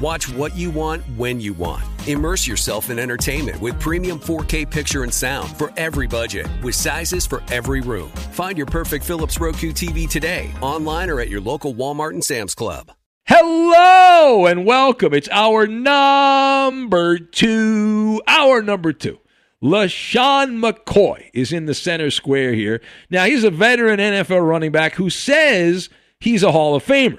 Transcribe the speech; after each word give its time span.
Watch 0.00 0.28
what 0.28 0.54
you 0.54 0.70
want 0.70 1.02
when 1.16 1.40
you 1.40 1.54
want. 1.54 1.82
Immerse 2.06 2.46
yourself 2.46 2.90
in 2.90 2.98
entertainment 2.98 3.58
with 3.62 3.80
premium 3.80 4.20
4K 4.20 4.70
picture 4.70 5.04
and 5.04 5.12
sound 5.12 5.56
for 5.56 5.72
every 5.78 6.06
budget, 6.06 6.46
with 6.62 6.74
sizes 6.74 7.26
for 7.26 7.42
every 7.50 7.80
room. 7.80 8.10
Find 8.32 8.58
your 8.58 8.66
perfect 8.66 9.06
Philips 9.06 9.40
Roku 9.40 9.72
TV 9.72 10.08
today, 10.08 10.52
online 10.60 11.08
or 11.08 11.18
at 11.20 11.30
your 11.30 11.40
local 11.40 11.74
Walmart 11.74 12.10
and 12.10 12.22
Sam's 12.22 12.54
Club. 12.54 12.92
Hello 13.24 14.44
and 14.44 14.66
welcome. 14.66 15.14
It's 15.14 15.30
our 15.32 15.66
number 15.66 17.18
two. 17.18 18.20
Our 18.28 18.60
number 18.60 18.92
two. 18.92 19.18
LeSean 19.62 20.60
McCoy 20.60 21.30
is 21.32 21.52
in 21.52 21.64
the 21.64 21.74
center 21.74 22.10
square 22.10 22.52
here. 22.52 22.82
Now, 23.08 23.24
he's 23.24 23.42
a 23.42 23.50
veteran 23.50 23.98
NFL 23.98 24.46
running 24.46 24.72
back 24.72 24.94
who 24.94 25.08
says 25.08 25.88
he's 26.20 26.42
a 26.42 26.52
Hall 26.52 26.74
of 26.76 26.84
Famer. 26.84 27.18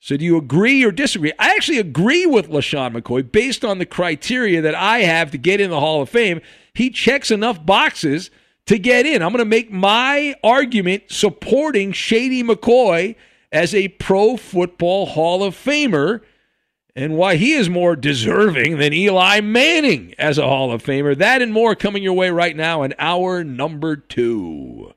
So, 0.00 0.16
do 0.16 0.24
you 0.24 0.36
agree 0.36 0.84
or 0.84 0.92
disagree? 0.92 1.32
I 1.38 1.50
actually 1.50 1.78
agree 1.78 2.24
with 2.24 2.50
LeSean 2.50 2.96
McCoy 2.96 3.30
based 3.30 3.64
on 3.64 3.78
the 3.78 3.86
criteria 3.86 4.60
that 4.62 4.74
I 4.74 5.00
have 5.00 5.32
to 5.32 5.38
get 5.38 5.60
in 5.60 5.70
the 5.70 5.80
Hall 5.80 6.00
of 6.00 6.08
Fame. 6.08 6.40
He 6.72 6.90
checks 6.90 7.32
enough 7.32 7.64
boxes 7.66 8.30
to 8.66 8.78
get 8.78 9.06
in. 9.06 9.22
I'm 9.22 9.32
going 9.32 9.38
to 9.38 9.44
make 9.44 9.72
my 9.72 10.36
argument 10.44 11.04
supporting 11.08 11.90
Shady 11.90 12.44
McCoy 12.44 13.16
as 13.50 13.74
a 13.74 13.88
Pro 13.88 14.36
Football 14.36 15.06
Hall 15.06 15.42
of 15.42 15.56
Famer 15.56 16.20
and 16.94 17.16
why 17.16 17.36
he 17.36 17.52
is 17.52 17.70
more 17.70 17.96
deserving 17.96 18.78
than 18.78 18.92
Eli 18.92 19.40
Manning 19.40 20.14
as 20.18 20.36
a 20.36 20.46
Hall 20.46 20.72
of 20.72 20.82
Famer. 20.82 21.16
That 21.16 21.42
and 21.42 21.52
more 21.52 21.74
coming 21.74 22.02
your 22.02 22.12
way 22.12 22.30
right 22.30 22.56
now 22.56 22.82
in 22.82 22.94
hour 22.98 23.42
number 23.42 23.96
two. 23.96 24.92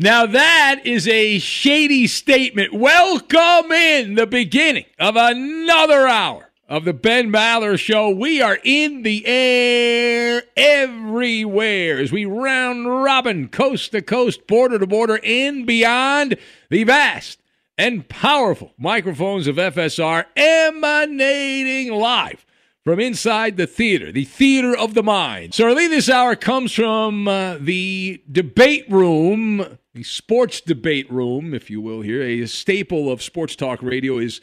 Now, 0.00 0.26
that 0.26 0.82
is 0.84 1.08
a 1.08 1.40
shady 1.40 2.06
statement. 2.06 2.72
Welcome 2.72 3.72
in 3.72 4.14
the 4.14 4.28
beginning 4.28 4.84
of 4.96 5.16
another 5.16 6.06
hour 6.06 6.52
of 6.68 6.84
the 6.84 6.92
Ben 6.92 7.32
Maller 7.32 7.76
Show. 7.76 8.08
We 8.10 8.40
are 8.40 8.60
in 8.62 9.02
the 9.02 9.26
air 9.26 10.44
everywhere 10.56 11.98
as 11.98 12.12
we 12.12 12.24
round 12.26 12.86
robin, 12.86 13.48
coast 13.48 13.90
to 13.90 14.00
coast, 14.00 14.46
border 14.46 14.78
to 14.78 14.86
border, 14.86 15.18
and 15.24 15.66
beyond 15.66 16.36
the 16.70 16.84
vast 16.84 17.40
and 17.76 18.08
powerful 18.08 18.74
microphones 18.78 19.48
of 19.48 19.56
FSR 19.56 20.26
emanating 20.36 21.92
live 21.92 22.46
from 22.84 23.00
inside 23.00 23.56
the 23.56 23.66
theater, 23.66 24.12
the 24.12 24.24
theater 24.24 24.76
of 24.76 24.94
the 24.94 25.02
mind. 25.02 25.54
So, 25.54 25.70
lead 25.72 25.90
this 25.90 26.08
hour 26.08 26.36
comes 26.36 26.72
from 26.72 27.26
uh, 27.26 27.58
the 27.60 28.22
debate 28.30 28.88
room, 28.88 29.78
the 29.98 30.04
sports 30.04 30.60
debate 30.60 31.10
room, 31.10 31.52
if 31.52 31.68
you 31.70 31.80
will, 31.80 32.02
here. 32.02 32.22
A 32.22 32.46
staple 32.46 33.10
of 33.10 33.20
sports 33.20 33.56
talk 33.56 33.82
radio 33.82 34.18
is 34.18 34.40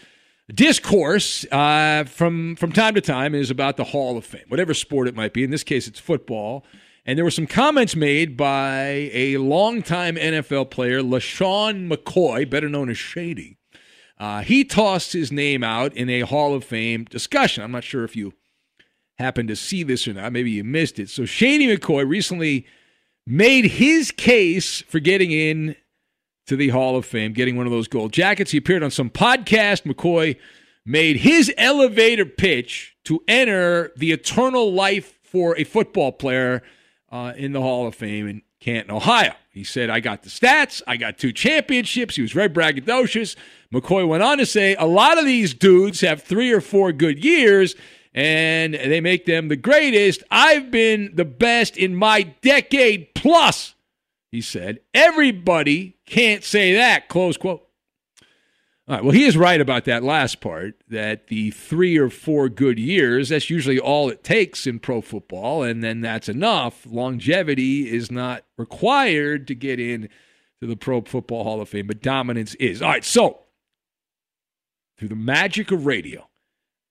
discourse 0.53 1.45
uh, 1.49 2.03
from 2.03 2.57
from 2.57 2.73
time 2.73 2.93
to 2.93 3.01
time 3.01 3.33
is 3.33 3.49
about 3.49 3.77
the 3.77 3.85
Hall 3.85 4.17
of 4.17 4.25
Fame, 4.25 4.43
whatever 4.49 4.73
sport 4.73 5.07
it 5.07 5.15
might 5.15 5.31
be. 5.31 5.45
In 5.45 5.51
this 5.51 5.63
case, 5.63 5.87
it's 5.87 5.99
football. 5.99 6.65
And 7.05 7.17
there 7.17 7.23
were 7.23 7.31
some 7.31 7.47
comments 7.47 7.95
made 7.95 8.35
by 8.35 9.09
a 9.13 9.37
longtime 9.37 10.15
NFL 10.17 10.71
player, 10.71 11.01
LeSean 11.01 11.89
McCoy, 11.89 12.49
better 12.49 12.67
known 12.67 12.89
as 12.89 12.97
Shady. 12.97 13.57
Uh, 14.17 14.41
he 14.41 14.65
tossed 14.65 15.13
his 15.13 15.31
name 15.31 15.63
out 15.63 15.93
in 15.93 16.09
a 16.09 16.21
Hall 16.21 16.53
of 16.53 16.65
Fame 16.65 17.05
discussion. 17.05 17.63
I'm 17.63 17.71
not 17.71 17.83
sure 17.85 18.03
if 18.03 18.15
you 18.15 18.33
happened 19.19 19.47
to 19.47 19.55
see 19.55 19.83
this 19.83 20.05
or 20.05 20.13
not. 20.15 20.33
Maybe 20.33 20.51
you 20.51 20.65
missed 20.65 20.99
it. 20.99 21.09
So 21.09 21.23
Shady 21.25 21.67
McCoy 21.67 22.05
recently 22.09 22.65
made 23.27 23.65
his 23.65 24.11
case 24.11 24.81
for 24.81 24.99
getting 24.99 25.31
in 25.31 25.75
to 26.47 26.55
the 26.55 26.69
Hall 26.69 26.95
of 26.95 27.05
Fame, 27.05 27.33
getting 27.33 27.55
one 27.57 27.65
of 27.65 27.71
those 27.71 27.87
gold 27.87 28.13
jackets. 28.13 28.51
He 28.51 28.57
appeared 28.57 28.83
on 28.83 28.91
some 28.91 29.09
podcast. 29.09 29.83
McCoy 29.83 30.37
made 30.85 31.17
his 31.17 31.51
elevator 31.57 32.25
pitch 32.25 32.95
to 33.05 33.23
enter 33.27 33.91
the 33.97 34.11
eternal 34.11 34.71
life 34.71 35.17
for 35.23 35.57
a 35.57 35.63
football 35.63 36.11
player 36.11 36.61
uh, 37.11 37.33
in 37.35 37.51
the 37.51 37.61
Hall 37.61 37.87
of 37.87 37.95
Fame 37.95 38.27
in 38.27 38.41
Canton, 38.59 38.95
Ohio. 38.95 39.33
He 39.49 39.63
said, 39.63 39.89
I 39.89 39.99
got 39.99 40.23
the 40.23 40.29
stats. 40.29 40.81
I 40.85 40.97
got 40.97 41.17
two 41.17 41.31
championships. 41.31 42.15
He 42.15 42.21
was 42.21 42.31
very 42.31 42.49
braggadocious. 42.49 43.35
McCoy 43.73 44.07
went 44.07 44.21
on 44.21 44.37
to 44.37 44.45
say, 44.45 44.75
a 44.75 44.85
lot 44.85 45.17
of 45.17 45.25
these 45.25 45.53
dudes 45.53 46.01
have 46.01 46.21
three 46.21 46.51
or 46.51 46.61
four 46.61 46.91
good 46.91 47.23
years 47.23 47.75
and 48.15 48.73
they 48.73 49.01
make 49.01 49.25
them 49.25 49.49
the 49.49 49.57
greatest. 49.57 50.23
I've 50.31 50.71
been 50.71 51.11
the 51.13 51.25
best 51.25 51.75
in 51.75 51.95
my 51.95 52.23
decade 52.41 53.13
plus, 53.13 53.75
he 54.31 54.39
said. 54.39 54.79
Everybody 54.93 55.97
can't 56.05 56.43
say 56.43 56.73
that, 56.73 57.09
close 57.09 57.35
quote. 57.35 57.67
All 58.87 58.95
right, 58.95 59.03
well, 59.03 59.13
he 59.13 59.25
is 59.25 59.35
right 59.35 59.59
about 59.59 59.85
that 59.85 60.03
last 60.03 60.41
part 60.41 60.75
that 60.87 61.27
the 61.27 61.51
three 61.51 61.97
or 61.97 62.09
four 62.09 62.49
good 62.49 62.79
years, 62.79 63.29
that's 63.29 63.49
usually 63.49 63.79
all 63.79 64.09
it 64.09 64.23
takes 64.23 64.65
in 64.65 64.79
pro 64.79 65.01
football, 65.01 65.63
and 65.63 65.83
then 65.83 66.01
that's 66.01 66.29
enough. 66.29 66.85
Longevity 66.85 67.91
is 67.91 68.11
not 68.11 68.45
required 68.57 69.47
to 69.47 69.55
get 69.55 69.79
in 69.79 70.07
to 70.61 70.67
the 70.67 70.77
Pro 70.77 71.01
Football 71.01 71.43
Hall 71.43 71.61
of 71.61 71.67
Fame, 71.67 71.87
but 71.87 72.01
dominance 72.01 72.53
is. 72.55 72.81
All 72.81 72.91
right, 72.91 73.03
so 73.03 73.39
through 74.97 75.09
the 75.09 75.15
magic 75.15 75.71
of 75.71 75.87
radio, 75.87 76.29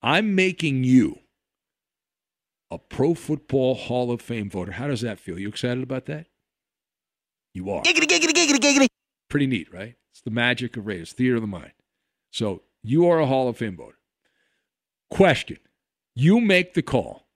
I'm 0.05 0.35
making 0.35 0.85
you 0.85 1.21
a 2.71 2.79
Pro 2.79 3.15
Football 3.15 3.75
Hall 3.75 4.13
of 4.13 4.21
Fame 4.21 4.51
voter. 4.51 4.73
How 4.73 4.87
does 4.87 5.01
that 5.01 5.19
feel? 5.19 5.39
You 5.39 5.49
excited 5.49 5.83
about 5.83 6.05
that? 6.07 6.27
You 7.55 7.71
are. 7.71 7.83
Giggity, 7.83 8.07
giggity, 8.07 8.35
giggity, 8.35 8.59
giggity. 8.59 8.87
Pretty 9.31 9.47
neat, 9.47 9.73
right? 9.73 9.95
It's 10.13 10.21
the 10.21 10.31
magic 10.31 10.77
of 10.77 10.87
radio. 10.87 11.03
It's 11.03 11.15
theater 11.15 11.37
of 11.37 11.41
the 11.41 11.47
mind. 11.47 11.73
So 12.33 12.65
you 12.83 13.09
are 13.09 13.19
a 13.19 13.25
Hall 13.25 13.49
of 13.49 13.57
Fame 13.57 13.79
voter. 13.79 13.97
Question 15.09 15.59
You 16.15 16.39
make 16.39 16.75
the 16.75 16.83
call. 16.83 17.27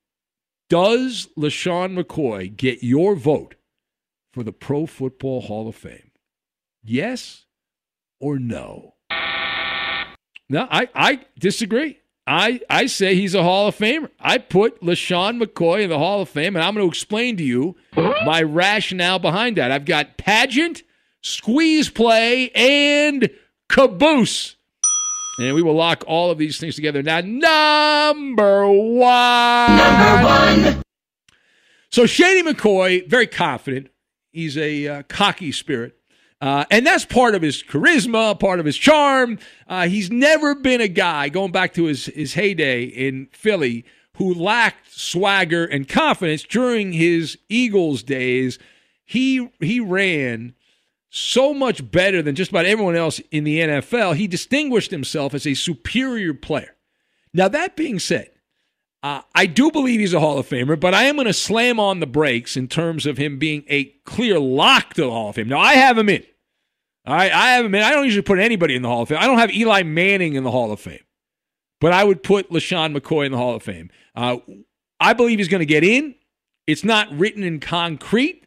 Does 0.69 1.29
LeSean 1.39 1.99
McCoy 1.99 2.55
get 2.55 2.83
your 2.83 3.15
vote 3.15 3.55
for 4.35 4.43
the 4.43 4.53
Pro 4.53 4.85
Football 4.85 5.41
Hall 5.41 5.69
of 5.69 5.75
Fame? 5.75 6.11
Yes 6.85 7.47
or 8.21 8.39
no? 8.39 8.97
No, 10.51 10.69
I, 10.71 10.91
I 10.95 11.21
disagree. 11.39 11.99
I, 12.29 12.61
I 12.69 12.87
say 12.87 13.15
he's 13.15 13.35
a 13.35 13.43
Hall 13.43 13.69
of 13.69 13.77
Famer. 13.77 14.11
I 14.21 14.37
put 14.37 14.83
LeSean 14.83 15.43
McCoy 15.43 15.85
in 15.85 15.89
the 15.89 15.97
Hall 15.99 16.21
of 16.21 16.29
Fame, 16.29 16.57
and 16.57 16.63
I'm 16.63 16.75
going 16.75 16.87
to 16.87 16.91
explain 16.91 17.39
to 17.39 17.43
you 17.43 17.75
my 17.97 18.43
rationale 18.43 19.19
behind 19.19 19.57
that. 19.57 19.71
I've 19.71 19.87
got 19.87 20.19
pageant, 20.19 20.83
squeeze 21.23 21.89
play, 21.89 22.51
and 22.51 23.31
caboose. 23.71 24.57
And 25.41 25.55
we 25.55 25.63
will 25.63 25.75
lock 25.75 26.05
all 26.07 26.31
of 26.31 26.37
these 26.37 26.59
things 26.59 26.75
together. 26.75 27.03
Now, 27.03 27.21
number 27.23 28.69
one. 28.69 29.77
Number 29.77 30.25
one. 30.75 30.83
So 31.91 32.05
Shady 32.05 32.43
McCoy, 32.43 33.09
very 33.09 33.27
confident. 33.27 33.89
He's 34.33 34.59
a 34.59 34.87
uh, 34.87 35.03
cocky 35.09 35.51
spirit. 35.51 35.98
Uh, 36.41 36.65
and 36.71 36.87
that's 36.87 37.05
part 37.05 37.35
of 37.35 37.43
his 37.43 37.63
charisma, 37.63 38.39
part 38.39 38.61
of 38.61 38.67
his 38.67 38.77
charm. 38.77 39.39
Uh, 39.67 39.89
he's 39.89 40.11
never 40.11 40.55
been 40.55 40.81
a 40.81 40.89
guy, 40.89 41.29
going 41.29 41.51
back 41.51 41.75
to 41.75 41.85
his, 41.85 42.07
his 42.07 42.35
heyday 42.35 42.85
in 42.85 43.29
Philly, 43.33 43.85
who 44.17 44.33
lacked 44.35 44.93
swagger 44.93 45.65
and 45.65 45.89
confidence 45.89 46.45
during 46.45 46.93
his 46.93 47.39
Eagles 47.49 48.03
days. 48.03 48.59
He, 49.05 49.49
he 49.61 49.81
ran 49.81 50.55
so 51.11 51.55
much 51.55 51.91
better 51.91 52.23
than 52.23 52.35
just 52.35 52.51
about 52.51 52.67
everyone 52.67 52.97
else 52.97 53.21
in 53.31 53.45
the 53.45 53.59
NFL. 53.61 54.17
He 54.17 54.27
distinguished 54.27 54.91
himself 54.91 55.35
as 55.35 55.47
a 55.47 55.55
superior 55.55 56.35
player. 56.35 56.77
Now, 57.33 57.49
that 57.49 57.77
being 57.77 57.99
said, 57.99 58.31
uh, 59.03 59.23
I 59.35 59.47
do 59.47 59.71
believe 59.71 60.01
he's 60.01 60.15
a 60.15 60.21
Hall 60.21 60.39
of 60.39 60.49
Famer, 60.49 60.79
but 60.79 60.93
I 60.93 61.05
am 61.05 61.17
going 61.17 61.27
to 61.27 61.33
slam 61.33 61.79
on 61.79 62.01
the 62.01 62.07
brakes 62.07 62.57
in 62.57 62.67
terms 62.67 63.07
of 63.07 63.17
him 63.17 63.39
being 63.39 63.65
a 63.69 63.85
clear 64.05 64.39
lock 64.39 64.95
to 64.95 65.03
the 65.03 65.11
Hall 65.11 65.29
of 65.29 65.37
Fame. 65.37 65.49
Now, 65.49 65.61
I 65.61 65.75
have 65.75 65.97
him 65.97 66.09
in. 66.09 66.25
All 67.07 67.15
right, 67.15 67.33
I 67.33 67.53
have 67.53 67.65
him 67.65 67.75
in. 67.75 67.83
I 67.83 67.91
don't 67.91 68.05
usually 68.05 68.23
put 68.23 68.39
anybody 68.39 68.75
in 68.75 68.83
the 68.83 68.89
Hall 68.89 69.03
of 69.03 69.09
Fame. 69.09 69.19
I 69.21 69.27
don't 69.27 69.39
have 69.39 69.55
Eli 69.55 69.83
Manning 69.85 70.35
in 70.35 70.43
the 70.43 70.51
Hall 70.51 70.73
of 70.73 70.81
Fame, 70.81 71.05
but 71.81 71.93
I 71.93 72.03
would 72.05 72.23
put 72.23 72.51
LeSean 72.51 72.97
McCoy 72.97 73.27
in 73.27 73.33
the 73.33 73.39
Hall 73.39 73.55
of 73.55 73.63
Fame. 73.63 73.91
Uh, 74.15 74.39
I 74.99 75.13
believe 75.13 75.39
he's 75.39 75.49
going 75.49 75.61
to 75.61 75.67
get 75.67 75.85
in. 75.85 76.17
It's 76.67 76.85
not 76.85 77.11
written 77.13 77.45
in 77.45 77.61
concrete 77.61 78.47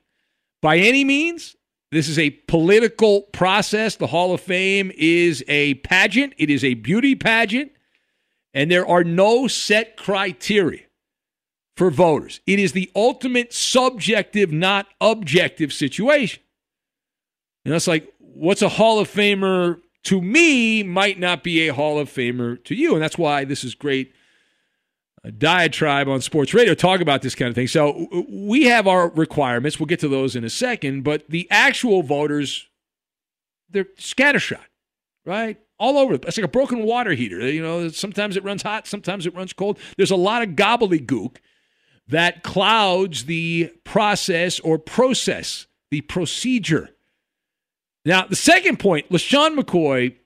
by 0.61 0.77
any 0.77 1.03
means. 1.03 1.55
This 1.91 2.07
is 2.07 2.19
a 2.19 2.29
political 2.29 3.23
process. 3.33 3.95
The 3.95 4.07
Hall 4.07 4.33
of 4.33 4.41
Fame 4.41 4.91
is 4.95 5.43
a 5.47 5.75
pageant, 5.75 6.33
it 6.37 6.49
is 6.49 6.63
a 6.63 6.75
beauty 6.75 7.15
pageant, 7.15 7.71
and 8.53 8.69
there 8.69 8.87
are 8.87 9.03
no 9.03 9.47
set 9.47 9.97
criteria 9.97 10.83
for 11.75 11.89
voters. 11.89 12.41
It 12.45 12.59
is 12.59 12.73
the 12.73 12.91
ultimate 12.95 13.53
subjective, 13.53 14.51
not 14.51 14.87
objective 14.99 15.71
situation. 15.73 16.43
And 17.65 17.73
that's 17.73 17.87
like, 17.87 18.11
what's 18.19 18.61
a 18.61 18.69
Hall 18.69 18.99
of 18.99 19.09
Famer 19.09 19.79
to 20.03 20.21
me 20.21 20.83
might 20.83 21.19
not 21.19 21.43
be 21.43 21.67
a 21.67 21.73
Hall 21.73 21.99
of 21.99 22.09
Famer 22.09 22.63
to 22.65 22.75
you. 22.75 22.93
And 22.93 23.01
that's 23.01 23.17
why 23.17 23.45
this 23.45 23.63
is 23.63 23.75
great 23.75 24.13
a 25.23 25.31
diatribe 25.31 26.07
on 26.07 26.21
sports 26.21 26.53
radio 26.53 26.73
talk 26.73 26.99
about 26.99 27.21
this 27.21 27.35
kind 27.35 27.49
of 27.49 27.55
thing. 27.55 27.67
So 27.67 28.25
we 28.27 28.65
have 28.65 28.87
our 28.87 29.09
requirements. 29.09 29.79
We'll 29.79 29.87
get 29.87 29.99
to 29.99 30.07
those 30.07 30.35
in 30.35 30.43
a 30.43 30.49
second. 30.49 31.03
But 31.03 31.29
the 31.29 31.47
actual 31.51 32.01
voters, 32.01 32.67
they're 33.69 33.85
scattershot, 33.85 34.65
right? 35.25 35.59
All 35.81 35.97
over. 35.97 36.13
It's 36.13 36.37
like 36.37 36.45
a 36.45 36.47
broken 36.47 36.83
water 36.83 37.13
heater. 37.13 37.39
You 37.49 37.63
know, 37.63 37.89
sometimes 37.89 38.37
it 38.37 38.43
runs 38.43 38.61
hot, 38.61 38.85
sometimes 38.85 39.25
it 39.25 39.33
runs 39.33 39.51
cold. 39.51 39.79
There's 39.97 40.11
a 40.11 40.15
lot 40.15 40.43
of 40.43 40.49
gobbledygook 40.49 41.37
that 42.07 42.43
clouds 42.43 43.25
the 43.25 43.73
process 43.83 44.59
or 44.59 44.77
process, 44.77 45.65
the 45.89 46.01
procedure. 46.01 46.89
Now, 48.05 48.27
the 48.27 48.35
second 48.35 48.77
point, 48.77 49.09
LeSean 49.09 49.57
McCoy 49.57 50.17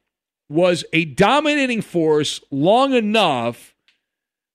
was 0.50 0.84
a 0.92 1.06
dominating 1.06 1.82
force 1.82 2.42
long 2.52 2.94
enough 2.94 3.74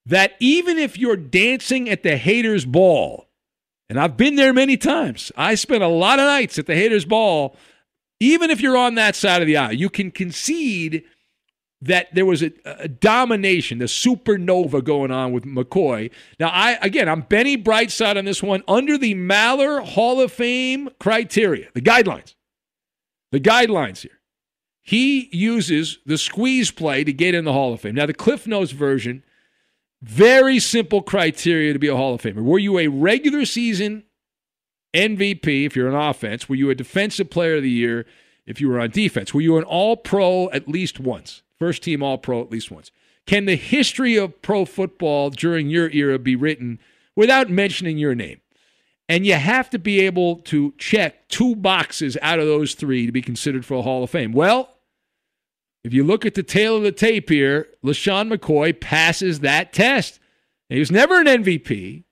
that 0.04 0.32
even 0.38 0.76
if 0.76 0.98
you're 0.98 1.16
dancing 1.16 1.88
at 1.88 2.02
the 2.02 2.18
haters' 2.18 2.66
ball, 2.66 3.26
and 3.88 3.98
I've 3.98 4.18
been 4.18 4.36
there 4.36 4.52
many 4.52 4.76
times, 4.76 5.32
I 5.34 5.54
spent 5.54 5.82
a 5.82 5.88
lot 5.88 6.18
of 6.18 6.26
nights 6.26 6.58
at 6.58 6.66
the 6.66 6.74
haters' 6.74 7.06
ball. 7.06 7.56
Even 8.20 8.50
if 8.50 8.60
you're 8.60 8.76
on 8.76 8.94
that 8.96 9.16
side 9.16 9.40
of 9.40 9.46
the 9.46 9.56
aisle, 9.56 9.72
you 9.72 9.88
can 9.88 10.10
concede 10.10 11.04
that 11.82 12.14
there 12.14 12.26
was 12.26 12.42
a, 12.42 12.52
a, 12.66 12.88
domination, 12.88 13.78
the 13.78 13.86
supernova 13.86 14.84
going 14.84 15.10
on 15.10 15.32
with 15.32 15.44
McCoy. 15.44 16.10
Now, 16.38 16.50
I 16.50 16.72
again, 16.82 17.08
I'm 17.08 17.22
Benny 17.22 17.56
Brightside 17.56 18.18
on 18.18 18.26
this 18.26 18.42
one 18.42 18.62
under 18.68 18.98
the 18.98 19.14
Maller 19.14 19.82
Hall 19.82 20.20
of 20.20 20.30
Fame 20.30 20.90
criteria, 21.00 21.68
the 21.72 21.80
guidelines. 21.80 22.34
The 23.32 23.40
guidelines 23.40 24.02
here. 24.02 24.18
He 24.82 25.30
uses 25.32 26.00
the 26.04 26.18
squeeze 26.18 26.70
play 26.70 27.04
to 27.04 27.12
get 27.12 27.34
in 27.34 27.44
the 27.44 27.52
Hall 27.52 27.72
of 27.72 27.80
Fame. 27.80 27.94
Now, 27.94 28.06
the 28.06 28.14
Cliff 28.14 28.46
Notes 28.46 28.72
version 28.72 29.24
very 30.02 30.58
simple 30.58 31.02
criteria 31.02 31.72
to 31.72 31.78
be 31.78 31.88
a 31.88 31.96
Hall 31.96 32.14
of 32.14 32.22
Famer. 32.22 32.42
Were 32.42 32.58
you 32.58 32.78
a 32.78 32.88
regular 32.88 33.44
season 33.44 34.04
MVP 34.94 35.66
if 35.66 35.76
you're 35.76 35.88
an 35.88 35.94
offense? 35.94 36.48
Were 36.48 36.54
you 36.54 36.70
a 36.70 36.74
defensive 36.74 37.30
player 37.30 37.56
of 37.56 37.62
the 37.62 37.70
year 37.70 38.06
if 38.46 38.60
you 38.60 38.68
were 38.68 38.80
on 38.80 38.90
defense? 38.90 39.32
Were 39.32 39.40
you 39.40 39.56
an 39.56 39.64
all 39.64 39.96
pro 39.96 40.50
at 40.50 40.68
least 40.68 41.00
once? 41.00 41.42
First 41.58 41.82
team 41.82 42.02
all 42.02 42.18
pro 42.18 42.40
at 42.40 42.50
least 42.50 42.70
once. 42.70 42.90
Can 43.26 43.44
the 43.44 43.56
history 43.56 44.16
of 44.16 44.40
pro 44.42 44.64
football 44.64 45.30
during 45.30 45.68
your 45.68 45.90
era 45.90 46.18
be 46.18 46.34
written 46.34 46.78
without 47.14 47.50
mentioning 47.50 47.98
your 47.98 48.14
name? 48.14 48.40
And 49.08 49.26
you 49.26 49.34
have 49.34 49.68
to 49.70 49.78
be 49.78 50.00
able 50.00 50.36
to 50.36 50.72
check 50.78 51.28
two 51.28 51.56
boxes 51.56 52.16
out 52.22 52.38
of 52.38 52.46
those 52.46 52.74
three 52.74 53.06
to 53.06 53.12
be 53.12 53.22
considered 53.22 53.66
for 53.66 53.74
a 53.74 53.82
Hall 53.82 54.04
of 54.04 54.10
Fame. 54.10 54.32
Well, 54.32 54.76
if 55.82 55.92
you 55.92 56.04
look 56.04 56.24
at 56.24 56.34
the 56.34 56.42
tail 56.42 56.76
of 56.76 56.82
the 56.82 56.92
tape 56.92 57.28
here, 57.28 57.68
LeSean 57.84 58.32
McCoy 58.32 58.78
passes 58.78 59.40
that 59.40 59.72
test. 59.72 60.20
he 60.68 60.78
was 60.78 60.90
never 60.90 61.20
an 61.20 61.26
MVP. 61.26 62.04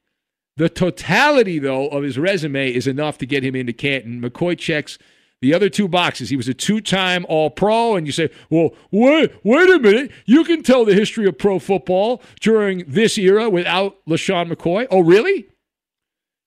The 0.59 0.69
totality, 0.69 1.61
though, 1.61 1.87
of 1.89 2.03
his 2.03 2.19
resume 2.19 2.73
is 2.73 2.89
enough 2.89 3.17
to 3.19 3.27
get 3.27 3.45
him 3.45 3.55
into 3.55 3.73
Canton. 3.73 4.21
McCoy 4.21 4.59
checks 4.59 4.99
the 5.41 5.55
other 5.55 5.69
two 5.69 5.87
boxes. 5.87 6.31
He 6.31 6.37
was 6.37 6.49
a 6.49 6.55
two-time 6.55 7.25
All-Pro, 7.29 7.95
and 7.95 8.07
you 8.07 8.13
say, 8.13 8.29
"Well, 8.51 8.75
wait, 8.91 9.33
wait 9.45 9.71
a 9.71 9.79
minute. 9.79 10.11
You 10.27 10.43
can 10.43 10.65
tell 10.65 10.85
the 10.85 10.95
history 10.95 11.27
of 11.27 11.39
pro 11.39 11.61
football 11.61 12.21
during 12.41 12.83
this 12.89 13.17
era 13.17 13.49
without 13.49 14.05
LeSean 14.07 14.53
McCoy." 14.53 14.89
Oh, 14.91 14.99
really? 14.99 15.47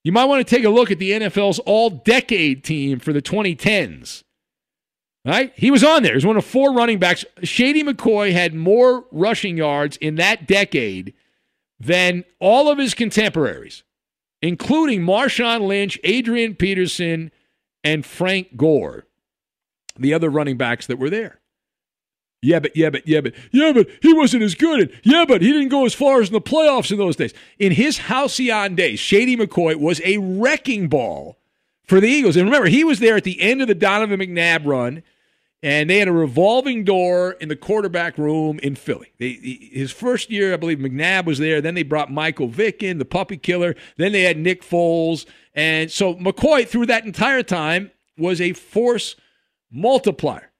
You 0.04 0.12
might 0.12 0.26
want 0.26 0.46
to 0.46 0.56
take 0.56 0.64
a 0.64 0.68
look 0.68 0.90
at 0.90 0.98
the 0.98 1.12
NFL's 1.12 1.58
All-Decade 1.60 2.62
team 2.62 2.98
for 2.98 3.14
the 3.14 3.22
2010s. 3.22 4.24
Right? 5.24 5.52
He 5.56 5.70
was 5.70 5.82
on 5.82 6.02
there. 6.02 6.12
He 6.12 6.16
was 6.16 6.26
one 6.26 6.36
of 6.36 6.44
four 6.44 6.74
running 6.74 6.98
backs. 6.98 7.24
Shady 7.44 7.82
McCoy 7.82 8.32
had 8.32 8.52
more 8.52 9.06
rushing 9.10 9.56
yards 9.56 9.96
in 9.98 10.16
that 10.16 10.46
decade 10.46 11.14
than 11.80 12.24
all 12.40 12.70
of 12.70 12.76
his 12.76 12.92
contemporaries, 12.92 13.84
including 14.42 15.00
Marshawn 15.02 15.66
Lynch, 15.66 15.98
Adrian 16.04 16.54
Peterson, 16.54 17.30
and 17.84 18.04
Frank 18.04 18.56
Gore, 18.56 19.06
the 19.98 20.12
other 20.12 20.28
running 20.28 20.56
backs 20.56 20.86
that 20.86 20.98
were 20.98 21.10
there. 21.10 21.40
Yeah, 22.44 22.58
but 22.58 22.76
yeah, 22.76 22.90
but 22.90 23.06
yeah, 23.06 23.20
but 23.20 23.34
yeah, 23.52 23.72
but 23.72 23.88
he 24.00 24.12
wasn't 24.12 24.42
as 24.42 24.56
good. 24.56 24.80
And 24.80 24.90
yeah, 25.04 25.24
but 25.26 25.42
he 25.42 25.52
didn't 25.52 25.68
go 25.68 25.86
as 25.86 25.94
far 25.94 26.20
as 26.20 26.28
in 26.28 26.32
the 26.32 26.40
playoffs 26.40 26.90
in 26.90 26.98
those 26.98 27.14
days. 27.14 27.32
In 27.60 27.70
his 27.70 27.98
halcyon 27.98 28.74
days, 28.74 28.98
Shady 28.98 29.36
McCoy 29.36 29.76
was 29.76 30.00
a 30.04 30.18
wrecking 30.18 30.88
ball 30.88 31.38
for 31.84 32.00
the 32.00 32.08
Eagles. 32.08 32.36
And 32.36 32.46
remember, 32.46 32.68
he 32.68 32.82
was 32.82 32.98
there 32.98 33.16
at 33.16 33.22
the 33.22 33.40
end 33.40 33.62
of 33.62 33.68
the 33.68 33.76
Donovan 33.76 34.18
McNabb 34.18 34.66
run, 34.66 35.04
and 35.62 35.88
they 35.88 35.98
had 35.98 36.08
a 36.08 36.12
revolving 36.12 36.84
door 36.84 37.32
in 37.32 37.48
the 37.48 37.56
quarterback 37.56 38.18
room 38.18 38.58
in 38.60 38.74
Philly. 38.74 39.12
They, 39.18 39.32
his 39.72 39.92
first 39.92 40.30
year, 40.30 40.52
I 40.52 40.56
believe 40.56 40.78
McNabb 40.78 41.24
was 41.24 41.38
there. 41.38 41.60
Then 41.60 41.74
they 41.74 41.84
brought 41.84 42.10
Michael 42.10 42.48
Vick 42.48 42.82
in, 42.82 42.98
the 42.98 43.04
puppy 43.04 43.36
killer. 43.36 43.76
Then 43.96 44.12
they 44.12 44.22
had 44.22 44.36
Nick 44.36 44.62
Foles. 44.62 45.24
And 45.54 45.90
so 45.90 46.14
McCoy, 46.16 46.66
through 46.66 46.86
that 46.86 47.04
entire 47.04 47.44
time, 47.44 47.92
was 48.18 48.40
a 48.40 48.52
force 48.54 49.14
multiplier. 49.70 50.50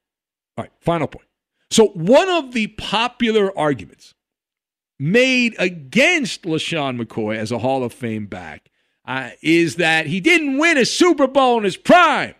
All 0.56 0.64
right, 0.64 0.72
final 0.80 1.08
point. 1.08 1.26
So, 1.70 1.88
one 1.88 2.28
of 2.28 2.52
the 2.52 2.66
popular 2.66 3.56
arguments 3.58 4.14
made 4.98 5.56
against 5.58 6.42
LeSean 6.42 7.02
McCoy 7.02 7.36
as 7.36 7.50
a 7.50 7.58
Hall 7.58 7.82
of 7.82 7.94
Fame 7.94 8.26
back 8.26 8.70
uh, 9.06 9.30
is 9.42 9.76
that 9.76 10.06
he 10.06 10.20
didn't 10.20 10.58
win 10.58 10.76
a 10.76 10.84
Super 10.84 11.26
Bowl 11.26 11.58
in 11.58 11.64
his 11.64 11.76
prime. 11.78 12.34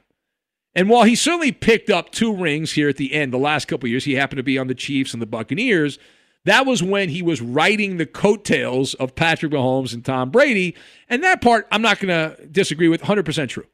And 0.75 0.89
while 0.89 1.05
he 1.05 1.15
certainly 1.15 1.53
picked 1.53 1.91
up 1.91 2.11
two 2.11 2.35
rings 2.35 2.73
here 2.73 2.89
at 2.89 2.97
the 2.97 3.13
end, 3.13 3.33
the 3.33 3.39
last 3.39 3.69
couple 3.69 3.89
years, 3.89 4.05
he 4.05 4.15
happened 4.15 4.39
to 4.39 4.43
be 4.43 4.59
on 4.59 4.69
the 4.69 4.75
Chiefs 4.75 5.13
and 5.13 5.21
the 5.21 5.27
Buccaneers. 5.27 5.99
That 6.45 6.67
was 6.67 6.83
when 6.83 7.09
he 7.09 7.23
was 7.23 7.41
riding 7.41 7.99
the 7.99 8.07
coattails 8.07 8.95
of 8.95 9.15
Patrick 9.15 9.53
Mahomes 9.53 9.95
and 9.95 10.05
Tom 10.05 10.31
Brady. 10.31 10.75
And 11.09 11.23
that 11.23 11.41
part, 11.41 11.69
I'm 11.71 11.83
not 11.83 12.01
going 12.01 12.09
to 12.09 12.47
disagree 12.47 12.89
with, 12.89 13.03
100% 13.03 13.49
true. 13.49 13.67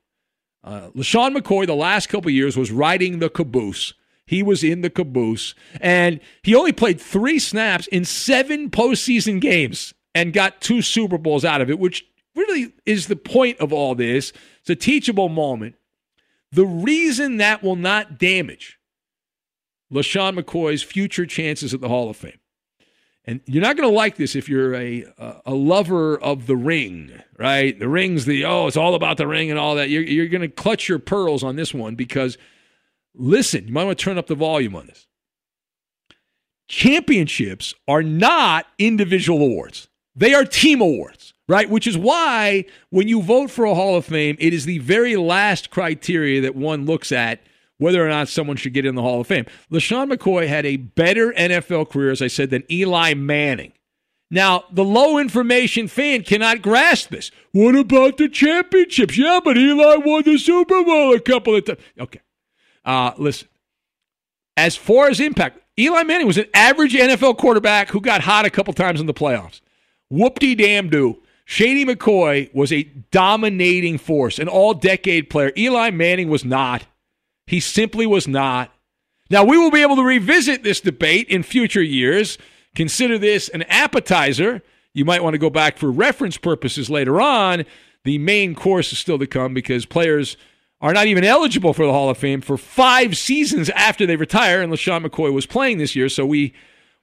Uh, 0.65 0.91
LeSean 0.91 1.37
McCoy, 1.37 1.67
the 1.67 1.75
last 1.75 2.09
couple 2.09 2.31
years, 2.31 2.57
was 2.57 2.71
riding 2.71 3.21
the 3.21 3.31
caboose. 3.31 3.95
He 4.27 4.43
was 4.43 4.63
in 4.63 4.83
the 4.83 4.91
caboose. 4.91 5.55
And 5.81 6.21
he 6.43 6.55
only 6.55 6.73
played 6.73 7.01
three 7.01 7.39
snaps 7.39 7.87
in 7.87 8.05
seven 8.05 8.71
postseason 8.71 9.41
games 9.41 9.95
and 10.15 10.33
got 10.33 10.61
two 10.61 10.83
Super 10.83 11.17
Bowls 11.17 11.45
out 11.45 11.63
of 11.63 11.71
it, 11.71 11.79
which 11.79 12.05
really 12.35 12.73
is 12.85 13.07
the 13.07 13.17
point 13.17 13.59
of 13.61 13.73
all 13.73 13.95
this. 13.95 14.33
It's 14.61 14.71
a 14.71 14.77
teachable 14.77 15.31
moment. 15.31 15.77
The 16.53 16.67
reason 16.67 17.37
that 17.39 17.63
will 17.63 17.77
not 17.77 18.19
damage 18.19 18.79
LeSean 19.93 20.39
McCoy's 20.39 20.83
future 20.83 21.27
chances 21.27 21.73
at 21.73 21.81
the 21.81 21.89
Hall 21.89 22.11
of 22.11 22.17
Fame. 22.17 22.39
And 23.25 23.41
you're 23.45 23.63
not 23.63 23.77
going 23.77 23.89
to 23.89 23.95
like 23.95 24.17
this 24.17 24.35
if 24.35 24.49
you're 24.49 24.75
a 24.75 25.05
a 25.45 25.53
lover 25.53 26.19
of 26.19 26.47
the 26.47 26.57
ring, 26.57 27.13
right? 27.39 27.79
The 27.79 27.89
ring's 27.89 28.25
the 28.25 28.47
oh, 28.47 28.67
it's 28.67 28.77
all 28.77 28.95
about 28.95 29.19
the 29.19 29.27
ring 29.27 29.51
and 29.51 29.59
all 29.59 29.75
that. 29.75 29.91
You're, 29.91 30.03
you're 30.03 30.29
going 30.29 30.43
to 30.43 30.49
clutch 30.49 30.89
your 30.89 30.99
pearls 30.99 31.43
on 31.43 31.57
this 31.57 31.75
one 31.75 31.95
because 31.95 32.39
listen, 33.15 33.67
you 33.67 33.75
might 33.75 33.85
want 33.85 33.99
to 33.99 34.03
turn 34.03 34.17
up 34.17 34.29
the 34.29 34.35
volume 34.35 34.75
on 34.75 34.87
this. 34.87 35.07
Championships 36.69 37.75
are 37.87 38.03
not 38.03 38.67
individual 38.79 39.43
awards; 39.43 39.89
they 40.17 40.33
are 40.33 40.47
team 40.47 40.81
awards 40.81 41.18
right? 41.49 41.69
Which 41.69 41.87
is 41.87 41.99
why 41.99 42.65
when 42.91 43.09
you 43.09 43.23
vote 43.23 43.51
for 43.51 43.65
a 43.65 43.75
Hall 43.75 43.97
of 43.97 44.05
Fame, 44.05 44.37
it 44.39 44.53
is 44.53 44.65
the 44.65 44.79
very 44.79 45.17
last 45.17 45.71
criteria 45.71 46.41
that 46.43 46.55
one 46.55 46.85
looks 46.85 47.11
at 47.11 47.41
whether 47.79 48.05
or 48.05 48.09
not 48.09 48.29
someone 48.29 48.57
should 48.57 48.75
get 48.75 48.85
in 48.85 48.95
the 48.95 49.03
Hall 49.03 49.21
of 49.21 49.27
Fame. 49.27 49.47
LeSean 49.71 50.13
McCoy 50.13 50.49
had 50.49 50.67
a 50.67 50.77
better 50.77 51.33
NFL 51.33 51.91
career, 51.91 52.11
as 52.11 52.21
I 52.21 52.27
said, 52.27 52.51
than 52.51 52.65
Eli 52.71 53.15
Manning. 53.15 53.73
Now, 54.31 54.65
the 54.71 54.85
low 54.85 55.17
information 55.17 55.89
fan 55.89 56.23
cannot 56.23 56.61
grasp 56.61 57.09
this. 57.09 57.31
What 57.53 57.75
about 57.75 58.19
the 58.19 58.29
championships? 58.29 59.17
Yeah, 59.17 59.41
but 59.43 59.57
Eli 59.57 59.97
won 59.97 60.23
the 60.25 60.37
Super 60.37 60.85
Bowl 60.85 61.15
a 61.15 61.21
couple 61.21 61.57
of 61.57 61.65
times. 61.65 61.79
Okay. 61.99 62.21
Uh, 62.85 63.13
listen, 63.17 63.49
as 64.57 64.77
far 64.77 65.09
as 65.09 65.21
impact, 65.21 65.61
Eli 65.79 66.03
Manning 66.03 66.27
was 66.27 66.37
an 66.37 66.47
average 66.53 66.93
NFL 66.93 67.39
quarterback 67.39 67.89
who 67.89 68.01
got 68.01 68.21
hot 68.21 68.45
a 68.45 68.51
couple 68.51 68.75
times 68.75 69.01
in 69.01 69.07
the 69.07 69.15
playoffs. 69.15 69.61
Whoop 70.11 70.39
de 70.41 70.55
damn 70.55 70.91
do. 70.91 71.23
Shady 71.51 71.87
McCoy 71.87 72.55
was 72.55 72.71
a 72.71 72.83
dominating 73.11 73.97
force, 73.97 74.39
an 74.39 74.49
all 74.49 74.75
decade 74.75 75.31
player. 75.31 75.51
Eli 75.57 75.91
Manning 75.91 76.29
was 76.29 76.45
not. 76.45 76.85
He 77.47 77.59
simply 77.59 78.07
was 78.07 78.29
not. 78.29 78.71
Now, 79.31 79.45
we 79.45 79.57
will 79.57 79.71
be 79.71 79.81
able 79.81 79.97
to 79.97 80.05
revisit 80.05 80.63
this 80.63 80.83
debate 80.83 81.27
in 81.31 81.43
future 81.43 81.83
years. 81.83 82.37
Consider 82.75 83.17
this 83.17 83.49
an 83.49 83.63
appetizer. 83.63 84.61
You 84.93 85.07
might 85.07 85.23
want 85.23 85.33
to 85.33 85.39
go 85.39 85.49
back 85.49 85.79
for 85.79 85.91
reference 85.91 86.37
purposes 86.37 86.91
later 86.91 87.19
on. 87.19 87.65
The 88.05 88.19
main 88.19 88.55
course 88.55 88.93
is 88.93 88.99
still 88.99 89.19
to 89.19 89.27
come 89.27 89.55
because 89.55 89.87
players 89.87 90.37
are 90.83 90.93
not 90.93 91.07
even 91.07 91.25
eligible 91.25 91.73
for 91.73 91.87
the 91.87 91.93
Hall 91.93 92.11
of 92.11 92.19
Fame 92.19 92.43
for 92.43 92.59
five 92.59 93.17
seasons 93.17 93.71
after 93.71 94.05
they 94.05 94.17
retire, 94.17 94.61
and 94.61 94.71
LeSean 94.71 95.03
McCoy 95.03 95.33
was 95.33 95.47
playing 95.47 95.79
this 95.79 95.97
year. 95.97 96.11
So 96.11 96.27
we 96.27 96.53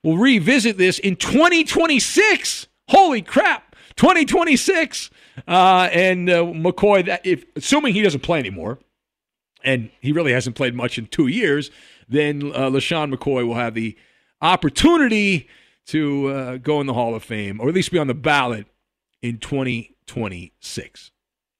will 0.03 0.19
revisit 0.19 0.77
this 0.77 0.99
in 0.99 1.15
2026. 1.15 2.67
Holy 2.89 3.23
crap. 3.23 3.64
2026. 3.97 5.09
Uh, 5.47 5.89
and 5.91 6.29
uh, 6.29 6.43
McCoy, 6.43 7.05
that 7.05 7.25
if 7.25 7.45
assuming 7.55 7.93
he 7.93 8.01
doesn't 8.01 8.21
play 8.21 8.39
anymore, 8.39 8.79
and 9.63 9.89
he 9.99 10.11
really 10.11 10.31
hasn't 10.31 10.55
played 10.55 10.75
much 10.75 10.97
in 10.97 11.07
two 11.07 11.27
years, 11.27 11.71
then 12.07 12.51
uh, 12.53 12.69
LeSean 12.69 13.13
McCoy 13.13 13.45
will 13.45 13.55
have 13.55 13.73
the 13.73 13.97
opportunity 14.41 15.49
to 15.87 16.27
uh, 16.27 16.57
go 16.57 16.81
in 16.81 16.87
the 16.87 16.93
Hall 16.93 17.15
of 17.15 17.23
Fame, 17.23 17.59
or 17.59 17.69
at 17.69 17.75
least 17.75 17.91
be 17.91 17.99
on 17.99 18.07
the 18.07 18.13
ballot 18.13 18.67
in 19.21 19.37
2026. 19.39 21.11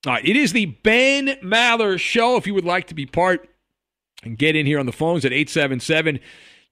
All 0.06 0.12
right, 0.12 0.24
it 0.24 0.36
is 0.36 0.52
the 0.52 0.66
Ben 0.66 1.36
Maller 1.42 1.98
Show. 1.98 2.36
If 2.36 2.46
you 2.46 2.54
would 2.54 2.64
like 2.64 2.86
to 2.88 2.94
be 2.94 3.06
part 3.06 3.48
and 4.22 4.38
get 4.38 4.54
in 4.54 4.66
here 4.66 4.78
on 4.78 4.86
the 4.86 4.92
phones 4.92 5.24
at 5.24 5.32
877 5.32 6.20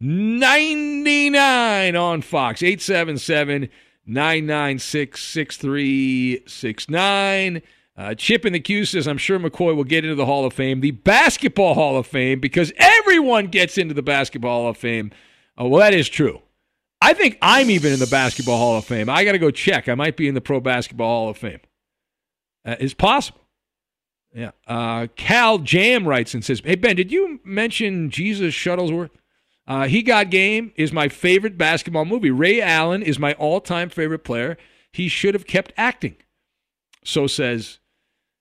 99 0.00 1.96
on 1.96 2.20
Fox, 2.20 2.62
877 2.62 3.70
996 4.06 5.22
6369. 5.22 7.62
Uh, 7.96 8.12
Chip 8.14 8.44
in 8.44 8.52
the 8.52 8.60
queue 8.60 8.84
says, 8.84 9.06
I'm 9.06 9.18
sure 9.18 9.38
McCoy 9.38 9.76
will 9.76 9.84
get 9.84 10.04
into 10.04 10.16
the 10.16 10.26
Hall 10.26 10.44
of 10.44 10.52
Fame, 10.52 10.80
the 10.80 10.90
Basketball 10.90 11.74
Hall 11.74 11.96
of 11.96 12.06
Fame, 12.06 12.40
because 12.40 12.72
everyone 12.76 13.46
gets 13.46 13.78
into 13.78 13.94
the 13.94 14.02
Basketball 14.02 14.62
Hall 14.62 14.70
of 14.70 14.76
Fame. 14.76 15.12
Oh, 15.56 15.68
well, 15.68 15.80
that 15.80 15.94
is 15.94 16.08
true. 16.08 16.42
I 17.00 17.14
think 17.14 17.38
I'm 17.40 17.70
even 17.70 17.92
in 17.92 18.00
the 18.00 18.08
Basketball 18.08 18.58
Hall 18.58 18.76
of 18.76 18.84
Fame. 18.84 19.08
I 19.08 19.24
got 19.24 19.30
to 19.32 19.38
go 19.38 19.52
check. 19.52 19.88
I 19.88 19.94
might 19.94 20.16
be 20.16 20.26
in 20.26 20.34
the 20.34 20.40
Pro 20.40 20.58
Basketball 20.58 21.06
Hall 21.06 21.28
of 21.28 21.36
Fame. 21.36 21.60
Uh, 22.64 22.74
it's 22.80 22.94
possible. 22.94 23.42
Yeah. 24.34 24.50
Uh, 24.66 25.06
Cal 25.14 25.58
Jam 25.58 26.08
writes 26.08 26.34
and 26.34 26.44
says, 26.44 26.60
Hey, 26.64 26.74
Ben, 26.74 26.96
did 26.96 27.12
you 27.12 27.38
mention 27.44 28.10
Jesus 28.10 28.52
Shuttlesworth? 28.54 29.10
Uh, 29.66 29.86
he 29.86 30.02
Got 30.02 30.30
Game 30.30 30.72
is 30.76 30.92
my 30.92 31.08
favorite 31.08 31.56
basketball 31.56 32.04
movie. 32.04 32.30
Ray 32.30 32.60
Allen 32.60 33.02
is 33.02 33.18
my 33.18 33.32
all 33.34 33.60
time 33.60 33.88
favorite 33.88 34.24
player. 34.24 34.56
He 34.92 35.08
should 35.08 35.34
have 35.34 35.46
kept 35.46 35.72
acting. 35.76 36.16
So 37.04 37.26
says. 37.26 37.78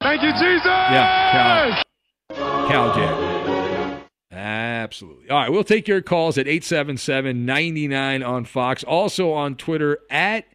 Thank 0.01 0.21
you, 0.21 0.31
Jesus! 0.33 0.65
Yeah, 0.65 1.81
Cal, 2.29 2.93
Cal. 2.93 4.03
Absolutely. 4.31 5.29
All 5.29 5.37
right, 5.37 5.51
we'll 5.51 5.63
take 5.63 5.87
your 5.87 6.01
calls 6.01 6.37
at 6.37 6.47
877 6.47 7.45
99 7.45 8.23
on 8.23 8.45
Fox. 8.45 8.83
Also 8.83 9.31
on 9.31 9.55
Twitter 9.55 9.99
at 10.09 10.45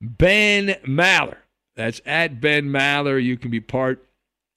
Ben 0.00 0.76
Maller. 0.86 1.36
That's 1.76 2.00
at 2.06 2.40
Ben 2.40 2.70
Maller. 2.70 3.22
You 3.22 3.36
can 3.36 3.50
be 3.50 3.60
part 3.60 4.06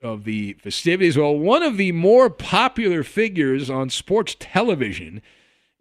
of 0.01 0.23
the 0.23 0.53
festivities. 0.53 1.17
Well, 1.17 1.37
one 1.37 1.61
of 1.61 1.77
the 1.77 1.91
more 1.91 2.29
popular 2.29 3.03
figures 3.03 3.69
on 3.69 3.89
sports 3.89 4.35
television 4.39 5.21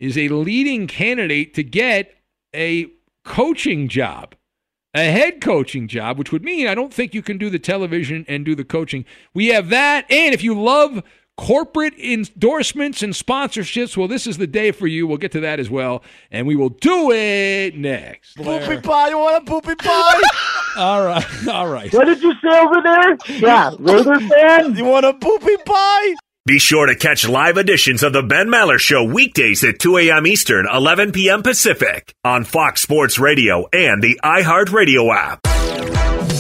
is 0.01 0.19
a 0.19 0.29
leading 0.29 0.87
candidate 0.87 1.55
to 1.55 1.63
get 1.63 2.17
a 2.55 2.91
coaching 3.25 3.87
job, 3.87 4.35
a 4.95 5.05
head 5.05 5.41
coaching 5.41 5.87
job, 5.87 6.19
which 6.19 6.33
would 6.33 6.43
mean 6.43 6.67
I 6.67 6.75
don't 6.75 6.93
think 6.93 7.15
you 7.15 7.23
can 7.23 7.39
do 7.39 7.51
the 7.51 7.59
television 7.59 8.25
and 8.27 8.45
do 8.45 8.55
the 8.57 8.65
coaching. 8.65 9.05
We 9.35 9.49
have 9.49 9.69
that. 9.69 10.11
And 10.11 10.35
if 10.35 10.43
you 10.43 10.61
love 10.61 11.03
corporate 11.37 11.95
endorsements 11.99 13.03
and 13.03 13.13
sponsorships, 13.13 13.97
well, 13.97 14.09
this 14.09 14.27
is 14.27 14.39
the 14.39 14.47
day 14.47 14.73
for 14.73 14.87
you. 14.87 15.07
We'll 15.07 15.19
get 15.19 15.33
to 15.33 15.41
that 15.41 15.61
as 15.61 15.71
well. 15.71 16.03
And 16.31 16.47
we 16.47 16.57
will 16.57 16.69
do 16.71 17.13
it 17.13 17.77
next. 17.77 18.37
Poopy 18.37 18.81
pie. 18.81 19.11
You 19.11 19.19
want 19.19 19.43
a 19.43 19.51
poopy 19.51 19.75
pie? 19.77 20.21
all 20.77 21.05
right. 21.05 21.49
All 21.49 21.69
right. 21.69 21.93
What 21.93 22.07
did 22.07 22.23
you 22.23 22.33
say 22.43 22.59
over 22.59 22.83
there? 22.83 23.17
Yeah, 23.39 23.71
Raider 23.79 24.19
fan? 24.21 24.77
You 24.77 24.85
want 24.85 25.07
a 25.07 25.15
poopy 25.15 25.57
pie? 25.65 26.15
Be 26.47 26.59
sure 26.59 26.87
to 26.87 26.95
catch 26.95 27.29
live 27.29 27.59
editions 27.59 28.03
of 28.03 28.15
the 28.15 28.23
Ben 28.23 28.49
Maller 28.49 28.79
Show 28.79 29.05
weekdays 29.05 29.63
at 29.63 29.79
2 29.79 29.99
a.m. 29.99 30.27
Eastern, 30.27 30.67
11 30.73 31.13
p.m. 31.13 31.43
Pacific 31.43 32.15
on 32.25 32.45
Fox 32.45 32.81
Sports 32.81 33.19
Radio 33.19 33.69
and 33.75 34.03
the 34.03 34.19
iHeartRadio 34.25 35.15
app. 35.15 35.60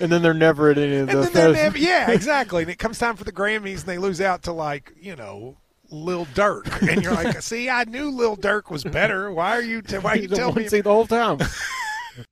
and 0.00 0.10
then 0.12 0.22
they're 0.22 0.34
never 0.34 0.70
at 0.70 0.78
any 0.78 0.96
of 0.96 1.08
And 1.08 1.24
the. 1.24 1.30
then 1.30 1.52
never, 1.52 1.78
yeah, 1.78 2.10
exactly. 2.10 2.62
And 2.62 2.70
it 2.70 2.78
comes 2.78 2.98
time 2.98 3.16
for 3.16 3.24
the 3.24 3.32
Grammys, 3.32 3.80
and 3.80 3.86
they 3.86 3.98
lose 3.98 4.20
out 4.20 4.42
to 4.44 4.52
like 4.52 4.92
you 5.00 5.16
know 5.16 5.56
Lil 5.90 6.26
Durk, 6.26 6.66
and 6.88 7.02
you're 7.02 7.14
like, 7.14 7.40
see, 7.42 7.68
I 7.70 7.84
knew 7.84 8.10
Lil 8.10 8.36
Durk 8.36 8.70
was 8.70 8.84
better. 8.84 9.30
Why 9.32 9.56
are 9.56 9.62
you? 9.62 9.82
T- 9.82 9.98
why 9.98 10.12
are 10.12 10.16
you 10.16 10.22
You 10.22 10.28
telling 10.28 10.54
me? 10.56 10.64
to 10.64 10.70
see 10.70 10.80
the 10.80 10.90
whole 10.92 11.06
time. 11.06 11.38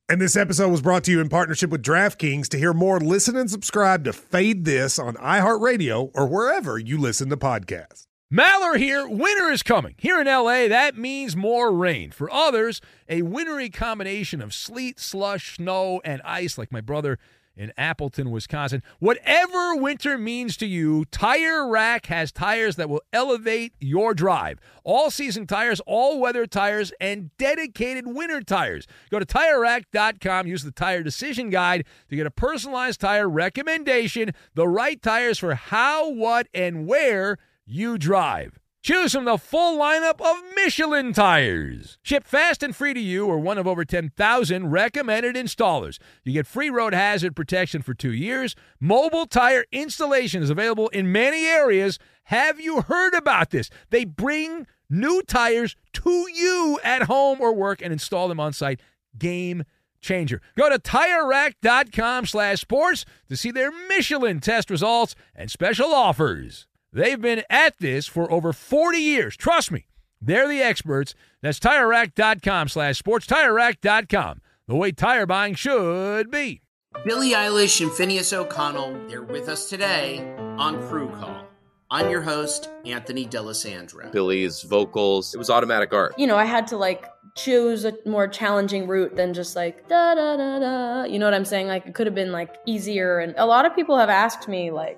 And 0.09 0.19
this 0.19 0.35
episode 0.35 0.69
was 0.69 0.81
brought 0.81 1.03
to 1.03 1.11
you 1.11 1.21
in 1.21 1.29
partnership 1.29 1.69
with 1.69 1.83
DraftKings. 1.83 2.47
To 2.49 2.57
hear 2.57 2.73
more, 2.73 2.99
listen 2.99 3.35
and 3.35 3.51
subscribe 3.51 4.03
to 4.05 4.13
Fade 4.13 4.65
This 4.65 4.97
on 4.97 5.13
iHeartRadio 5.17 6.09
or 6.15 6.25
wherever 6.27 6.79
you 6.79 6.97
listen 6.97 7.29
to 7.29 7.37
podcasts. 7.37 8.07
Maller 8.33 8.77
here. 8.79 9.07
Winter 9.07 9.51
is 9.51 9.61
coming. 9.61 9.93
Here 9.99 10.19
in 10.19 10.25
LA, 10.25 10.67
that 10.67 10.97
means 10.97 11.35
more 11.35 11.71
rain. 11.71 12.09
For 12.09 12.31
others, 12.31 12.81
a 13.07 13.21
wintry 13.21 13.69
combination 13.69 14.41
of 14.41 14.55
sleet, 14.55 14.99
slush, 14.99 15.57
snow, 15.57 16.01
and 16.03 16.19
ice, 16.25 16.57
like 16.57 16.71
my 16.71 16.81
brother 16.81 17.19
in 17.57 17.71
Appleton, 17.77 18.31
Wisconsin. 18.31 18.83
Whatever 18.99 19.75
winter 19.75 20.17
means 20.17 20.57
to 20.57 20.65
you, 20.65 21.05
Tire 21.05 21.67
Rack 21.67 22.07
has 22.07 22.31
tires 22.31 22.75
that 22.75 22.89
will 22.89 23.01
elevate 23.13 23.73
your 23.79 24.13
drive. 24.13 24.59
All 24.83 25.09
season 25.09 25.47
tires, 25.47 25.81
all 25.85 26.19
weather 26.19 26.45
tires, 26.45 26.91
and 26.99 27.35
dedicated 27.37 28.07
winter 28.07 28.41
tires. 28.41 28.87
Go 29.09 29.19
to 29.19 29.25
tirerack.com, 29.25 30.47
use 30.47 30.63
the 30.63 30.71
tire 30.71 31.03
decision 31.03 31.49
guide 31.49 31.85
to 32.09 32.15
get 32.15 32.27
a 32.27 32.31
personalized 32.31 33.01
tire 33.01 33.29
recommendation, 33.29 34.31
the 34.53 34.67
right 34.67 35.01
tires 35.01 35.39
for 35.39 35.55
how, 35.55 36.09
what, 36.11 36.47
and 36.53 36.87
where 36.87 37.37
you 37.65 37.97
drive. 37.97 38.59
Choose 38.85 39.13
from 39.13 39.25
the 39.25 39.39
full 39.39 39.79
lineup 39.79 40.21
of 40.21 40.43
Michelin 40.55 41.11
tires. 41.11 41.97
Ship 42.03 42.23
fast 42.23 42.61
and 42.61 42.75
free 42.75 42.93
to 42.93 42.99
you 42.99 43.25
or 43.25 43.39
one 43.39 43.57
of 43.57 43.65
over 43.65 43.83
10,000 43.83 44.69
recommended 44.69 45.35
installers. 45.35 45.97
You 46.23 46.33
get 46.33 46.45
free 46.45 46.69
road 46.69 46.93
hazard 46.93 47.35
protection 47.35 47.81
for 47.81 47.95
two 47.95 48.13
years. 48.13 48.55
Mobile 48.79 49.25
tire 49.25 49.65
installation 49.71 50.43
is 50.43 50.51
available 50.51 50.89
in 50.89 51.11
many 51.11 51.47
areas. 51.47 51.97
Have 52.25 52.59
you 52.59 52.81
heard 52.81 53.15
about 53.15 53.49
this? 53.49 53.71
They 53.89 54.05
bring 54.05 54.67
new 54.87 55.23
tires 55.23 55.75
to 55.93 56.27
you 56.31 56.79
at 56.83 57.05
home 57.05 57.41
or 57.41 57.55
work 57.55 57.81
and 57.81 57.91
install 57.91 58.27
them 58.27 58.39
on 58.39 58.53
site. 58.53 58.81
Game 59.17 59.63
changer. 59.99 60.43
Go 60.55 60.69
to 60.69 60.77
TireRack.com 60.77 62.27
slash 62.27 62.61
sports 62.61 63.03
to 63.29 63.35
see 63.35 63.49
their 63.49 63.71
Michelin 63.89 64.41
test 64.41 64.69
results 64.69 65.15
and 65.33 65.49
special 65.49 65.91
offers. 65.91 66.67
They've 66.95 67.19
been 67.19 67.43
at 67.49 67.77
this 67.79 68.07
for 68.07 68.31
over 68.31 68.53
40 68.53 68.97
years. 68.97 69.35
Trust 69.35 69.69
me, 69.69 69.85
they're 70.21 70.47
the 70.47 70.61
experts. 70.61 71.13
That's 71.41 71.59
TireRack.com 71.59 72.69
slash 72.69 72.97
sports. 72.97 73.27
TireRack.com, 73.27 74.41
the 74.65 74.75
way 74.77 74.93
tire 74.93 75.25
buying 75.25 75.55
should 75.55 76.31
be. 76.31 76.61
Billie 77.03 77.31
Eilish 77.31 77.81
and 77.81 77.91
Finneas 77.91 78.31
O'Connell, 78.31 78.97
they're 79.09 79.23
with 79.23 79.49
us 79.49 79.67
today 79.67 80.33
on 80.57 80.81
Crew 80.87 81.09
Call. 81.09 81.45
I'm 81.91 82.09
your 82.09 82.21
host, 82.21 82.69
Anthony 82.85 83.25
D'Alessandro. 83.25 84.11
Billie's 84.11 84.61
vocals, 84.61 85.35
it 85.35 85.37
was 85.37 85.49
automatic 85.49 85.93
art. 85.93 86.17
You 86.17 86.27
know, 86.27 86.37
I 86.37 86.45
had 86.45 86.65
to 86.67 86.77
like 86.77 87.09
choose 87.35 87.83
a 87.83 87.93
more 88.05 88.29
challenging 88.29 88.87
route 88.87 89.17
than 89.17 89.33
just 89.33 89.57
like 89.57 89.89
da 89.89 90.15
da 90.15 90.37
da 90.37 90.59
da. 90.59 91.03
You 91.03 91.19
know 91.19 91.25
what 91.25 91.33
I'm 91.33 91.43
saying? 91.43 91.67
Like 91.67 91.87
it 91.87 91.93
could 91.93 92.07
have 92.07 92.15
been 92.15 92.31
like 92.31 92.55
easier. 92.65 93.19
And 93.19 93.35
a 93.37 93.45
lot 93.45 93.65
of 93.65 93.75
people 93.75 93.97
have 93.97 94.09
asked 94.09 94.47
me 94.47 94.71
like, 94.71 94.97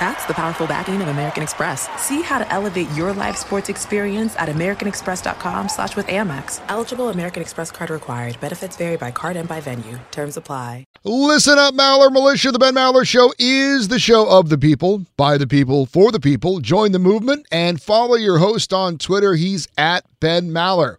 That's 0.00 0.24
the 0.26 0.34
powerful 0.34 0.66
backing 0.66 1.02
of 1.02 1.08
American 1.08 1.42
Express. 1.42 1.88
See 2.00 2.22
how 2.22 2.38
to 2.38 2.52
elevate 2.52 2.90
your 2.92 3.12
live 3.12 3.36
sports 3.36 3.68
experience 3.68 4.36
at 4.36 4.48
americanexpress.com 4.48 5.68
slash 5.68 5.96
with 5.96 6.06
Amex. 6.06 6.60
Eligible 6.68 7.08
American 7.08 7.42
Express 7.42 7.70
card 7.70 7.90
required. 7.90 8.38
Benefits 8.40 8.76
vary 8.76 8.96
by 8.96 9.10
card 9.10 9.36
and 9.36 9.48
by 9.48 9.60
venue. 9.60 9.98
Terms 10.10 10.36
apply. 10.36 10.84
Listen 11.04 11.58
up, 11.58 11.74
Maller 11.74 12.12
Militia. 12.12 12.52
The 12.52 12.58
Ben 12.58 12.74
Maller 12.74 13.06
Show 13.06 13.32
is 13.38 13.88
the 13.88 13.98
show 13.98 14.28
of 14.28 14.48
the 14.48 14.58
people, 14.58 15.06
by 15.16 15.38
the 15.38 15.46
people, 15.46 15.86
for 15.86 16.12
the 16.12 16.20
people. 16.20 16.60
Join 16.60 16.92
the 16.92 16.98
movement 16.98 17.46
and 17.50 17.80
follow 17.80 18.16
your 18.16 18.38
host 18.38 18.72
on 18.72 18.98
Twitter. 18.98 19.34
He's 19.34 19.68
at 19.78 20.04
Ben 20.20 20.50
Maller. 20.50 20.96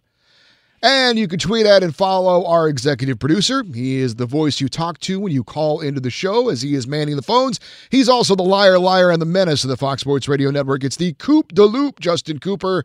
And 0.82 1.18
you 1.18 1.28
can 1.28 1.38
tweet 1.38 1.66
at 1.66 1.82
and 1.82 1.94
follow 1.94 2.46
our 2.46 2.66
executive 2.66 3.18
producer. 3.18 3.62
He 3.74 3.98
is 3.98 4.14
the 4.14 4.24
voice 4.24 4.60
you 4.60 4.68
talk 4.68 4.98
to 5.00 5.20
when 5.20 5.32
you 5.32 5.44
call 5.44 5.80
into 5.80 6.00
the 6.00 6.10
show 6.10 6.48
as 6.48 6.62
he 6.62 6.74
is 6.74 6.86
manning 6.86 7.16
the 7.16 7.22
phones. 7.22 7.60
He's 7.90 8.08
also 8.08 8.34
the 8.34 8.42
liar, 8.42 8.78
liar, 8.78 9.10
and 9.10 9.20
the 9.20 9.26
menace 9.26 9.62
of 9.62 9.68
the 9.68 9.76
Fox 9.76 10.00
Sports 10.00 10.26
Radio 10.26 10.50
Network. 10.50 10.82
It's 10.82 10.96
the 10.96 11.12
Coop 11.14 11.52
de 11.52 11.64
Loop, 11.64 12.00
Justin 12.00 12.38
Cooper. 12.38 12.84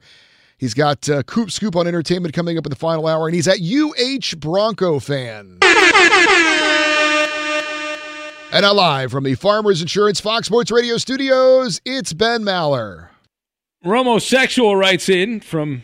He's 0.57 0.73
got 0.73 1.07
uh, 1.09 1.23
Coop 1.23 1.51
Scoop 1.51 1.75
on 1.75 1.87
entertainment 1.87 2.33
coming 2.33 2.57
up 2.57 2.65
in 2.65 2.69
the 2.69 2.75
final 2.75 3.07
hour, 3.07 3.27
and 3.27 3.35
he's 3.35 3.47
at 3.47 3.59
UH 3.61 4.37
Bronco 4.39 4.99
fan. 4.99 5.59
And 8.51 8.61
now 8.61 8.73
live 8.73 9.11
from 9.11 9.25
the 9.25 9.35
Farmers 9.35 9.81
Insurance 9.81 10.21
Fox 10.21 10.47
Sports 10.47 10.71
Radio 10.71 10.97
studios, 10.97 11.81
it's 11.83 12.13
Ben 12.13 12.41
Maller. 12.43 13.09
Romosexual 13.83 14.79
writes 14.79 15.09
in 15.09 15.41
from 15.41 15.83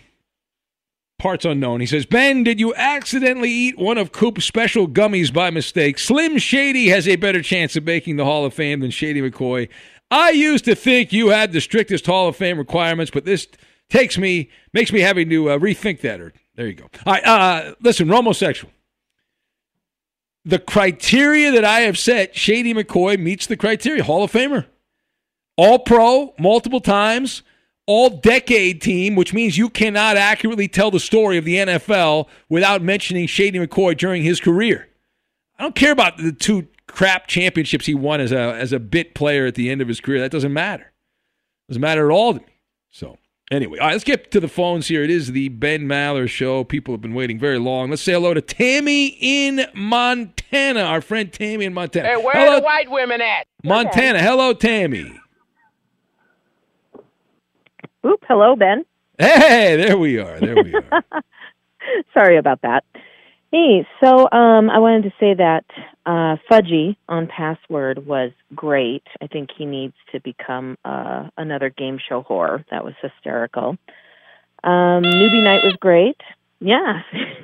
parts 1.21 1.45
unknown. 1.45 1.79
He 1.81 1.86
says, 1.86 2.07
Ben, 2.07 2.43
did 2.43 2.60
you 2.60 2.73
accidentally 2.73 3.51
eat 3.51 3.77
one 3.77 3.99
of 3.99 4.12
Coop's 4.12 4.43
special 4.43 4.88
gummies 4.88 5.31
by 5.31 5.51
mistake? 5.51 5.99
Slim 5.99 6.39
Shady 6.39 6.88
has 6.88 7.07
a 7.07 7.15
better 7.15 7.43
chance 7.43 7.75
of 7.75 7.84
making 7.84 8.15
the 8.15 8.25
Hall 8.25 8.43
of 8.43 8.55
Fame 8.55 8.79
than 8.79 8.89
Shady 8.89 9.21
McCoy. 9.21 9.69
I 10.10 10.31
used 10.31 10.65
to 10.65 10.73
think 10.73 11.13
you 11.13 11.29
had 11.29 11.53
the 11.53 11.62
strictest 11.62 12.07
Hall 12.07 12.27
of 12.27 12.36
Fame 12.36 12.57
requirements, 12.57 13.12
but 13.12 13.23
this 13.23 13.47
takes 13.88 14.17
me 14.17 14.49
makes 14.73 14.91
me 14.91 14.99
having 14.99 15.29
to 15.29 15.51
uh, 15.51 15.60
rethink 15.60 16.01
that. 16.01 16.19
Or 16.19 16.34
there 16.55 16.65
you 16.65 16.73
go. 16.73 16.89
All 17.05 17.13
right, 17.13 17.23
uh, 17.23 17.75
listen, 17.81 18.07
Romosexual. 18.07 18.69
The 20.43 20.57
criteria 20.57 21.51
that 21.51 21.63
I 21.63 21.81
have 21.81 21.99
set, 21.99 22.36
Shady 22.36 22.73
McCoy 22.73 23.19
meets 23.19 23.45
the 23.45 23.55
criteria. 23.55 24.03
Hall 24.03 24.23
of 24.23 24.31
Famer, 24.31 24.65
All 25.55 25.77
Pro, 25.77 26.34
multiple 26.39 26.81
times 26.81 27.43
all 27.88 28.10
decade 28.10 28.82
team, 28.82 29.15
which 29.15 29.34
means 29.34 29.58
you 29.58 29.70
cannot 29.70 30.17
accurately 30.17 30.67
tell 30.67 30.91
the 30.91 31.00
story 31.00 31.38
of 31.38 31.46
the 31.46 31.56
NFL 31.56 32.28
without 32.50 32.82
mentioning 32.82 33.28
Shady 33.28 33.60
McCoy 33.60 33.98
during 33.98 34.24
his 34.24 34.39
career. 34.39 34.88
I 35.58 35.63
don't 35.63 35.76
care 35.76 35.91
about 35.91 36.17
the 36.17 36.32
two 36.32 36.67
crap 36.88 37.28
championships 37.28 37.86
he 37.86 37.96
won 37.96 38.20
as 38.20 38.32
a 38.32 38.54
as 38.56 38.74
a 38.74 38.80
bit 38.80 39.15
player 39.15 39.46
at 39.46 39.56
the 39.56 39.70
end 39.70 39.82
of 39.82 39.88
his 39.88 40.00
career. 40.02 40.20
That 40.20 40.32
doesn't 40.32 40.54
matter. 40.54 40.91
Doesn't 41.67 41.82
matter 41.82 42.10
at 42.10 42.13
all 42.13 42.34
to 42.34 42.39
me. 42.39 42.46
So 42.89 43.17
anyway, 43.50 43.78
all 43.80 43.88
right, 43.88 43.94
let's 43.94 44.04
get 44.04 44.32
to 44.32 44.39
the 44.39 44.48
phones 44.48 44.88
here. 44.88 45.04
It 45.04 45.10
is 45.10 45.32
the 45.32 45.50
Ben 45.50 45.82
Maller 45.84 46.28
show. 46.28 46.63
People 46.63 46.94
have 46.94 47.02
been 47.02 47.13
waiting 47.13 47.39
very 47.39 47.60
long. 47.60 47.89
Let's 47.89 48.02
say 48.02 48.13
hello 48.13 48.34
to 48.34 48.41
Tammy 48.41 49.17
in 49.20 49.65
Montana. 49.74 50.82
Our 50.82 51.02
friend 51.02 51.32
Tammy 51.32 51.65
in 51.65 51.74
Montana. 51.74 52.08
Hey, 52.10 52.17
where 52.17 52.34
hello, 52.34 52.54
are 52.54 52.60
the 52.60 52.65
white 52.65 52.91
women 52.91 53.22
at? 53.22 53.48
Montana. 53.63 54.20
Hello, 54.20 54.54
Tammy. 54.54 55.20
Oop, 58.06 58.24
hello, 58.28 58.56
Ben. 58.56 58.84
Hey, 59.20 59.76
there 59.76 59.98
we 59.98 60.18
are. 60.18 60.40
There 60.40 60.56
we 60.56 60.74
are. 60.74 61.04
Sorry 62.14 62.38
about 62.38 62.62
that. 62.64 62.84
Hey, 63.52 63.86
so 64.02 64.28
um, 64.32 64.70
I 64.72 64.80
wanted 64.80 65.04
to 65.04 65.14
say 65.20 65.36
that 65.36 65.66
uh, 66.06 66.38
Fudgy 66.50 66.96
on 67.08 67.28
Password 67.28 68.08
was 68.08 68.32
great. 68.56 69.04
I 69.22 69.28
think 69.28 69.50
he 69.56 69.66
needs 69.66 69.94
to 70.14 70.20
become 70.22 70.78
uh, 70.84 71.28
another 71.38 71.70
game 71.70 72.00
show 72.00 72.24
whore. 72.24 72.64
That 72.72 72.84
was 72.84 72.94
hysterical. 73.02 73.78
Um, 74.64 75.04
Newbie 75.04 75.44
Night 75.44 75.64
was 75.64 75.76
great. 75.80 76.20
Yeah. 76.60 77.02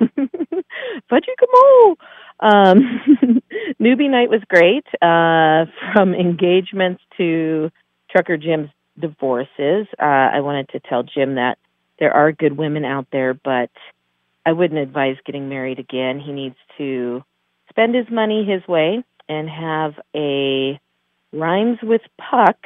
Fudgy, 1.10 1.34
come 1.38 1.50
on. 1.50 1.96
Um, 2.40 3.00
Newbie 3.80 4.10
Night 4.10 4.30
was 4.30 4.42
great. 4.48 4.86
Uh, 5.02 5.66
from 5.92 6.14
engagements 6.14 7.02
to 7.18 7.70
Trucker 8.10 8.36
Jim's 8.36 8.70
divorces. 8.98 9.86
Uh, 10.00 10.04
I 10.04 10.40
wanted 10.40 10.68
to 10.70 10.80
tell 10.80 11.02
Jim 11.02 11.36
that 11.36 11.58
there 11.98 12.12
are 12.12 12.32
good 12.32 12.56
women 12.56 12.84
out 12.84 13.06
there, 13.10 13.34
but 13.34 13.70
I 14.46 14.52
wouldn't 14.52 14.80
advise 14.80 15.16
getting 15.24 15.48
married 15.48 15.78
again. 15.78 16.20
He 16.20 16.32
needs 16.32 16.56
to 16.78 17.22
spend 17.68 17.94
his 17.94 18.08
money 18.10 18.44
his 18.44 18.66
way 18.66 19.04
and 19.28 19.48
have 19.48 19.94
a 20.14 20.80
rhymes 21.32 21.78
with 21.82 22.02
puck 22.18 22.56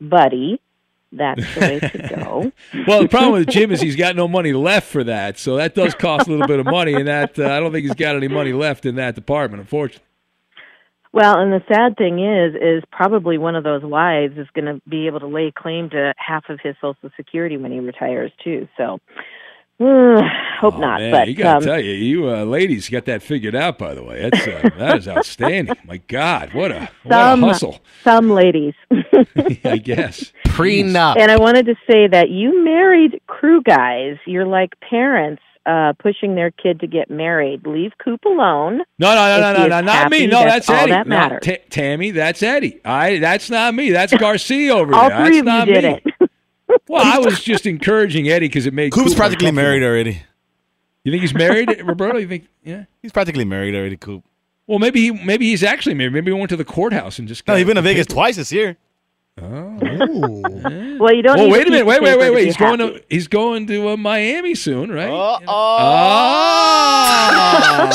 buddy. 0.00 0.60
That's 1.12 1.54
the 1.54 1.60
way 1.60 1.80
to 1.80 2.16
go. 2.16 2.52
well, 2.88 3.02
the 3.02 3.08
problem 3.08 3.34
with 3.34 3.48
Jim 3.48 3.70
is 3.70 3.80
he's 3.80 3.94
got 3.94 4.16
no 4.16 4.26
money 4.26 4.52
left 4.52 4.88
for 4.88 5.04
that, 5.04 5.38
so 5.38 5.56
that 5.56 5.74
does 5.74 5.94
cost 5.94 6.26
a 6.26 6.30
little 6.30 6.46
bit 6.46 6.58
of 6.58 6.66
money, 6.66 6.94
and 6.94 7.06
that 7.06 7.38
uh, 7.38 7.50
I 7.50 7.60
don't 7.60 7.70
think 7.70 7.86
he's 7.86 7.94
got 7.94 8.16
any 8.16 8.26
money 8.26 8.52
left 8.52 8.84
in 8.84 8.96
that 8.96 9.14
department, 9.14 9.60
unfortunately. 9.60 10.04
Well, 11.14 11.38
and 11.38 11.52
the 11.52 11.62
sad 11.72 11.96
thing 11.96 12.18
is, 12.18 12.56
is 12.56 12.82
probably 12.90 13.38
one 13.38 13.54
of 13.54 13.62
those 13.62 13.84
wives 13.84 14.36
is 14.36 14.48
going 14.52 14.64
to 14.64 14.82
be 14.88 15.06
able 15.06 15.20
to 15.20 15.28
lay 15.28 15.52
claim 15.56 15.88
to 15.90 16.12
half 16.16 16.48
of 16.48 16.58
his 16.60 16.74
Social 16.80 17.08
Security 17.16 17.56
when 17.56 17.70
he 17.70 17.78
retires 17.78 18.32
too. 18.42 18.66
So, 18.76 18.98
uh, 19.78 20.22
hope 20.60 20.74
oh, 20.74 20.78
not. 20.78 20.98
Man, 20.98 21.12
but 21.12 21.28
you 21.28 21.36
got 21.36 21.52
to 21.52 21.56
um, 21.58 21.62
tell 21.62 21.80
you, 21.80 21.92
you 21.92 22.28
uh, 22.28 22.42
ladies 22.42 22.88
got 22.88 23.04
that 23.04 23.22
figured 23.22 23.54
out. 23.54 23.78
By 23.78 23.94
the 23.94 24.02
way, 24.02 24.28
that's 24.28 24.44
uh, 24.44 24.70
that 24.76 24.98
is 24.98 25.06
outstanding. 25.06 25.76
My 25.84 25.98
God, 25.98 26.52
what 26.52 26.72
a 26.72 26.90
what 27.04 27.14
a 27.14 27.36
hustle! 27.36 27.78
some 28.02 28.30
ladies. 28.30 28.74
I 29.64 29.76
guess 29.76 30.32
prenup. 30.46 31.16
And 31.16 31.30
I 31.30 31.36
wanted 31.36 31.66
to 31.66 31.76
say 31.88 32.08
that 32.08 32.30
you 32.30 32.64
married 32.64 33.20
crew 33.28 33.62
guys. 33.62 34.16
You're 34.26 34.46
like 34.46 34.72
parents 34.80 35.42
uh, 35.66 35.92
pushing 35.98 36.34
their 36.34 36.50
kid 36.50 36.80
to 36.80 36.86
get 36.86 37.10
married. 37.10 37.66
Leave 37.66 37.92
Coop 38.02 38.24
alone. 38.24 38.82
No, 38.98 39.14
no, 39.14 39.14
no, 39.14 39.40
no, 39.40 39.52
no, 39.58 39.66
no, 39.68 39.80
not 39.80 39.94
happy, 39.94 40.20
me. 40.20 40.26
No, 40.26 40.42
that's, 40.44 40.68
all 40.68 40.76
Eddie. 40.76 40.90
that 40.92 41.06
No, 41.06 41.16
matters. 41.16 41.58
Tammy, 41.70 42.10
that's 42.10 42.42
Eddie. 42.42 42.80
I. 42.84 43.18
That's 43.18 43.48
not 43.50 43.74
me. 43.74 43.90
That's 43.90 44.12
Garcia 44.18 44.74
over 44.74 44.94
All 44.94 45.08
there. 45.08 45.24
three 45.26 45.40
that's 45.40 45.58
of 45.62 45.68
you 45.68 45.82
not 45.82 45.82
did 45.82 46.04
me. 46.04 46.12
Well, 46.88 47.02
I 47.04 47.18
was 47.18 47.40
just 47.42 47.66
encouraging 47.66 48.28
Eddie 48.28 48.48
because 48.48 48.66
it 48.66 48.74
made 48.74 48.92
Coop's 48.92 49.10
Coop 49.10 49.16
practically 49.16 49.48
uncomfortable. 49.48 49.70
married 49.80 49.82
already. 49.84 50.22
You 51.04 51.12
think 51.12 51.22
he's 51.22 51.34
married, 51.34 51.68
Roberto? 51.84 52.18
You 52.18 52.26
think? 52.28 52.46
Yeah. 52.62 52.84
He's 53.02 53.12
practically 53.12 53.44
married 53.44 53.74
already, 53.74 53.96
Coop. 53.96 54.24
Well, 54.66 54.78
maybe 54.78 55.00
he 55.00 55.10
maybe 55.12 55.46
he's 55.46 55.62
actually 55.62 55.94
married. 55.94 56.12
Maybe 56.14 56.30
he 56.32 56.36
went 56.38 56.48
to 56.50 56.56
the 56.56 56.64
courthouse 56.64 57.18
and 57.18 57.28
just. 57.28 57.46
No, 57.46 57.54
he's 57.54 57.66
been 57.66 57.76
to 57.76 57.82
Vegas 57.82 58.06
paper- 58.06 58.14
twice 58.14 58.36
this 58.36 58.50
year. 58.52 58.76
Oh. 59.40 59.76
Well, 61.00 61.12
you 61.12 61.22
don't. 61.22 61.38
Oh, 61.40 61.44
need 61.46 61.52
wait 61.52 61.66
a 61.66 61.70
minute! 61.70 61.86
Wait, 61.86 62.00
wait, 62.02 62.18
wait, 62.18 62.30
wait! 62.30 62.40
be 62.40 62.44
He's 62.46 62.56
going 62.56 62.78
happy. 62.78 62.98
to 63.00 63.04
he's 63.10 63.26
going 63.28 63.66
to 63.66 63.88
uh, 63.90 63.96
Miami 63.96 64.54
soon, 64.54 64.92
right? 64.92 65.10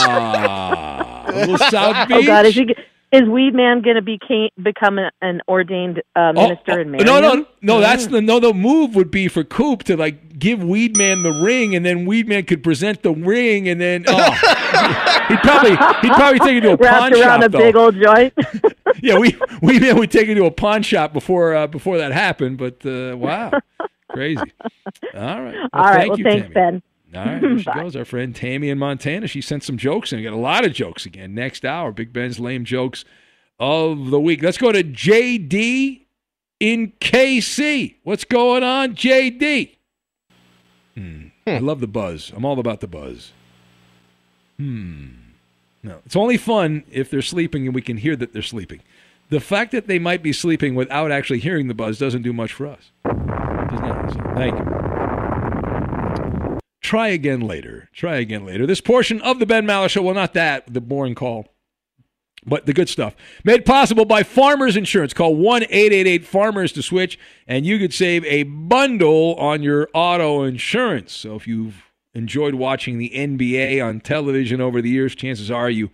Ah, 0.02 1.24
a 1.28 1.32
little 1.40 1.58
South 1.58 2.08
Beach. 2.10 2.18
Oh 2.18 2.26
God, 2.26 2.46
is 2.46 2.56
he? 2.56 2.76
Is 3.12 3.24
Weed 3.28 3.56
Man 3.56 3.82
going 3.82 3.96
to 3.96 4.04
became, 4.04 4.50
become 4.62 5.00
a, 5.00 5.10
an 5.24 5.42
ordained 5.48 6.04
uh, 6.16 6.32
minister 6.32 6.80
and 6.80 6.92
marry 6.92 7.10
Oh, 7.10 7.20
no, 7.20 7.32
him? 7.34 7.40
no, 7.64 7.76
no. 7.78 7.80
That's 7.80 8.06
the 8.06 8.22
no. 8.22 8.40
The 8.40 8.54
move 8.54 8.94
would 8.96 9.10
be 9.10 9.28
for 9.28 9.44
Coop 9.44 9.84
to 9.86 9.98
like 9.98 10.38
give 10.38 10.62
Weed 10.64 10.96
Man 10.96 11.24
the 11.24 11.32
ring, 11.32 11.74
and 11.76 11.84
then 11.86 12.06
Weed 12.06 12.28
Man 12.28 12.44
could 12.46 12.62
present 12.64 13.02
the 13.02 13.12
ring, 13.14 13.68
and 13.68 13.82
then 13.82 14.04
oh, 14.08 14.32
he'd 15.30 15.40
probably 15.40 15.72
he'd 15.72 16.14
probably 16.14 16.40
take 16.40 16.58
it 16.58 16.62
to 16.62 16.74
a 16.74 16.76
Wrapped 16.82 17.00
pawn 17.00 17.14
around 17.14 17.42
shop. 17.42 17.44
a 17.44 17.50
though. 17.50 17.58
big 17.58 17.76
old 17.76 17.96
joint. 17.96 18.34
Yeah, 19.02 19.18
we 19.18 19.32
Weedman 19.62 19.98
would 20.00 20.12
take 20.12 20.28
it 20.30 20.36
to 20.36 20.46
a 20.46 20.52
pawn 20.52 20.82
shop 20.84 21.14
before 21.14 21.56
uh, 21.56 21.68
before 21.68 21.98
that 21.98 22.12
happened. 22.12 22.58
But 22.58 22.86
uh, 22.86 23.16
wow, 23.18 23.52
crazy. 24.12 24.42
All 25.16 25.42
right, 25.42 25.54
well, 25.56 25.70
All 25.74 25.84
right. 25.84 25.98
thank 25.98 26.10
Well, 26.10 26.20
you, 26.20 26.24
thanks, 26.26 26.42
Tammy. 26.44 26.54
Ben. 26.54 26.84
All 27.16 27.26
right, 27.26 27.42
there 27.42 27.58
she 27.60 27.64
Bye. 27.66 27.74
goes. 27.76 27.96
Our 27.96 28.06
friend 28.06 28.36
Tammy 28.36 28.70
in 28.70 28.78
Montana. 28.78 29.28
She 29.28 29.42
sent 29.42 29.64
some 29.64 29.78
jokes, 29.78 30.12
and 30.12 30.20
we 30.20 30.24
got 30.24 30.34
a 30.34 30.38
lot 30.38 30.66
of 30.66 30.74
jokes 30.74 31.06
again. 31.06 31.34
Next 31.34 31.66
hour, 31.66 31.92
Big 31.92 32.14
Ben's 32.14 32.40
lame 32.40 32.66
jokes 32.66 33.04
of 33.60 34.10
the 34.12 34.20
week. 34.20 34.42
Let's 34.44 34.58
go 34.58 34.72
to 34.72 34.84
JD 34.84 36.06
in 36.60 36.94
KC. 37.00 37.96
What's 38.04 38.26
going 38.26 38.64
on, 38.64 38.96
JD? 38.96 39.76
Hmm. 40.96 41.28
I 41.48 41.58
love 41.60 41.80
the 41.80 41.88
buzz. 41.88 42.32
I'm 42.36 42.46
all 42.46 42.60
about 42.60 42.80
the 42.82 42.88
buzz. 42.88 43.32
Hmm. 44.58 45.08
No, 45.82 46.00
it's 46.06 46.16
only 46.16 46.38
fun 46.38 46.84
if 46.92 47.10
they're 47.10 47.22
sleeping 47.22 47.66
and 47.66 47.74
we 47.74 47.82
can 47.82 47.98
hear 47.98 48.16
that 48.16 48.34
they're 48.34 48.42
sleeping. 48.42 48.82
The 49.30 49.40
fact 49.40 49.72
that 49.72 49.88
they 49.88 50.00
might 50.00 50.24
be 50.24 50.34
sleeping 50.34 50.76
without 50.76 51.12
actually 51.12 51.40
hearing 51.40 51.68
the 51.68 51.74
buzz 51.74 52.00
doesn't 52.00 52.24
do 52.24 52.34
much 52.34 52.52
for 52.52 52.68
us. 52.68 52.92
Thank 54.36 54.58
you. 54.58 54.80
Try 56.82 57.10
again 57.10 57.42
later. 57.42 57.90
Try 57.94 58.16
again 58.16 58.46
later. 58.46 58.66
This 58.66 58.82
portion 58.82 59.22
of 59.22 59.38
the 59.38 59.46
Ben 59.46 59.68
Maller 59.68 59.90
Show, 59.90 60.02
well, 60.02 60.16
not 60.16 60.34
that, 60.34 60.74
the 60.74 60.82
boring 60.82 61.14
call, 61.14 61.48
but 62.46 62.66
the 62.66 62.74
good 62.74 62.90
stuff. 62.90 63.16
Made 63.44 63.64
possible 63.66 64.06
by 64.06 64.24
Farmers 64.24 64.76
Insurance. 64.76 65.14
Call 65.14 65.36
1 65.36 65.64
888 65.64 66.26
Farmers 66.26 66.72
to 66.72 66.82
switch, 66.82 67.20
and 67.48 67.66
you 67.66 67.78
could 67.78 67.94
save 67.94 68.26
a 68.26 68.44
bundle 68.44 69.36
on 69.36 69.62
your 69.62 69.88
auto 69.94 70.42
insurance. 70.42 71.12
So 71.14 71.36
if 71.36 71.48
you've 71.48 71.89
enjoyed 72.14 72.56
watching 72.56 72.98
the 72.98 73.12
NBA 73.16 73.86
on 73.86 74.00
television 74.00 74.62
over 74.62 74.82
the 74.82 74.90
years, 74.90 75.16
chances 75.16 75.52
are 75.52 75.70
you 75.70 75.92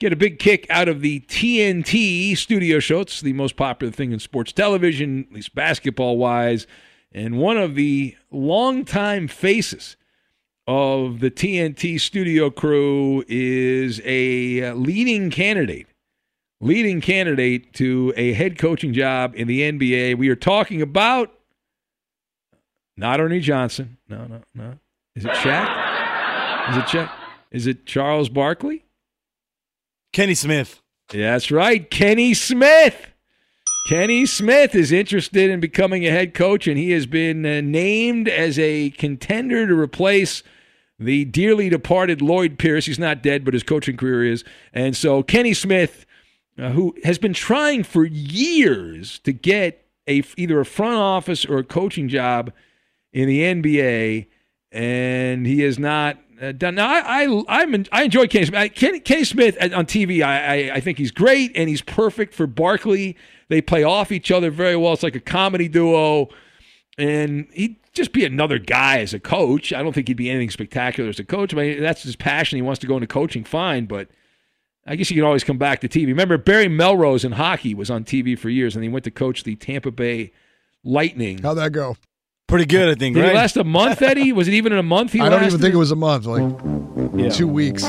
get 0.00 0.12
a 0.12 0.16
big 0.16 0.38
kick 0.38 0.66
out 0.68 0.88
of 0.88 1.00
the 1.00 1.20
TNT 1.20 2.36
studio 2.36 2.78
show. 2.78 3.00
It's 3.00 3.20
the 3.20 3.32
most 3.32 3.56
popular 3.56 3.92
thing 3.92 4.12
in 4.12 4.18
sports 4.18 4.52
television, 4.52 5.26
at 5.28 5.34
least 5.34 5.54
basketball 5.54 6.18
wise. 6.18 6.66
And 7.12 7.38
one 7.38 7.56
of 7.56 7.74
the 7.74 8.16
longtime 8.30 9.28
faces 9.28 9.96
of 10.66 11.20
the 11.20 11.30
TNT 11.30 12.00
studio 12.00 12.50
crew 12.50 13.24
is 13.28 14.00
a 14.04 14.72
leading 14.72 15.30
candidate, 15.30 15.86
leading 16.60 17.00
candidate 17.00 17.72
to 17.74 18.12
a 18.16 18.32
head 18.32 18.58
coaching 18.58 18.92
job 18.92 19.34
in 19.36 19.46
the 19.46 19.60
NBA. 19.60 20.18
We 20.18 20.28
are 20.28 20.36
talking 20.36 20.82
about 20.82 21.32
not 22.96 23.20
Ernie 23.20 23.40
Johnson. 23.40 23.98
No, 24.08 24.26
no, 24.26 24.40
no. 24.54 24.78
Is 25.16 25.24
it 25.24 25.30
Shaq? 25.32 26.70
Is 26.70 26.76
it 26.76 26.84
Shaq? 26.86 27.10
Is 27.50 27.66
it 27.66 27.86
Charles 27.86 28.28
Barkley? 28.28 28.84
Kenny 30.12 30.34
Smith. 30.34 30.80
Yeah, 31.12 31.32
that's 31.32 31.50
right. 31.50 31.88
Kenny 31.88 32.34
Smith. 32.34 33.12
Kenny 33.86 34.24
Smith 34.24 34.74
is 34.74 34.90
interested 34.90 35.50
in 35.50 35.60
becoming 35.60 36.06
a 36.06 36.10
head 36.10 36.32
coach, 36.32 36.66
and 36.66 36.78
he 36.78 36.92
has 36.92 37.04
been 37.04 37.44
uh, 37.44 37.60
named 37.60 38.28
as 38.28 38.58
a 38.58 38.90
contender 38.90 39.66
to 39.66 39.78
replace 39.78 40.42
the 40.98 41.24
dearly 41.26 41.68
departed 41.68 42.22
Lloyd 42.22 42.58
Pierce. 42.58 42.86
He's 42.86 42.98
not 42.98 43.22
dead, 43.22 43.44
but 43.44 43.54
his 43.54 43.62
coaching 43.62 43.96
career 43.96 44.24
is. 44.24 44.42
And 44.72 44.96
so 44.96 45.22
Kenny 45.22 45.52
Smith, 45.52 46.06
uh, 46.58 46.70
who 46.70 46.94
has 47.04 47.18
been 47.18 47.34
trying 47.34 47.84
for 47.84 48.04
years 48.04 49.18
to 49.20 49.32
get 49.32 49.86
a 50.08 50.22
either 50.36 50.60
a 50.60 50.64
front 50.64 50.96
office 50.96 51.44
or 51.44 51.58
a 51.58 51.64
coaching 51.64 52.08
job 52.08 52.52
in 53.12 53.28
the 53.28 53.40
NBA, 53.40 54.26
and 54.74 55.46
he 55.46 55.60
has 55.60 55.78
not 55.78 56.18
uh, 56.42 56.52
done. 56.52 56.74
Now, 56.74 56.88
I 56.88 57.22
I 57.22 57.62
I'm, 57.62 57.86
I 57.92 58.02
enjoy 58.02 58.26
Kenny 58.26 58.46
Smith. 58.46 58.74
Kenny, 58.74 59.00
Kenny 59.00 59.24
Smith 59.24 59.56
uh, 59.60 59.70
on 59.74 59.86
TV. 59.86 60.22
I, 60.22 60.70
I 60.70 60.74
I 60.74 60.80
think 60.80 60.98
he's 60.98 61.12
great, 61.12 61.52
and 61.54 61.68
he's 61.68 61.80
perfect 61.80 62.34
for 62.34 62.46
Barkley. 62.46 63.16
They 63.48 63.62
play 63.62 63.84
off 63.84 64.10
each 64.10 64.30
other 64.30 64.50
very 64.50 64.76
well. 64.76 64.92
It's 64.92 65.04
like 65.04 65.14
a 65.14 65.20
comedy 65.20 65.68
duo, 65.68 66.28
and 66.98 67.46
he'd 67.52 67.76
just 67.92 68.12
be 68.12 68.24
another 68.24 68.58
guy 68.58 68.98
as 68.98 69.14
a 69.14 69.20
coach. 69.20 69.72
I 69.72 69.82
don't 69.82 69.92
think 69.92 70.08
he'd 70.08 70.16
be 70.16 70.28
anything 70.28 70.50
spectacular 70.50 71.08
as 71.08 71.20
a 71.20 71.24
coach. 71.24 71.54
I 71.54 71.56
mean, 71.56 71.80
that's 71.80 72.02
his 72.02 72.16
passion. 72.16 72.56
He 72.56 72.62
wants 72.62 72.80
to 72.80 72.88
go 72.88 72.96
into 72.96 73.06
coaching, 73.06 73.44
fine, 73.44 73.86
but. 73.86 74.08
I 74.86 74.96
guess 74.96 75.10
you 75.10 75.16
can 75.16 75.24
always 75.24 75.44
come 75.44 75.56
back 75.56 75.80
to 75.80 75.88
TV. 75.88 76.08
Remember, 76.08 76.36
Barry 76.36 76.68
Melrose 76.68 77.24
in 77.24 77.32
hockey 77.32 77.72
was 77.72 77.90
on 77.90 78.04
TV 78.04 78.38
for 78.38 78.50
years, 78.50 78.76
and 78.76 78.82
he 78.82 78.90
went 78.90 79.04
to 79.04 79.10
coach 79.10 79.42
the 79.42 79.56
Tampa 79.56 79.90
Bay 79.90 80.30
Lightning. 80.84 81.38
How'd 81.38 81.56
that 81.56 81.72
go? 81.72 81.96
Pretty 82.46 82.66
good, 82.66 82.88
I 82.88 82.94
think. 82.94 83.14
Did 83.16 83.22
right? 83.22 83.30
it 83.30 83.34
last 83.34 83.56
a 83.56 83.64
month, 83.64 84.02
Eddie? 84.02 84.32
Was 84.32 84.48
it 84.48 84.54
even 84.54 84.72
in 84.72 84.78
a 84.78 84.82
month? 84.82 85.12
He 85.12 85.20
I 85.20 85.28
don't 85.28 85.44
even 85.44 85.60
think 85.60 85.74
it 85.74 85.78
was 85.78 85.90
a 85.90 85.96
month, 85.96 86.26
like 86.26 86.42
Yeah. 87.16 87.30
two 87.30 87.48
weeks. 87.48 87.82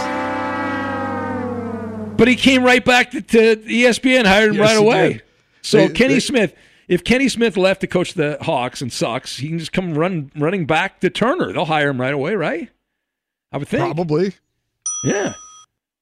But 2.18 2.30
he 2.30 2.36
came 2.38 2.63
right 2.63 2.84
back 2.84 3.12
to, 3.12 3.22
to 3.22 3.56
ESPN, 3.58 4.26
hired 4.26 4.52
him 4.52 4.56
Yes, 4.58 4.70
right 4.70 4.78
away. 4.78 5.13
did. 5.13 5.24
So 5.62 5.78
They- 5.88 5.94
Kenny 5.94 6.13
they- 6.15 6.20
Smith, 6.22 6.54
if 6.88 7.04
Kenny 7.04 7.28
Smith 7.28 7.58
left 7.58 7.82
to 7.82 7.88
coach 7.88 8.13
the 8.13 8.38
Hawks 8.41 8.82
and 8.82 8.91
sucks, 8.94 9.38
he 9.38 9.50
can 9.50 9.60
just 9.60 9.74
come 9.74 9.94
run 9.96 10.32
running 10.38 10.65
back 10.65 11.02
to 11.02 11.10
Turner. 11.10 11.52
They'll 11.52 11.65
hire 11.65 11.89
him 11.89 12.00
right 12.00 12.13
away, 12.13 12.36
right? 12.36 12.70
I 13.52 13.58
would 13.58 13.68
think. 13.68 13.84
Probably. 13.84 14.34
Yeah. 15.04 15.34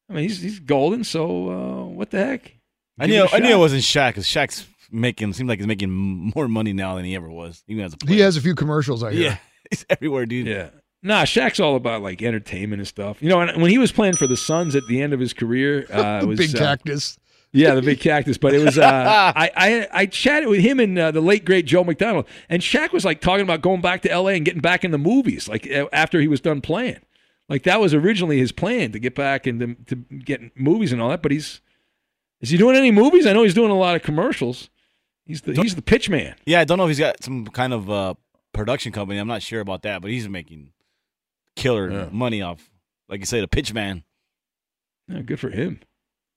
I 0.10 0.14
mean, 0.14 0.24
he's 0.24 0.40
he's 0.42 0.60
golden. 0.60 1.04
So 1.04 1.50
uh, 1.50 1.86
what 1.88 2.12
the 2.12 2.20
heck? 2.24 2.54
I 3.00 3.08
Give 3.08 3.16
knew. 3.32 3.36
I 3.38 3.40
knew 3.40 3.56
it 3.56 3.58
wasn't 3.58 3.82
Shaq 3.82 4.10
because 4.10 4.26
Shaq's 4.28 4.68
making 4.94 5.34
seems 5.34 5.50
like 5.50 5.60
he's 5.60 5.68
making 5.68 5.90
more 6.36 6.48
money 6.48 6.74
now 6.74 6.96
than 6.96 7.06
he 7.06 7.16
ever 7.16 7.30
was, 7.30 7.64
even 7.68 7.84
as 7.84 7.94
a 7.94 7.98
player. 7.98 8.16
He 8.16 8.22
has 8.22 8.38
a 8.38 8.42
few 8.42 8.56
commercials, 8.56 9.04
I 9.04 9.14
hear. 9.14 9.24
Yeah, 9.24 9.38
he's 9.70 9.86
everywhere, 9.90 10.26
dude. 10.26 10.48
Yeah. 10.48 10.70
Nah, 11.02 11.24
Shaq's 11.24 11.60
all 11.60 11.76
about 11.76 12.02
like 12.02 12.22
entertainment 12.22 12.80
and 12.80 12.88
stuff. 12.88 13.22
You 13.22 13.30
know, 13.30 13.42
and 13.42 13.62
when 13.62 13.72
he 13.72 13.78
was 13.78 13.92
playing 13.92 14.16
for 14.16 14.28
the 14.28 14.38
Suns 14.38 14.76
at 14.76 14.88
the 14.88 15.02
end 15.02 15.12
of 15.12 15.20
his 15.20 15.34
career, 15.34 15.86
uh, 15.92 16.20
it 16.24 16.26
was 16.26 16.40
Big 16.40 16.56
uh, 16.56 16.60
cactus. 16.60 17.18
Yeah, 17.56 17.76
the 17.76 17.84
big 17.84 18.00
cactus. 18.00 18.40
But 18.40 18.56
it 18.56 18.64
was 18.64 18.80
uh, 18.80 18.84
I, 19.36 19.52
I 19.56 19.88
I 19.92 20.06
chatted 20.08 20.50
with 20.50 20.62
him 20.62 20.80
and 20.80 20.98
uh, 20.98 21.12
the 21.12 21.22
late 21.22 21.46
great 21.46 21.66
Joe 21.66 21.84
McDonald, 21.84 22.26
and 22.50 22.64
Shaq 22.64 22.92
was 22.92 23.06
like 23.06 23.22
talking 23.22 23.44
about 23.44 23.62
going 23.62 23.80
back 23.80 24.02
to 24.04 24.12
L.A. 24.12 24.34
and 24.34 24.44
getting 24.44 24.62
back 24.62 24.84
in 24.84 24.90
the 24.92 24.98
movies, 24.98 25.48
like 25.48 25.70
uh, 25.70 25.88
after 25.94 26.20
he 26.20 26.28
was 26.28 26.42
done 26.42 26.62
playing. 26.62 27.00
Like 27.50 27.64
that 27.64 27.80
was 27.80 27.94
originally 27.94 28.40
his 28.40 28.52
plan 28.52 28.92
to 28.94 29.00
get 29.00 29.14
back 29.14 29.46
into 29.46 29.76
to 29.86 29.96
get 29.96 30.58
movies 30.60 30.92
and 30.92 31.02
all 31.02 31.10
that. 31.10 31.22
But 31.22 31.32
he's 31.32 31.62
is 32.42 32.50
he 32.50 32.58
doing 32.58 32.76
any 32.76 32.90
movies? 32.90 33.28
I 33.28 33.34
know 33.34 33.44
he's 33.44 33.54
doing 33.54 33.72
a 33.72 33.78
lot 33.78 33.96
of 33.96 34.02
commercials. 34.02 34.70
He's 35.26 35.42
the 35.42 35.54
he's 35.54 35.76
the 35.76 35.82
pitch 35.82 36.10
man. 36.10 36.36
Yeah, 36.46 36.60
I 36.60 36.66
don't 36.66 36.78
know 36.78 36.84
if 36.86 36.90
he's 36.90 37.00
got 37.00 37.24
some 37.24 37.48
kind 37.48 37.72
of 37.74 37.90
uh, 37.90 38.14
production 38.54 38.92
company. 38.92 39.20
I'm 39.20 39.28
not 39.28 39.42
sure 39.42 39.62
about 39.62 39.84
that, 39.84 40.02
but 40.02 40.12
he's 40.12 40.28
making 40.28 40.72
killer 41.56 41.90
Yeah. 41.92 42.10
money 42.12 42.42
off, 42.42 42.70
like 43.08 43.20
you 43.22 43.26
say, 43.26 43.40
the 43.40 43.48
pitch 43.48 43.74
man. 43.74 44.04
Yeah, 45.08 45.22
good 45.22 45.40
for 45.40 45.50
him. 45.50 45.80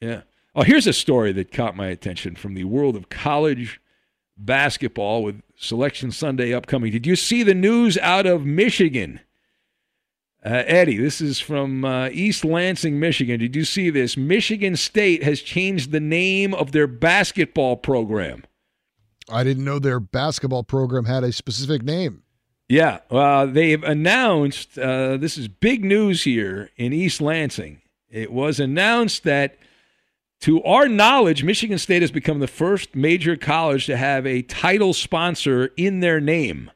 Yeah. 0.00 0.22
Oh, 0.54 0.62
here's 0.62 0.86
a 0.86 0.92
story 0.92 1.32
that 1.32 1.52
caught 1.52 1.76
my 1.76 1.86
attention 1.88 2.34
from 2.36 2.54
the 2.54 2.64
world 2.64 2.96
of 2.96 3.08
college 3.08 3.80
basketball 4.36 5.22
with 5.22 5.42
Selection 5.56 6.10
Sunday 6.10 6.52
upcoming. 6.54 6.92
Did 6.92 7.06
you 7.06 7.16
see 7.16 7.42
the 7.42 7.54
news 7.54 7.98
out 7.98 8.26
of 8.26 8.44
Michigan? 8.44 9.20
Uh, 10.44 10.62
Eddie, 10.66 10.96
this 10.98 11.20
is 11.20 11.40
from 11.40 11.84
uh, 11.84 12.08
East 12.12 12.44
Lansing, 12.44 13.00
Michigan. 13.00 13.40
Did 13.40 13.56
you 13.56 13.64
see 13.64 13.90
this? 13.90 14.16
Michigan 14.16 14.76
State 14.76 15.22
has 15.24 15.40
changed 15.42 15.90
the 15.90 16.00
name 16.00 16.54
of 16.54 16.72
their 16.72 16.86
basketball 16.86 17.76
program. 17.76 18.44
I 19.28 19.44
didn't 19.44 19.64
know 19.64 19.78
their 19.78 20.00
basketball 20.00 20.62
program 20.62 21.04
had 21.04 21.24
a 21.24 21.32
specific 21.32 21.82
name. 21.82 22.22
Yeah, 22.68 22.98
they've 23.48 23.82
announced 23.82 24.78
uh, 24.78 25.16
this 25.16 25.38
is 25.38 25.46
big 25.46 25.84
news 25.84 26.24
here 26.24 26.70
in 26.76 26.92
East 26.92 27.20
Lansing. 27.20 27.80
It 28.10 28.32
was 28.32 28.58
announced 28.58 29.22
that, 29.24 29.56
to 30.40 30.62
our 30.64 30.88
knowledge, 30.88 31.44
Michigan 31.44 31.78
State 31.78 32.02
has 32.02 32.10
become 32.10 32.40
the 32.40 32.48
first 32.48 32.94
major 32.96 33.36
college 33.36 33.86
to 33.86 33.96
have 33.96 34.26
a 34.26 34.42
title 34.42 34.92
sponsor 34.92 35.70
in 35.76 36.00
their 36.00 36.20
name. 36.20 36.70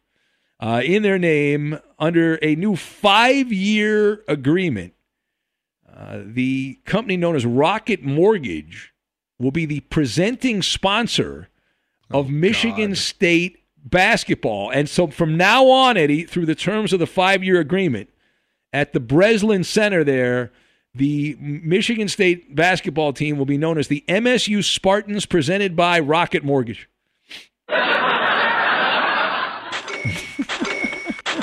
Uh, 0.60 0.82
in 0.84 1.02
their 1.02 1.18
name, 1.18 1.78
under 1.98 2.34
a 2.42 2.54
new 2.54 2.76
five 2.76 3.52
year 3.52 4.22
agreement, 4.28 4.94
uh, 5.92 6.20
the 6.24 6.78
company 6.84 7.16
known 7.16 7.34
as 7.34 7.46
Rocket 7.46 8.02
Mortgage 8.02 8.92
will 9.38 9.50
be 9.50 9.64
the 9.64 9.80
presenting 9.80 10.62
sponsor 10.62 11.48
Oh 12.10 12.20
of 12.20 12.30
Michigan 12.30 12.94
State 12.94 13.58
basketball. 13.84 14.70
And 14.70 14.88
so 14.88 15.06
from 15.08 15.36
now 15.36 15.68
on, 15.68 15.96
Eddie, 15.96 16.24
through 16.24 16.46
the 16.46 16.54
terms 16.54 16.92
of 16.92 16.98
the 16.98 17.06
five 17.06 17.42
year 17.44 17.60
agreement, 17.60 18.10
at 18.72 18.92
the 18.92 19.00
Breslin 19.00 19.64
Center 19.64 20.04
there, 20.04 20.52
the 20.94 21.36
Michigan 21.40 22.08
State 22.08 22.54
basketball 22.54 23.12
team 23.12 23.38
will 23.38 23.46
be 23.46 23.58
known 23.58 23.78
as 23.78 23.88
the 23.88 24.04
MSU 24.08 24.62
Spartans 24.64 25.26
presented 25.26 25.76
by 25.76 26.00
Rocket 26.00 26.44
Mortgage. 26.44 26.88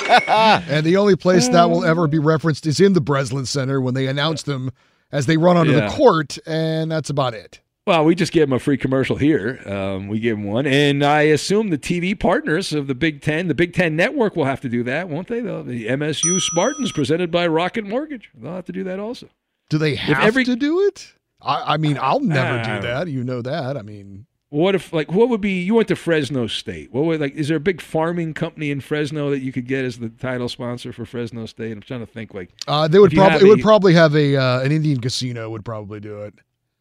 and 0.08 0.84
the 0.86 0.96
only 0.96 1.16
place 1.16 1.48
that 1.48 1.70
will 1.70 1.84
ever 1.86 2.06
be 2.06 2.18
referenced 2.18 2.66
is 2.66 2.80
in 2.80 2.92
the 2.92 3.00
Breslin 3.00 3.46
Center 3.46 3.80
when 3.80 3.94
they 3.94 4.06
announce 4.06 4.42
them 4.42 4.70
as 5.12 5.26
they 5.26 5.36
run 5.36 5.56
onto 5.56 5.72
Yeah. 5.72 5.88
the 5.88 5.94
court, 5.94 6.38
and 6.46 6.90
that's 6.90 7.10
about 7.10 7.34
it. 7.34 7.60
Well, 7.88 8.04
we 8.04 8.14
just 8.14 8.32
gave 8.32 8.42
them 8.42 8.52
a 8.52 8.58
free 8.58 8.76
commercial 8.76 9.16
here. 9.16 9.62
Um, 9.64 10.08
we 10.08 10.20
gave 10.20 10.36
them 10.36 10.44
one, 10.44 10.66
and 10.66 11.02
I 11.02 11.22
assume 11.22 11.70
the 11.70 11.78
TV 11.78 12.14
partners 12.20 12.74
of 12.74 12.86
the 12.86 12.94
Big 12.94 13.22
Ten, 13.22 13.48
the 13.48 13.54
Big 13.54 13.72
Ten 13.72 13.96
Network, 13.96 14.36
will 14.36 14.44
have 14.44 14.60
to 14.60 14.68
do 14.68 14.82
that, 14.82 15.08
won't 15.08 15.28
they? 15.28 15.40
Though 15.40 15.62
the 15.62 15.86
MSU 15.86 16.38
Spartans, 16.38 16.92
presented 16.92 17.30
by 17.30 17.46
Rocket 17.46 17.86
Mortgage, 17.86 18.28
they'll 18.34 18.56
have 18.56 18.66
to 18.66 18.72
do 18.72 18.84
that 18.84 19.00
also. 19.00 19.30
Do 19.70 19.78
they 19.78 19.94
have 19.94 20.22
every- 20.22 20.44
to 20.44 20.54
do 20.54 20.82
it? 20.82 21.14
I, 21.40 21.74
I 21.74 21.76
mean, 21.78 21.96
I'll 21.98 22.20
never 22.20 22.58
Ah. 22.58 22.76
do 22.76 22.82
that. 22.86 23.08
You 23.08 23.24
know 23.24 23.40
that. 23.40 23.78
I 23.78 23.80
mean, 23.80 24.26
What 24.50 24.74
if, 24.74 24.92
like, 24.92 25.10
what 25.10 25.30
would 25.30 25.40
be? 25.40 25.62
You 25.62 25.74
went 25.76 25.88
to 25.88 25.96
Fresno 25.96 26.46
State. 26.46 26.92
What 26.92 27.06
would 27.06 27.20
like? 27.20 27.34
Is 27.36 27.48
there 27.48 27.56
a 27.56 27.60
big 27.60 27.80
farming 27.80 28.34
company 28.34 28.70
in 28.70 28.80
Fresno 28.82 29.30
that 29.30 29.40
you 29.40 29.50
could 29.52 29.66
get 29.66 29.86
as 29.86 29.98
the 29.98 30.10
title 30.10 30.50
sponsor 30.50 30.92
for 30.92 31.06
Fresno 31.06 31.46
State? 31.46 31.72
I'm 31.72 31.80
trying 31.80 32.00
to 32.00 32.06
think, 32.06 32.34
like, 32.34 32.50
uh, 32.66 32.86
they 32.88 32.98
would 32.98 33.12
probably 33.12 33.46
it 33.46 33.50
would 33.50 33.60
probably 33.62 33.94
have 33.94 34.14
a 34.14 34.36
uh, 34.36 34.60
an 34.60 34.72
Indian 34.72 35.00
casino 35.00 35.48
would 35.48 35.64
probably 35.64 36.00
do 36.00 36.22
it. 36.22 36.34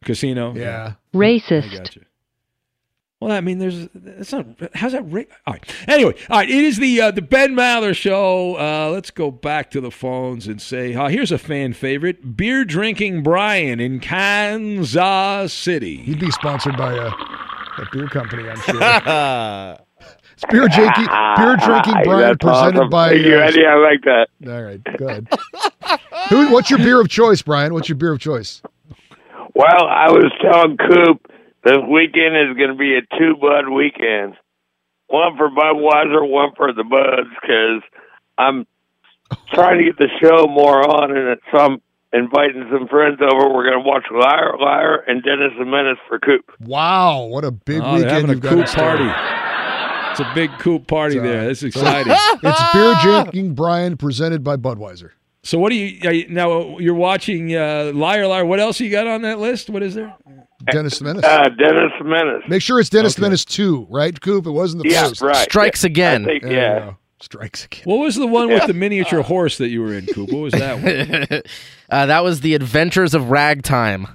Casino. 0.08 0.54
Yeah. 0.56 0.94
Racist. 1.14 1.98
I. 2.00 2.04
Well, 3.20 3.32
I 3.32 3.42
mean, 3.42 3.58
there's 3.58 3.88
that's 3.96 4.32
not 4.32 4.46
how's 4.76 4.92
that? 4.92 5.02
Ra- 5.12 5.24
all 5.48 5.54
right. 5.56 5.76
Anyway, 5.88 6.14
all 6.30 6.38
right. 6.38 6.48
It 6.50 6.64
is 6.64 6.78
the 6.78 7.02
uh, 7.02 7.10
the 7.12 7.24
Ben 7.24 7.56
Maller 7.56 7.96
show. 7.96 8.56
Uh, 8.58 8.92
let's 8.92 9.10
go 9.10 9.32
back 9.32 9.72
to 9.72 9.82
the 9.82 9.90
phones 9.90 10.46
and 10.48 10.62
say, 10.62 10.94
uh, 10.94 11.08
here's 11.08 11.32
a 11.32 11.40
fan 11.40 11.74
favorite: 11.74 12.38
beer 12.38 12.64
drinking 12.64 13.24
Brian 13.24 13.80
in 13.80 14.00
Kansas 14.00 15.52
City. 15.52 15.98
He'd 15.98 16.20
be 16.20 16.30
sponsored 16.30 16.78
by 16.78 16.94
a, 16.94 17.08
a 17.08 17.88
beer 17.92 18.08
company, 18.08 18.48
I'm 18.50 18.62
sure. 18.62 18.82
Uh, 18.84 19.78
It's 20.34 20.46
beer 20.52 20.68
drinking, 20.68 21.08
beer 21.36 21.58
drinking 21.58 21.96
Brian 22.04 22.38
presented 22.38 22.78
awesome. 22.78 22.90
by. 22.92 23.10
Thank 23.10 23.26
you, 23.26 23.38
uh, 23.40 23.42
Eddie. 23.42 23.66
I 23.66 23.76
like 23.78 24.04
that. 24.04 24.28
All 24.48 24.62
right, 24.62 24.80
good. 24.96 25.28
Who? 26.30 26.52
What's 26.54 26.70
your 26.70 26.78
beer 26.78 27.02
of 27.02 27.10
choice, 27.10 27.42
Brian? 27.42 27.74
What's 27.74 27.90
your 27.90 27.96
beer 27.96 28.14
of 28.14 28.20
choice? 28.20 28.62
Well, 29.58 29.88
I 29.90 30.12
was 30.12 30.32
telling 30.40 30.78
Coop 30.78 31.32
this 31.64 31.78
weekend 31.90 32.38
is 32.38 32.56
going 32.56 32.70
to 32.70 32.78
be 32.78 32.94
a 32.96 33.02
two 33.18 33.36
Bud 33.42 33.70
weekend. 33.74 34.36
One 35.08 35.36
for 35.36 35.50
Budweiser, 35.50 36.30
one 36.30 36.52
for 36.56 36.72
the 36.74 36.84
Buds, 36.84 37.30
because 37.42 37.82
I'm 38.38 38.68
trying 39.54 39.80
to 39.80 39.86
get 39.86 39.98
the 39.98 40.10
show 40.22 40.46
more 40.48 40.82
on, 40.88 41.10
and 41.10 41.28
it- 41.30 41.40
so 41.52 41.58
I'm 41.58 41.82
inviting 42.14 42.68
some 42.72 42.88
friends 42.88 43.18
over. 43.20 43.50
We're 43.52 43.64
going 43.70 43.82
to 43.84 43.88
watch 43.90 44.04
Liar, 44.12 44.54
Liar, 44.60 44.98
and 45.08 45.24
Dennis 45.24 45.54
the 45.58 45.66
Menace 45.66 45.98
for 46.08 46.20
Coop. 46.20 46.46
Wow, 46.60 47.24
what 47.24 47.44
a 47.44 47.52
big 47.52 47.82
Oh, 47.84 47.96
weekend 47.96 48.12
having 48.12 48.30
a 48.30 48.34
you've 48.34 48.42
got 48.44 48.54
cool 48.54 48.64
party. 48.64 49.10
It's 50.12 50.20
a 50.20 50.32
big 50.36 50.52
coop 50.60 50.86
party 50.88 51.20
uh, 51.20 51.24
there. 51.24 51.48
That's 51.48 51.64
exciting. 51.64 52.14
it's 52.44 52.74
beer 52.74 52.96
drinking 53.02 53.56
Brian 53.56 53.98
presented 53.98 54.44
by 54.44 54.56
Budweiser. 54.58 55.12
So 55.48 55.58
what 55.58 55.70
do 55.70 55.76
you 55.76 56.10
are 56.10 56.12
you- 56.12 56.28
now? 56.28 56.78
You're 56.78 56.94
watching 56.94 57.56
uh, 57.56 57.92
Liar 57.96 58.28
Liar. 58.28 58.46
What 58.46 58.60
else 58.60 58.82
you 58.82 58.92
got 58.92 59.08
on 59.08 59.22
that 59.22 59.40
list? 59.40 59.70
What 59.70 59.82
is 59.82 59.96
there? 59.96 60.14
Dennis 60.72 61.00
the 61.00 61.06
Menace. 61.06 61.24
Uh, 61.24 61.48
Dennis 61.58 61.92
the 61.98 62.04
Menace. 62.04 62.44
Make 62.50 62.62
sure 62.62 62.82
it's 62.82 62.90
Dennis 62.90 63.16
the 63.16 63.22
Menace 63.22 63.46
2, 63.46 63.88
right, 63.90 64.20
Coop? 64.20 64.46
It 64.46 64.52
wasn't 64.52 64.84
the 64.84 64.90
Yeah, 64.90 65.08
first. 65.08 65.22
right. 65.22 65.38
Strikes 65.50 65.86
again. 65.86 66.26
Think, 66.26 66.44
There 66.44 66.52
you 66.52 66.58
yeah. 66.58 66.94
Strikes 67.22 67.64
again. 67.64 67.84
What 67.86 68.00
was 68.00 68.16
the 68.16 68.28
one 68.28 68.50
with 68.50 68.68
the 68.68 68.74
miniature 68.74 69.22
horse 69.22 69.58
that 69.60 69.70
you 69.70 69.82
were 69.82 69.94
in, 69.94 70.06
Coop? 70.08 70.32
What 70.34 70.40
was 70.42 70.54
that 70.54 70.82
one? 71.30 71.42
uh, 71.90 72.06
that 72.08 72.24
was 72.26 72.42
the 72.42 72.54
Adventures 72.56 73.14
of 73.14 73.30
Ragtime. 73.30 74.08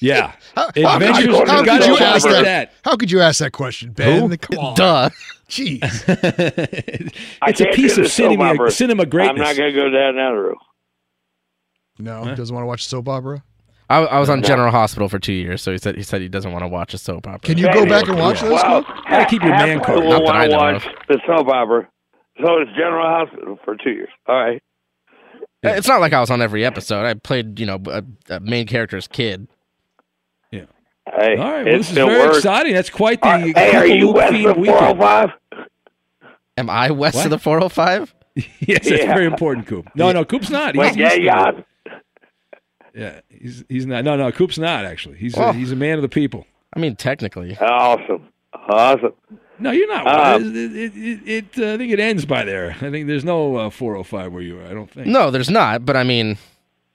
Yeah. 0.00 0.32
How, 0.56 0.66
Adventures- 0.74 1.26
how, 1.48 1.62
how 1.62 1.78
could 1.78 1.86
you 1.86 1.96
ask 1.98 2.26
that? 2.26 2.44
that. 2.44 2.72
How 2.84 2.96
could 2.96 3.10
you 3.12 3.20
ask 3.20 3.38
that 3.38 3.52
question, 3.52 3.92
Ben? 3.92 4.28
Who? 4.28 4.36
Come 4.36 4.58
on. 4.58 4.74
Duh. 4.74 5.10
Jeez. 5.48 5.80
It's 7.46 7.60
a 7.60 7.66
piece 7.66 7.96
of 7.98 8.04
the 8.04 8.08
soap 8.08 8.30
cinema, 8.32 8.44
opera. 8.44 8.70
cinema 8.72 9.02
I'm 9.02 9.36
not 9.36 9.54
going 9.56 9.72
to 9.72 9.72
go 9.72 9.90
down 9.90 10.16
that 10.16 10.32
road. 10.34 10.56
No, 12.02 12.24
he 12.24 12.34
doesn't 12.34 12.54
want 12.54 12.64
to 12.64 12.66
watch 12.68 12.86
soap 12.86 13.08
opera. 13.08 13.42
I, 13.90 13.98
I 14.04 14.18
was 14.20 14.30
on 14.30 14.42
General 14.42 14.70
Hospital 14.70 15.08
for 15.08 15.18
two 15.18 15.32
years, 15.34 15.60
so 15.60 15.70
he 15.72 15.78
said 15.78 15.96
he 15.96 16.02
said 16.02 16.22
he 16.22 16.28
doesn't 16.28 16.50
want 16.50 16.62
to 16.62 16.68
watch 16.68 16.94
a 16.94 16.98
soap 16.98 17.26
opera. 17.26 17.40
Can 17.40 17.58
you 17.58 17.70
go 17.72 17.84
back 17.86 18.08
and 18.08 18.18
watch 18.18 18.40
those? 18.40 18.50
Well, 18.52 18.84
Coop? 18.84 18.94
Gotta 19.08 19.26
keep 19.26 19.42
your 19.42 19.50
man 19.50 19.78
of 19.78 19.84
card. 19.84 20.04
Not 20.04 20.24
that 20.24 20.34
I 20.34 20.48
want 20.48 20.82
to 20.82 20.88
watch 20.88 20.96
of. 21.00 21.06
the 21.08 21.20
soap 21.26 21.48
opera. 21.48 21.88
So 22.38 22.58
it's 22.58 22.70
General 22.72 23.06
Hospital 23.06 23.58
for 23.64 23.76
two 23.76 23.90
years. 23.90 24.08
All 24.26 24.34
right. 24.36 24.62
Uh, 25.64 25.68
it's 25.70 25.86
not 25.86 26.00
like 26.00 26.12
I 26.12 26.20
was 26.20 26.30
on 26.30 26.40
every 26.42 26.64
episode. 26.64 27.04
I 27.04 27.14
played, 27.14 27.60
you 27.60 27.66
know, 27.66 27.80
a, 27.86 28.02
a 28.30 28.40
main 28.40 28.66
character's 28.66 29.06
kid. 29.06 29.46
Yeah. 30.50 30.64
Hey, 31.06 31.36
All 31.36 31.50
right. 31.52 31.64
Well, 31.64 31.76
this 31.78 31.88
is 31.90 31.94
very 31.94 32.18
works. 32.18 32.38
exciting. 32.38 32.72
That's 32.74 32.90
quite 32.90 33.20
the. 33.20 33.28
Uh, 33.28 33.32
are- 33.38 33.40
hey, 33.52 33.76
are 33.76 33.86
you 33.86 34.08
west 34.10 34.32
themed 34.32 34.50
of 34.50 34.56
weekend. 34.56 34.98
405? 34.98 35.30
Am 36.56 36.68
I 36.70 36.90
west 36.90 37.16
What? 37.16 37.26
of 37.26 37.30
the 37.30 37.38
405? 37.38 38.14
yes, 38.34 38.48
that's 38.66 38.88
Yeah. 38.90 39.06
very 39.14 39.26
important, 39.26 39.66
Coop. 39.66 39.88
No, 39.94 40.10
no, 40.12 40.24
Coop's 40.24 40.50
not. 40.50 40.74
Wait, 40.76 40.96
yeah, 40.96 41.08
east 41.12 41.20
yeah. 41.22 41.50
It. 42.94 43.00
Yeah, 43.00 43.20
he's 43.28 43.64
he's 43.68 43.86
not. 43.86 44.04
No, 44.04 44.16
no, 44.16 44.30
Coop's 44.32 44.58
not 44.58 44.84
actually. 44.84 45.16
He's 45.18 45.36
Oh. 45.36 45.48
a, 45.50 45.52
he's 45.52 45.72
a 45.72 45.76
man 45.76 45.96
of 45.96 46.02
the 46.02 46.08
people. 46.08 46.46
I 46.74 46.78
mean, 46.78 46.96
technically. 46.96 47.56
Awesome. 47.58 48.26
Awesome. 48.54 49.12
No, 49.58 49.70
you're 49.70 49.88
not. 49.88 50.06
Um, 50.06 50.54
it, 50.56 50.76
it, 50.76 50.92
it, 50.96 51.28
it, 51.28 51.44
uh, 51.58 51.74
I 51.74 51.76
think 51.78 51.92
it 51.92 52.00
ends 52.00 52.24
by 52.26 52.44
there. 52.44 52.70
I 52.80 52.90
think 52.90 53.06
there's 53.06 53.24
no 53.24 53.56
uh, 53.56 53.70
405 53.70 54.32
where 54.32 54.42
you 54.42 54.58
are. 54.58 54.64
I 54.66 54.74
don't 54.74 54.90
think. 54.90 55.06
No, 55.06 55.30
there's 55.30 55.50
not. 55.50 55.84
But 55.84 55.96
I 55.96 56.02
mean, 56.04 56.36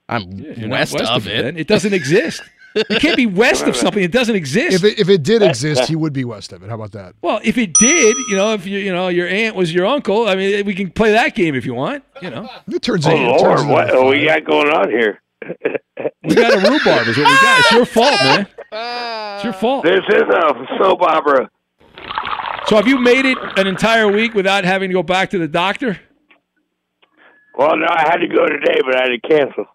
I'm 0.10 0.32
You're 0.32 0.68
not 0.68 0.72
west, 0.92 0.96
of 1.02 1.28
it. 1.28 1.44
then. 1.44 1.58
It 1.58 1.68
doesn't 1.68 1.94
exist. 1.94 2.42
It 2.76 3.00
can't 3.02 3.16
be 3.16 3.26
west 3.44 3.66
of 3.66 3.76
something 3.76 4.04
It 4.04 4.12
doesn't 4.12 4.36
exist. 4.36 4.76
If 4.76 4.84
it, 4.84 5.00
if 5.00 5.10
it 5.10 5.24
did 5.24 5.42
exist, 5.42 5.86
he 5.88 5.96
would 5.96 6.14
be 6.14 6.26
west 6.26 6.52
of 6.54 6.62
it. 6.62 6.70
How 6.70 6.76
about 6.76 6.92
that? 6.92 7.16
well, 7.22 7.40
if 7.44 7.58
it 7.58 7.74
did, 7.80 8.18
you 8.30 8.36
know, 8.36 8.54
if 8.54 8.66
you 8.68 8.80
you 8.80 8.94
know 8.94 9.08
your 9.08 9.28
aunt 9.28 9.56
was 9.56 9.74
your 9.74 9.86
uncle, 9.86 10.28
I 10.28 10.36
mean, 10.36 10.66
we 10.66 10.76
can 10.76 10.92
play 10.92 11.12
that 11.14 11.36
game 11.36 11.56
if 11.56 11.66
you 11.66 11.74
want. 11.74 12.04
You 12.22 12.30
know, 12.32 12.50
It 12.68 12.82
turns 12.82 13.08
Oh, 13.08 13.12
into- 13.12 13.24
it 13.36 13.40
turns 13.40 13.64
Lord, 13.64 13.68
what 13.68 13.90
a 13.90 13.94
do 13.94 14.06
we 14.06 14.26
got 14.26 14.44
going 14.44 14.70
on 14.70 14.90
here? 14.90 15.22
We 16.24 16.36
got 16.36 16.54
a 16.54 16.58
rhubarb 16.58 17.08
is 17.08 17.18
what 17.18 17.28
we 17.28 17.36
got. 17.36 17.60
It's 17.60 17.72
your 17.72 17.86
fault, 17.86 18.20
man. 18.22 18.48
It's 19.36 19.44
your 19.44 19.54
fault. 19.54 19.84
This 19.84 20.02
is 20.10 20.22
a 20.22 20.66
soap 20.80 21.02
opera. 21.02 21.50
So 22.68 22.76
have 22.76 22.88
you 22.88 23.00
made 23.00 23.26
it 23.26 23.38
an 23.58 23.66
entire 23.68 24.12
week 24.12 24.34
without 24.34 24.66
having 24.66 24.90
to 24.90 24.94
go 24.94 25.04
back 25.04 25.30
to 25.30 25.40
the 25.40 25.48
doctor? 25.48 26.00
Well, 27.58 27.78
no, 27.78 27.88
I 27.90 28.02
had 28.02 28.18
to 28.18 28.28
go 28.28 28.46
today, 28.46 28.82
but 28.86 28.96
I 28.96 29.04
had 29.04 29.10
to 29.10 29.20
cancel 29.28 29.66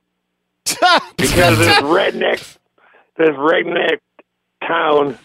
because 1.16 1.59
this 1.59 1.79
redneck, 1.79 2.59
this 3.16 3.31
redneck 3.31 3.98
town 4.66 5.18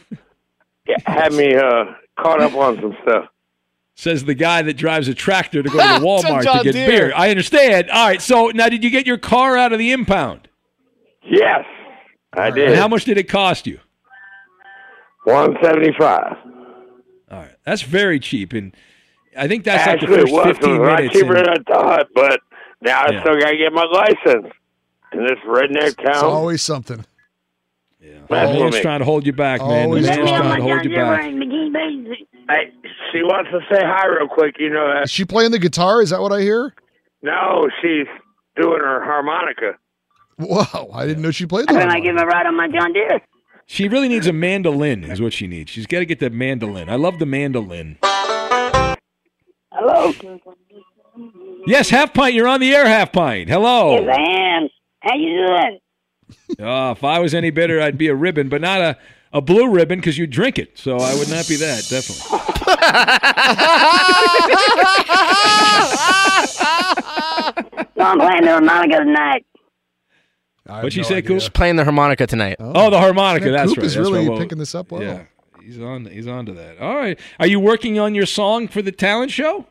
had 1.06 1.34
me 1.34 1.56
uh, 1.56 1.86
caught 2.20 2.42
up 2.42 2.56
on 2.56 2.78
some 2.82 2.96
stuff. 3.04 3.26
Says 4.00 4.26
the 4.26 4.36
guy 4.36 4.62
that 4.62 4.76
drives 4.76 5.08
a 5.08 5.16
tractor 5.16 5.64
to 5.64 5.70
go 5.70 5.80
to 5.80 6.00
the 6.00 6.06
Walmart 6.06 6.38
to 6.40 6.44
John 6.44 6.64
get 6.64 6.74
Deere. 6.74 6.88
beer. 6.88 7.14
I 7.16 7.32
understand. 7.32 7.90
All 7.90 8.08
right. 8.08 8.22
So 8.22 8.52
now, 8.54 8.70
did 8.70 8.84
you 8.84 8.92
get 8.92 9.08
your 9.08 9.18
car 9.18 9.58
out 9.58 9.74
of 9.74 9.80
the 9.80 9.92
impound? 9.92 10.48
Yes, 11.24 11.66
I 12.34 12.52
did. 12.52 12.68
And 12.70 12.76
how 12.78 12.88
much 12.88 13.06
did 13.06 13.18
it 13.18 13.28
cost 13.28 13.66
you? 13.66 13.80
One 15.24 15.56
seventy-five. 15.64 16.36
All 17.32 17.40
right. 17.40 17.56
That's 17.66 17.82
very 17.82 18.20
cheap, 18.20 18.54
and 18.54 18.74
I 19.38 19.48
think 19.48 19.64
that's 19.66 19.86
like 19.86 19.96
Actually, 19.96 20.08
the 20.08 20.14
it 20.14 20.22
first 20.22 20.34
was. 20.34 20.46
It 20.46 20.54
fifteen 20.54 20.70
was 20.80 20.80
a 20.80 20.92
lot 20.92 20.98
minutes. 21.00 21.14
cheaper 21.16 21.36
and- 21.36 21.46
than 21.48 21.50
I 21.68 21.74
thought, 21.74 22.08
but 22.16 22.40
now 22.82 23.02
I 23.02 23.12
Yeah. 23.12 23.22
still 23.22 23.40
got 23.40 23.50
to 23.50 23.58
get 23.58 23.74
my 23.74 23.84
license 23.84 24.54
in 25.14 25.20
this 25.26 25.40
redneck 25.48 25.88
It's 25.88 25.96
town. 25.96 26.24
always 26.24 26.62
something. 26.62 27.04
The 28.28 28.34
Mess 28.34 28.60
man's 28.60 28.76
me. 28.76 28.82
trying 28.82 29.00
to 29.00 29.06
hold 29.06 29.26
you 29.26 29.34
back, 29.34 29.62
man. 29.62 29.70
The 29.70 29.84
Always 29.84 30.06
man's 30.08 30.18
trying. 30.30 30.42
trying 30.42 30.58
to 30.58 30.64
hold 30.64 30.86
you 30.86 30.96
back. 30.96 31.22
Hey, 32.50 32.72
she 33.12 33.22
wants 33.24 33.50
to 33.52 33.60
say 33.74 33.82
hi 33.84 34.08
real 34.08 34.28
quick. 34.28 34.56
You 34.60 34.70
know 34.70 34.88
that? 34.94 35.04
Is 35.04 35.12
she 35.12 35.26
playing 35.26 35.52
the 35.52 35.60
guitar? 35.60 36.02
Is 36.02 36.10
that 36.12 36.22
what 36.22 36.32
I 36.32 36.42
hear? 36.42 36.74
No, 37.22 37.68
she's 37.82 38.08
doing 38.56 38.80
her 38.80 39.04
harmonica. 39.04 39.78
Whoa, 40.38 40.92
I 40.94 41.06
didn't 41.08 41.24
know 41.24 41.32
she 41.32 41.46
played 41.46 41.68
that. 41.68 41.74
Can 41.74 41.90
I 41.90 42.00
give 42.00 42.16
a 42.16 42.26
ride 42.26 42.46
on 42.46 42.56
my 42.56 42.68
John 42.68 42.94
Deere. 42.94 43.22
She 43.66 43.88
really 43.90 44.08
needs 44.08 44.28
a 44.28 44.34
mandolin, 44.34 45.04
is 45.04 45.20
what 45.20 45.34
she 45.34 45.46
needs. 45.48 45.72
She's 45.72 45.88
got 45.88 46.00
to 46.00 46.06
get 46.06 46.20
that 46.20 46.32
mandolin. 46.32 46.90
I 46.90 46.96
love 46.96 47.20
the 47.20 47.26
mandolin. 47.26 47.98
Hello. 49.74 50.14
Yes, 51.66 51.90
half 51.90 52.14
pint. 52.14 52.34
You're 52.34 52.48
on 52.48 52.62
the 52.62 52.74
air, 52.74 52.86
half 52.88 53.12
pint. 53.12 53.50
Hello. 53.50 54.00
Yes, 54.00 54.08
I 54.16 54.22
am. 54.22 54.70
How 55.02 55.16
you 55.18 55.46
doing? 55.48 55.80
Oh, 56.60 56.92
if 56.92 57.04
I 57.04 57.20
was 57.20 57.34
any 57.34 57.50
better, 57.50 57.82
I'd 57.82 57.98
be 57.98 58.08
a 58.08 58.16
ribbon, 58.16 58.50
but 58.50 58.62
not 58.62 58.82
a, 58.82 58.98
a 59.32 59.42
blue 59.42 59.70
ribbon 59.70 60.00
because 60.00 60.18
you 60.18 60.28
drink 60.28 60.58
it. 60.60 60.78
So 60.78 60.98
I 60.98 61.14
would 61.16 61.30
not 61.30 61.48
be 61.48 61.56
that, 61.58 61.88
definitely. 61.90 62.38
No, 67.96 68.04
I'm 68.06 68.20
playing 68.20 68.44
the 68.44 68.52
harmonica 68.52 68.98
tonight. 69.00 69.46
What'd 70.66 70.94
she 70.94 71.04
say, 71.04 71.22
Coop? 71.22 71.40
She's 71.40 71.50
playing 71.50 71.78
the 71.78 71.84
harmonica 71.84 72.28
tonight. 72.28 72.58
Oh. 72.60 72.74
oh, 72.76 72.90
the 72.90 73.00
harmonica. 73.00 73.46
Man, 73.46 73.54
that's 73.54 73.70
Coop 73.72 73.78
right. 73.78 73.86
is 73.86 73.96
that's 73.96 74.10
really 74.10 74.28
right. 74.28 74.40
Picking 74.40 74.58
this 74.58 74.76
up 74.76 74.92
well. 74.92 75.02
Yeah, 75.02 75.24
he's 75.64 75.80
on. 75.80 76.06
He's 76.06 76.28
on 76.28 76.46
to 76.46 76.54
that. 76.54 76.80
All 76.80 76.96
right. 76.96 77.18
Are 77.40 77.48
you 77.48 77.60
working 77.60 77.98
on 78.00 78.14
your 78.14 78.26
song 78.26 78.68
for 78.68 78.82
the 78.82 78.92
talent 78.92 79.32
show? 79.32 79.66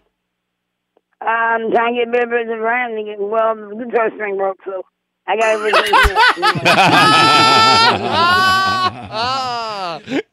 I'm 1.21 1.71
trying 1.71 1.95
to 1.97 2.05
get 2.05 2.13
better 2.13 2.39
as 2.39 2.49
a 2.49 2.61
friend 2.61 2.97
to 2.97 3.05
get 3.05 3.19
well. 3.19 3.55
The 3.57 3.85
guitar 3.85 4.11
string 4.15 4.37
broke, 4.37 4.59
so 4.65 4.85
I 5.29 5.37
got 5.37 5.45
everything. 5.57 5.93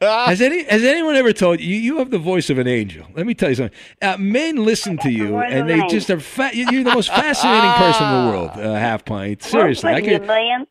has 0.00 0.40
any 0.40 0.64
has 0.64 0.82
anyone 0.84 1.16
ever 1.16 1.32
told 1.32 1.60
you 1.60 1.76
you 1.76 1.98
have 1.98 2.10
the 2.10 2.18
voice 2.18 2.50
of 2.50 2.58
an 2.58 2.66
angel? 2.68 3.06
Let 3.14 3.26
me 3.26 3.34
tell 3.34 3.48
you 3.48 3.54
something. 3.56 3.76
Uh, 4.00 4.16
men 4.18 4.56
listen 4.64 4.96
to 4.98 5.10
you, 5.10 5.30
voice 5.30 5.48
and 5.50 5.68
they 5.68 5.80
an 5.80 5.88
just 5.88 6.10
are. 6.10 6.20
Fa- 6.20 6.50
you're 6.54 6.84
the 6.84 6.94
most 6.94 7.08
fascinating 7.08 7.72
person 7.72 8.06
in 8.06 8.24
the 8.24 8.30
world. 8.30 8.50
Uh, 8.50 8.74
half 8.78 9.04
pint. 9.04 9.42
Seriously, 9.42 9.90
I 9.90 9.92
Well, 9.94 10.02
thank 10.02 10.20
could. 10.20 10.26
man. 10.28 10.66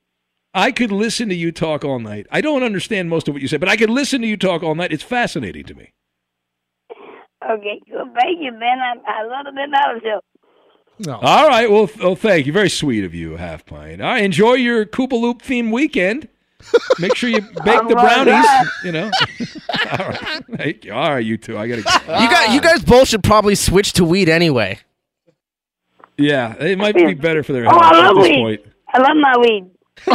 I 0.54 0.72
could 0.72 0.92
listen 0.92 1.30
to 1.30 1.36
you 1.36 1.52
talk 1.52 1.84
all 1.84 2.00
night. 2.00 2.28
I 2.32 2.40
don't 2.40 2.62
understand 2.64 3.10
most 3.10 3.28
of 3.28 3.34
what 3.34 3.42
you 3.42 3.48
say, 3.48 3.58
but 3.58 3.70
I 3.70 3.76
could 3.76 3.90
listen 3.90 4.22
to 4.22 4.28
you 4.28 4.38
talk 4.38 4.62
all 4.64 4.76
night. 4.76 4.94
It's 4.94 5.02
fascinating 5.04 5.64
to 5.66 5.74
me. 5.74 5.92
Okay, 7.44 7.82
good. 7.90 8.08
Thank 8.22 8.40
you, 8.40 8.52
man. 8.54 8.78
I, 8.80 8.94
I 9.06 9.24
love 9.24 9.46
the 9.46 9.52
Ben 9.52 9.72
Maller 9.72 10.02
Show. 10.02 10.22
No. 11.00 11.16
All 11.22 11.48
right. 11.48 11.70
Well, 11.70 11.88
th- 11.88 12.00
well, 12.00 12.16
thank 12.16 12.46
you. 12.46 12.54
Very 12.54 12.70
sweet 12.70 13.04
of 13.04 13.14
you, 13.14 13.36
half 13.38 13.66
pint. 13.66 14.02
All 14.02 14.08
right. 14.12 14.24
Enjoy 14.24 14.54
your 14.54 14.86
Koopaloop 14.86 15.42
theme 15.42 15.72
weekend. 15.72 16.28
Make 17.00 17.16
sure 17.16 17.30
you 17.30 17.42
bake 17.66 17.88
the 17.88 17.96
All 17.98 18.06
right. 18.06 18.24
brownies. 18.26 18.70
You 18.86 18.92
know. 18.94 19.12
all 20.00 20.08
right. 20.10 20.44
Thank 20.56 20.86
you. 20.86 20.94
All 20.94 21.12
right, 21.16 21.26
you 21.26 21.38
two. 21.38 21.58
I 21.58 21.68
gotta. 21.68 21.82
Go. 21.82 21.92
You 22.22 22.30
got 22.30 22.54
you 22.54 22.62
guys 22.62 22.84
both 22.84 23.08
should 23.10 23.24
probably 23.24 23.56
switch 23.56 23.94
to 23.94 24.06
weed 24.06 24.30
anyway. 24.30 24.80
Yeah, 26.18 26.54
it 26.60 26.78
might 26.78 26.96
be 26.96 27.14
better 27.16 27.42
for 27.44 27.54
their 27.54 27.66
Oh, 27.66 27.70
health 27.72 27.84
I 27.84 27.90
at 28.00 28.06
love 28.06 28.16
this 28.18 28.30
weed. 28.30 28.36
point. 28.38 28.62
I 28.94 29.00
love 29.00 29.18
my 29.18 29.38
weed. 29.40 29.70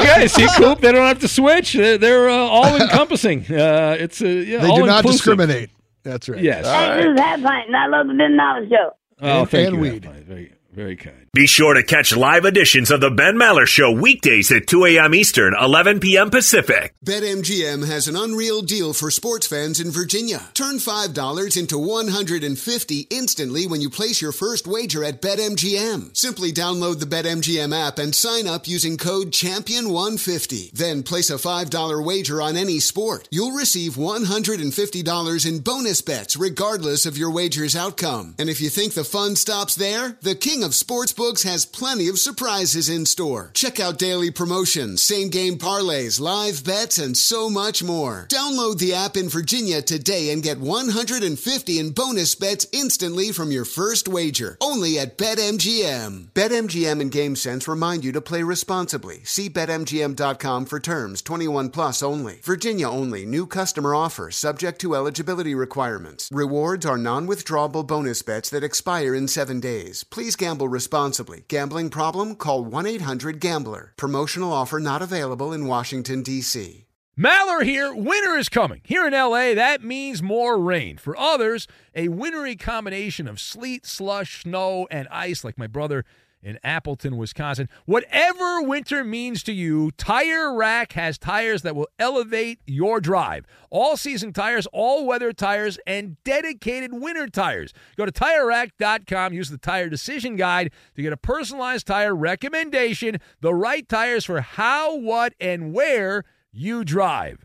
okay, 0.00 0.28
see, 0.28 0.46
Coop, 0.56 0.80
they 0.80 0.92
don't 0.92 1.06
have 1.06 1.18
to 1.20 1.28
switch. 1.28 1.72
They're, 1.74 1.98
they're 1.98 2.28
uh, 2.28 2.34
all 2.34 2.76
encompassing. 2.80 3.40
Uh, 3.50 3.96
it's 3.98 4.20
a 4.22 4.28
yeah, 4.28 4.58
They 4.60 4.68
do 4.68 4.86
not 4.86 5.04
all-inclusive. 5.04 5.12
discriminate. 5.12 5.70
That's 6.02 6.28
right. 6.28 6.40
Yes. 6.42 6.66
Hey, 6.66 6.96
this 7.02 7.06
is 7.14 7.20
Half 7.20 7.42
Pint, 7.42 7.66
and 7.68 7.76
I 7.76 7.86
love 7.86 8.06
the 8.06 8.14
Ben 8.14 8.32
Maller 8.36 8.68
Show. 8.68 8.90
Oh, 9.20 9.40
And- 9.42 9.50
thank 9.50 9.68
and 9.68 9.76
you. 9.76 9.82
weed. 9.82 10.04
Half 10.04 10.14
Pint. 10.14 10.24
Very, 10.26 10.52
very 10.72 10.96
kind. 10.96 11.27
Be 11.38 11.46
sure 11.46 11.74
to 11.74 11.84
catch 11.84 12.16
live 12.16 12.44
editions 12.44 12.90
of 12.90 13.00
the 13.00 13.12
Ben 13.12 13.36
Maller 13.36 13.64
Show 13.64 13.92
weekdays 13.92 14.50
at 14.50 14.66
2 14.66 14.86
a.m. 14.86 15.14
Eastern, 15.14 15.54
11 15.54 16.00
p.m. 16.00 16.30
Pacific. 16.30 16.92
BetMGM 17.06 17.88
has 17.88 18.08
an 18.08 18.16
unreal 18.16 18.60
deal 18.60 18.92
for 18.92 19.08
sports 19.12 19.46
fans 19.46 19.78
in 19.78 19.92
Virginia. 19.92 20.50
Turn 20.52 20.78
$5 20.78 21.56
into 21.56 21.78
150 21.78 23.06
instantly 23.10 23.68
when 23.68 23.80
you 23.80 23.88
place 23.88 24.20
your 24.20 24.32
first 24.32 24.66
wager 24.66 25.04
at 25.04 25.22
BetMGM. 25.22 26.16
Simply 26.16 26.50
download 26.50 26.98
the 26.98 27.06
BetMGM 27.06 27.72
app 27.72 28.00
and 28.00 28.16
sign 28.16 28.48
up 28.48 28.66
using 28.66 28.96
code 28.96 29.30
Champion150. 29.30 30.72
Then 30.72 31.04
place 31.04 31.30
a 31.30 31.34
$5 31.34 32.04
wager 32.04 32.42
on 32.42 32.56
any 32.56 32.80
sport. 32.80 33.28
You'll 33.30 33.52
receive 33.52 33.92
$150 33.92 35.46
in 35.48 35.58
bonus 35.60 36.02
bets 36.02 36.36
regardless 36.36 37.06
of 37.06 37.16
your 37.16 37.30
wager's 37.30 37.76
outcome. 37.76 38.34
And 38.40 38.50
if 38.50 38.60
you 38.60 38.70
think 38.70 38.94
the 38.94 39.04
fun 39.04 39.36
stops 39.36 39.76
there, 39.76 40.18
the 40.20 40.34
king 40.34 40.64
of 40.64 40.72
sportsbooks 40.72 41.27
has 41.36 41.66
plenty 41.66 42.08
of 42.08 42.18
surprises 42.18 42.88
in 42.88 43.04
store. 43.04 43.50
Check 43.52 43.78
out 43.78 43.98
daily 43.98 44.30
promotions, 44.30 45.02
same 45.02 45.28
game 45.28 45.58
parlays, 45.58 46.18
live 46.18 46.64
bets, 46.64 46.96
and 46.96 47.16
so 47.16 47.50
much 47.50 47.82
more. 47.82 48.26
Download 48.30 48.78
the 48.78 48.94
app 48.94 49.14
in 49.14 49.28
Virginia 49.28 49.82
today 49.82 50.30
and 50.30 50.42
get 50.42 50.58
150 50.58 51.78
in 51.78 51.90
bonus 51.90 52.34
bets 52.34 52.66
instantly 52.72 53.30
from 53.30 53.50
your 53.50 53.66
first 53.66 54.08
wager. 54.08 54.56
Only 54.60 54.98
at 54.98 55.18
BetMGM. 55.18 56.28
BetMGM 56.28 57.00
and 57.00 57.12
GameSense 57.12 57.68
remind 57.68 58.04
you 58.04 58.12
to 58.12 58.22
play 58.22 58.42
responsibly. 58.42 59.20
See 59.24 59.50
BetMGM.com 59.50 60.64
for 60.64 60.80
terms 60.80 61.20
21 61.20 61.68
plus 61.70 62.02
only. 62.02 62.40
Virginia 62.42 62.88
only. 62.88 63.26
New 63.26 63.46
customer 63.46 63.94
offer 63.94 64.30
subject 64.30 64.80
to 64.80 64.94
eligibility 64.94 65.54
requirements. 65.54 66.30
Rewards 66.32 66.86
are 66.86 66.96
non 66.96 67.26
withdrawable 67.26 67.86
bonus 67.86 68.22
bets 68.22 68.48
that 68.48 68.64
expire 68.64 69.14
in 69.14 69.28
seven 69.28 69.60
days. 69.60 70.04
Please 70.04 70.34
gamble 70.34 70.68
responsibly. 70.68 71.07
Gambling 71.48 71.90
problem? 71.90 72.34
Call 72.34 72.64
1 72.64 72.86
800 72.86 73.40
Gambler. 73.40 73.94
Promotional 73.96 74.52
offer 74.52 74.78
not 74.78 75.02
available 75.02 75.52
in 75.52 75.66
Washington, 75.66 76.22
D.C. 76.22 76.86
Maller 77.18 77.64
here. 77.64 77.92
Winter 77.92 78.36
is 78.36 78.48
coming. 78.48 78.80
Here 78.84 79.06
in 79.06 79.12
LA, 79.12 79.54
that 79.54 79.82
means 79.82 80.22
more 80.22 80.58
rain. 80.58 80.98
For 80.98 81.16
others, 81.16 81.66
a 81.94 82.08
wintry 82.08 82.54
combination 82.54 83.26
of 83.26 83.40
sleet, 83.40 83.84
slush, 83.86 84.42
snow, 84.42 84.86
and 84.90 85.08
ice, 85.10 85.42
like 85.42 85.58
my 85.58 85.66
brother 85.66 86.04
in 86.42 86.58
Appleton, 86.62 87.16
Wisconsin. 87.16 87.68
Whatever 87.86 88.62
winter 88.62 89.04
means 89.04 89.42
to 89.44 89.52
you, 89.52 89.90
Tire 89.92 90.54
Rack 90.54 90.92
has 90.92 91.18
tires 91.18 91.62
that 91.62 91.74
will 91.74 91.88
elevate 91.98 92.60
your 92.66 93.00
drive. 93.00 93.44
All 93.70 93.96
season 93.96 94.32
tires, 94.32 94.66
all 94.72 95.06
weather 95.06 95.32
tires, 95.32 95.78
and 95.86 96.22
dedicated 96.24 96.92
winter 96.92 97.26
tires. 97.26 97.72
Go 97.96 98.06
to 98.06 98.12
tirerack.com, 98.12 99.32
use 99.32 99.50
the 99.50 99.58
tire 99.58 99.88
decision 99.88 100.36
guide 100.36 100.72
to 100.94 101.02
get 101.02 101.12
a 101.12 101.16
personalized 101.16 101.86
tire 101.86 102.14
recommendation, 102.14 103.18
the 103.40 103.54
right 103.54 103.88
tires 103.88 104.24
for 104.24 104.40
how, 104.40 104.96
what, 104.96 105.34
and 105.40 105.72
where 105.72 106.24
you 106.52 106.84
drive. 106.84 107.44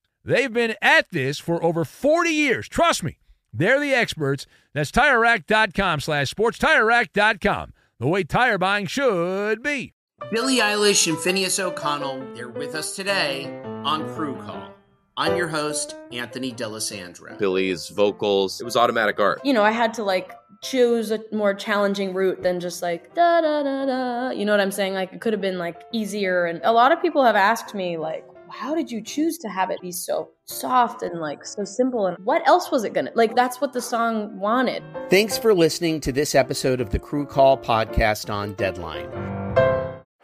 They've 0.23 0.53
been 0.53 0.75
at 0.81 1.09
this 1.11 1.39
for 1.39 1.63
over 1.63 1.83
40 1.83 2.29
years. 2.29 2.67
Trust 2.67 3.03
me, 3.03 3.17
they're 3.51 3.79
the 3.79 3.93
experts. 3.93 4.45
That's 4.73 4.91
TireRack.com 4.91 5.99
slash 5.99 6.29
sports. 6.29 6.59
TireRack.com, 6.59 7.73
the 7.99 8.07
way 8.07 8.23
tire 8.23 8.57
buying 8.57 8.85
should 8.85 9.63
be. 9.63 9.93
Billie 10.31 10.57
Eilish 10.57 11.07
and 11.07 11.17
Finneas 11.17 11.59
O'Connell, 11.59 12.23
they're 12.35 12.49
with 12.49 12.75
us 12.75 12.95
today 12.95 13.61
on 13.83 14.07
Crew 14.13 14.35
Call. 14.35 14.71
I'm 15.17 15.35
your 15.35 15.47
host, 15.47 15.95
Anthony 16.11 16.51
D'Alessandro. 16.51 17.37
Billie's 17.37 17.89
vocals, 17.89 18.61
it 18.61 18.63
was 18.63 18.77
automatic 18.77 19.19
art. 19.19 19.41
You 19.43 19.53
know, 19.53 19.63
I 19.63 19.71
had 19.71 19.93
to 19.95 20.03
like 20.03 20.31
choose 20.63 21.11
a 21.11 21.19
more 21.31 21.53
challenging 21.55 22.13
route 22.13 22.43
than 22.43 22.59
just 22.59 22.81
like 22.81 23.13
da 23.15 23.41
da 23.41 23.63
da 23.63 23.85
da. 23.85 24.29
You 24.29 24.45
know 24.45 24.53
what 24.53 24.61
I'm 24.61 24.71
saying? 24.71 24.93
Like 24.93 25.11
it 25.11 25.19
could 25.19 25.33
have 25.33 25.41
been 25.41 25.57
like 25.57 25.81
easier. 25.91 26.45
And 26.45 26.61
a 26.63 26.71
lot 26.71 26.91
of 26.91 27.01
people 27.01 27.25
have 27.25 27.35
asked 27.35 27.73
me 27.73 27.97
like, 27.97 28.25
how 28.51 28.75
did 28.75 28.91
you 28.91 29.01
choose 29.01 29.37
to 29.39 29.49
have 29.49 29.71
it 29.71 29.81
be 29.81 29.91
so 29.91 30.29
soft 30.45 31.01
and 31.01 31.19
like 31.19 31.45
so 31.45 31.63
simple? 31.63 32.07
And 32.07 32.17
what 32.25 32.45
else 32.47 32.69
was 32.69 32.83
it 32.83 32.93
gonna 32.93 33.11
like? 33.15 33.35
That's 33.35 33.61
what 33.61 33.73
the 33.73 33.81
song 33.81 34.39
wanted. 34.39 34.83
Thanks 35.09 35.37
for 35.37 35.53
listening 35.53 36.01
to 36.01 36.11
this 36.11 36.35
episode 36.35 36.81
of 36.81 36.89
the 36.89 36.99
Crew 36.99 37.25
Call 37.25 37.57
podcast 37.57 38.31
on 38.31 38.53
Deadline. 38.53 39.09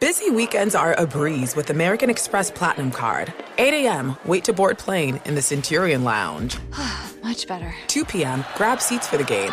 Busy 0.00 0.30
weekends 0.30 0.76
are 0.76 0.94
a 0.94 1.06
breeze 1.06 1.56
with 1.56 1.70
American 1.70 2.08
Express 2.08 2.52
Platinum 2.52 2.92
Card. 2.92 3.32
8 3.58 3.74
a.m., 3.74 4.16
wait 4.26 4.44
to 4.44 4.52
board 4.52 4.78
plane 4.78 5.20
in 5.24 5.34
the 5.34 5.42
Centurion 5.42 6.04
Lounge. 6.04 6.56
Much 7.24 7.48
better. 7.48 7.74
2 7.88 8.04
p.m., 8.04 8.44
grab 8.54 8.80
seats 8.80 9.08
for 9.08 9.16
the 9.16 9.24
game. 9.24 9.52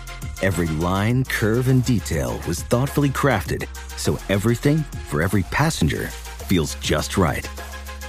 Every 0.43 0.69
line, 0.69 1.23
curve, 1.25 1.67
and 1.67 1.85
detail 1.85 2.41
was 2.47 2.63
thoughtfully 2.63 3.09
crafted 3.09 3.67
so 3.95 4.17
everything 4.27 4.79
for 5.07 5.21
every 5.21 5.43
passenger 5.43 6.07
feels 6.07 6.73
just 6.75 7.15
right. 7.15 7.47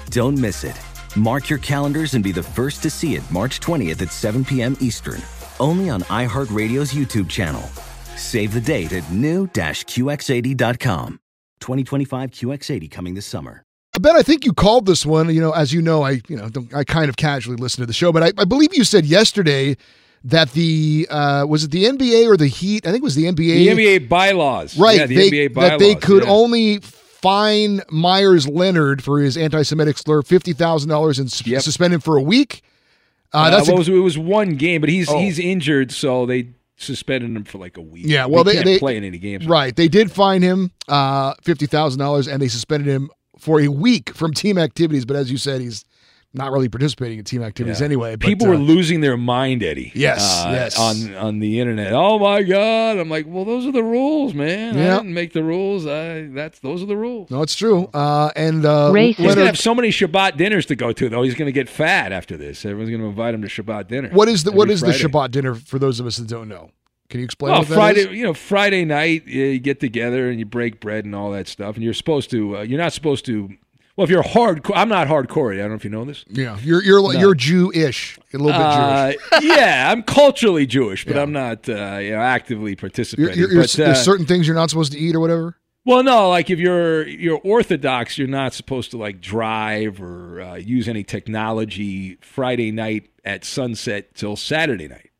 Don't 0.09 0.39
miss 0.39 0.65
it. 0.65 0.81
Mark 1.15 1.51
your 1.51 1.59
calendars 1.59 2.15
and 2.15 2.25
be 2.25 2.33
the 2.33 2.43
first 2.43 2.83
to 2.85 2.91
see 2.91 3.17
it 3.17 3.31
March 3.31 3.61
20th 3.61 4.01
at 4.01 4.11
7 4.11 4.47
p.m. 4.47 4.79
Eastern, 4.81 5.21
only 5.61 5.91
on 5.91 6.01
iHeartRadio's 6.05 6.95
YouTube 6.95 7.29
channel. 7.29 7.61
Save 8.17 8.55
the 8.55 8.63
date 8.63 8.95
at 8.95 9.13
new-QX80.com. 9.13 11.21
2025 11.61 12.31
QX80 12.31 12.91
coming 12.91 13.13
this 13.13 13.27
summer. 13.27 13.63
Ben, 14.01 14.17
I 14.17 14.23
think 14.23 14.47
you 14.47 14.55
called 14.55 14.87
this 14.87 15.05
one. 15.05 15.29
You 15.35 15.43
know, 15.43 15.53
as 15.53 15.75
you 15.75 15.83
know, 15.83 16.03
I 16.03 16.23
you 16.27 16.37
know 16.37 16.49
I 16.75 16.83
kind 16.83 17.11
of 17.11 17.17
casually 17.17 17.57
listen 17.57 17.83
to 17.83 17.87
the 17.87 17.93
show, 17.93 18.11
but 18.11 18.23
I, 18.23 18.33
I 18.39 18.47
believe 18.47 18.75
you 18.75 18.85
said 18.85 19.05
yesterday 19.05 19.77
that 20.25 20.53
the 20.53 21.07
uh, 21.11 21.45
was 21.49 21.65
it 21.65 21.71
the 21.71 21.85
NBA 21.85 22.27
or 22.29 22.37
the 22.37 22.47
Heat? 22.47 22.87
I 22.87 22.91
think 22.91 23.03
it 23.03 23.05
was 23.05 23.15
the 23.17 23.25
NBA. 23.25 23.37
The 23.37 23.69
NBA 23.69 24.09
bylaws, 24.09 24.79
right? 24.79 24.99
Yeah, 24.99 25.07
the 25.07 25.17
they, 25.17 25.31
NBA 25.31 25.55
bylaws 25.55 25.71
that 25.71 25.79
they 25.79 25.95
could 25.95 26.25
yeah. 26.25 26.31
only 26.31 26.79
fine 26.81 27.81
Meyers 27.91 28.49
Leonard 28.49 29.03
for 29.03 29.21
his 29.21 29.37
anti-Semitic 29.37 29.99
slur 29.99 30.23
fifty 30.23 30.53
thousand 30.53 30.91
dollars 30.91 31.19
and 31.19 31.29
s- 31.29 31.65
suspend 31.65 31.95
him 31.95 32.01
for 32.01 32.17
a 32.17 32.23
week. 32.23 32.63
Uh, 33.33 33.39
Uh, 33.39 33.51
that's 33.51 33.67
what 33.69 33.75
a- 33.75 33.79
was, 33.79 33.89
it 33.89 33.93
was 33.93 34.19
one 34.19 34.57
game, 34.57 34.81
but 34.81 34.91
he's 34.91 35.09
Oh. 35.09 35.19
he's 35.19 35.39
injured, 35.39 35.91
so 35.93 36.27
they 36.27 36.49
suspended 36.77 37.31
him 37.31 37.45
for 37.45 37.59
like 37.59 37.77
a 37.77 37.81
week. 37.81 38.05
yeah. 38.07 38.27
Well, 38.27 38.43
he 38.45 38.51
they, 38.51 38.55
can't 38.55 38.65
they 38.67 38.79
play 38.79 38.97
in 38.97 39.05
any 39.05 39.19
games. 39.19 39.47
Right? 39.47 39.75
They 39.75 39.89
did 39.89 40.11
fine 40.11 40.43
him 40.43 40.73
uh, 40.89 41.35
fifty 41.43 41.67
thousand 41.67 41.99
dollars, 42.01 42.27
and 42.29 42.43
they 42.43 42.49
suspended 42.49 42.89
him 42.89 43.11
for 43.39 43.61
a 43.61 43.69
week 43.69 44.15
from 44.15 44.33
team 44.35 44.59
activities. 44.59 45.05
But 45.05 45.17
as 45.17 45.31
you 45.31 45.39
said, 45.39 45.61
he's 45.61 45.85
not 46.35 46.51
really 46.53 46.69
participating 46.69 47.19
in 47.19 47.25
team 47.25 47.43
activities 47.43 47.81
Yeah. 47.81 47.85
anyway. 47.87 48.17
But, 48.17 48.27
People 48.27 48.47
uh, 48.47 48.51
were 48.51 48.57
losing 48.57 49.01
their 49.01 49.17
mind, 49.17 49.63
Eddie. 49.63 49.93
Yes, 49.95 50.45
uh, 50.45 50.51
yes. 50.53 50.79
On 50.79 51.15
on 51.15 51.39
the 51.41 51.61
internet. 51.61 51.93
Oh 51.93 52.19
my 52.19 52.43
God! 52.43 52.99
I'm 52.99 53.09
like, 53.09 53.27
well, 53.29 53.45
those 53.45 53.67
are 53.67 53.73
the 53.73 53.83
rules, 53.85 54.35
man. 54.35 54.77
Yeah. 54.77 54.95
I 54.95 54.97
didn't 54.99 55.15
make 55.15 55.33
the 55.33 55.45
rules. 55.45 55.87
I 55.87 56.29
that's 56.29 56.59
those 56.61 56.83
are 56.83 56.87
the 56.87 56.97
rules. 56.97 57.31
No, 57.31 57.43
it's 57.43 57.55
true. 57.55 57.87
Uh, 57.93 58.31
and 58.35 58.65
uh, 58.65 58.93
He's 58.93 59.17
gonna 59.17 59.45
have 59.47 59.59
so 59.59 59.75
many 59.75 59.89
Shabbat 59.91 60.37
dinners 60.37 60.67
to 60.67 60.77
go 60.77 60.93
to, 60.93 61.09
though. 61.09 61.23
He's 61.23 61.35
gonna 61.35 61.53
get 61.53 61.69
fat 61.69 62.13
after 62.13 62.37
this. 62.37 62.65
Everyone's 62.65 62.91
gonna 62.91 63.09
invite 63.09 63.35
him 63.35 63.43
to 63.43 63.49
Shabbat 63.49 63.89
dinner. 63.89 64.09
what 64.11 64.29
is 64.29 64.45
the 64.45 64.53
what 64.53 64.71
is 64.71 64.81
Friday. 64.81 64.99
the 64.99 65.09
Shabbat 65.09 65.31
dinner 65.33 65.55
for 65.55 65.79
those 65.79 66.01
of 66.01 66.07
us 66.07 66.17
that 66.17 66.29
don't 66.29 66.49
know? 66.49 66.71
Can 67.11 67.21
you 67.21 67.25
explain? 67.27 67.53
Well, 67.53 67.61
what 67.61 67.69
that 67.69 67.75
Friday, 67.75 68.01
is? 68.01 68.17
you 68.17 68.25
know, 68.25 68.33
Friday 68.33 68.87
night 68.87 69.25
uh, 69.27 69.31
you 69.31 69.59
get 69.59 69.81
together 69.81 70.31
and 70.31 70.39
you 70.39 70.47
break 70.47 70.81
bread 70.81 71.05
and 71.05 71.15
all 71.15 71.31
that 71.33 71.47
stuff, 71.47 71.75
and 71.75 71.85
you're 71.85 71.93
supposed 71.93 72.31
to. 72.31 72.57
Uh, 72.57 72.63
you're 72.63 72.81
not 72.81 72.95
supposed 72.95 73.27
to. 73.27 73.51
Well, 73.97 74.05
if 74.05 74.11
you're 74.11 74.23
hardcore, 74.23 74.73
I'm 74.75 74.89
not 74.89 75.07
hardcore. 75.09 75.53
I 75.53 75.59
don't 75.59 75.69
know 75.71 75.75
if 75.75 75.85
you 75.85 75.91
know 75.91 76.05
this. 76.07 76.25
Yeah, 76.29 76.59
you're 76.63 76.83
you're 76.83 77.03
No. 77.03 77.11
you're 77.21 77.35
Jewish, 77.35 78.19
a 78.33 78.39
little 78.39 78.53
bit 78.53 78.61
Uh, 78.61 79.13
Jewish. 79.13 79.57
yeah, 79.57 79.91
I'm 79.93 80.03
culturally 80.03 80.67
Jewish, 80.67 81.05
but 81.05 81.19
I'm 81.19 81.33
not 81.33 81.69
uh, 81.69 81.99
you 82.01 82.13
know 82.13 82.21
actively 82.21 82.75
participating. 82.75 83.39
you're, 83.39 83.51
you're, 83.53 83.63
but, 83.63 83.79
uh, 83.79 83.85
there's 83.85 84.01
certain 84.03 84.25
things 84.27 84.47
you're 84.47 84.57
not 84.57 84.71
supposed 84.71 84.93
to 84.93 84.99
eat 84.99 85.15
or 85.15 85.21
whatever. 85.21 85.59
well, 85.85 86.03
no, 86.03 86.31
like 86.31 86.49
if 86.49 86.59
you're 86.59 87.07
you're 87.07 87.41
Orthodox, 87.45 88.17
you're 88.17 88.29
not 88.29 88.55
supposed 88.55 88.91
to 88.93 88.97
like 88.97 89.21
drive 89.21 90.01
or 90.01 90.41
uh, 90.41 90.55
use 90.55 90.89
any 90.89 91.05
technology 91.05 92.17
Friday 92.23 92.71
night 92.71 93.11
at 93.27 93.45
sunset 93.45 94.15
till 94.15 94.37
Saturday 94.37 94.89
night, 94.89 95.11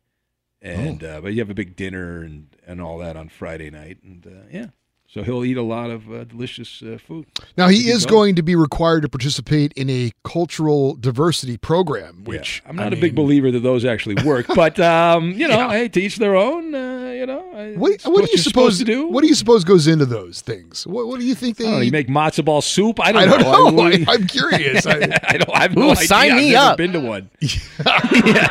and 0.63 1.03
Oh. 1.03 1.07
uh, 1.17 1.21
but 1.21 1.33
you 1.33 1.39
have 1.41 1.49
a 1.51 1.53
big 1.53 1.75
dinner 1.75 2.23
and 2.23 2.47
and 2.65 2.81
all 2.81 2.97
that 2.99 3.15
on 3.17 3.29
Friday 3.29 3.69
night, 3.69 3.97
and 4.03 4.25
uh, 4.25 4.47
yeah, 4.51 4.67
so 5.13 5.21
he'll 5.21 5.45
eat 5.45 5.57
a 5.57 5.61
lot 5.63 5.91
of 5.91 6.11
uh, 6.11 6.23
delicious 6.23 6.81
uh, 6.81 6.97
food. 7.05 7.27
Now 7.55 7.67
he 7.67 7.89
is 7.89 8.05
going. 8.05 8.33
to 8.35 8.41
be 8.41 8.55
required 8.55 9.01
to 9.01 9.09
participate 9.09 9.73
in 9.73 9.89
a 9.89 10.11
cultural 10.23 10.95
diversity 10.95 11.57
program, 11.57 12.23
which 12.23 12.63
I'm 12.65 12.75
not 12.75 12.93
I 12.93 12.97
a 12.97 12.99
big 12.99 13.15
mean, 13.15 13.15
believer 13.15 13.51
that 13.51 13.59
those 13.59 13.85
actually 13.85 14.23
work, 14.23 14.47
but 14.55 14.79
um, 14.79 15.31
you 15.31 15.47
know, 15.49 15.69
hey, 15.69 15.87
to 15.89 16.01
each 16.01 16.17
their 16.17 16.35
own. 16.35 16.73
Uh, 16.73 17.02
you 17.23 17.27
know, 17.27 17.45
I- 17.55 17.71
What, 17.77 18.01
what 18.03 18.15
do 18.17 18.21
you 18.23 18.27
you're 18.33 18.37
suppose 18.43 18.77
to 18.79 18.83
do? 18.83 19.07
What 19.07 19.21
do 19.21 19.27
you 19.27 19.35
suppose 19.35 19.63
goes 19.63 19.87
into 19.87 20.05
those 20.05 20.41
things? 20.41 20.85
What, 20.85 21.07
what 21.07 21.19
do 21.19 21.25
you 21.25 21.35
think 21.35 21.57
they? 21.57 21.65
I 21.65 21.69
don't 21.69 21.79
know, 21.79 21.83
you 21.85 21.91
make 21.91 22.07
matzo 22.09 22.43
ball 22.43 22.61
soup? 22.61 22.99
I 22.99 23.11
don't, 23.13 23.21
I 23.23 23.25
don't 23.25 23.41
know. 23.41 23.81
what 23.83 23.91
do 23.93 23.99
you- 23.99 24.05
I- 24.07 24.13
I'm 24.13 24.27
curious. 24.27 24.85
I- 24.85 24.91
I 25.27 25.37
don't. 25.37 25.49
I 25.55 25.61
have 25.61 25.75
no 25.75 25.87
Ooh, 25.87 25.91
idea. 25.91 26.05
sign 26.07 26.31
I've 26.31 26.37
me 26.37 26.51
never 26.51 26.65
up. 26.71 26.77
Been 26.77 26.91
to 26.93 26.99
one. 26.99 27.29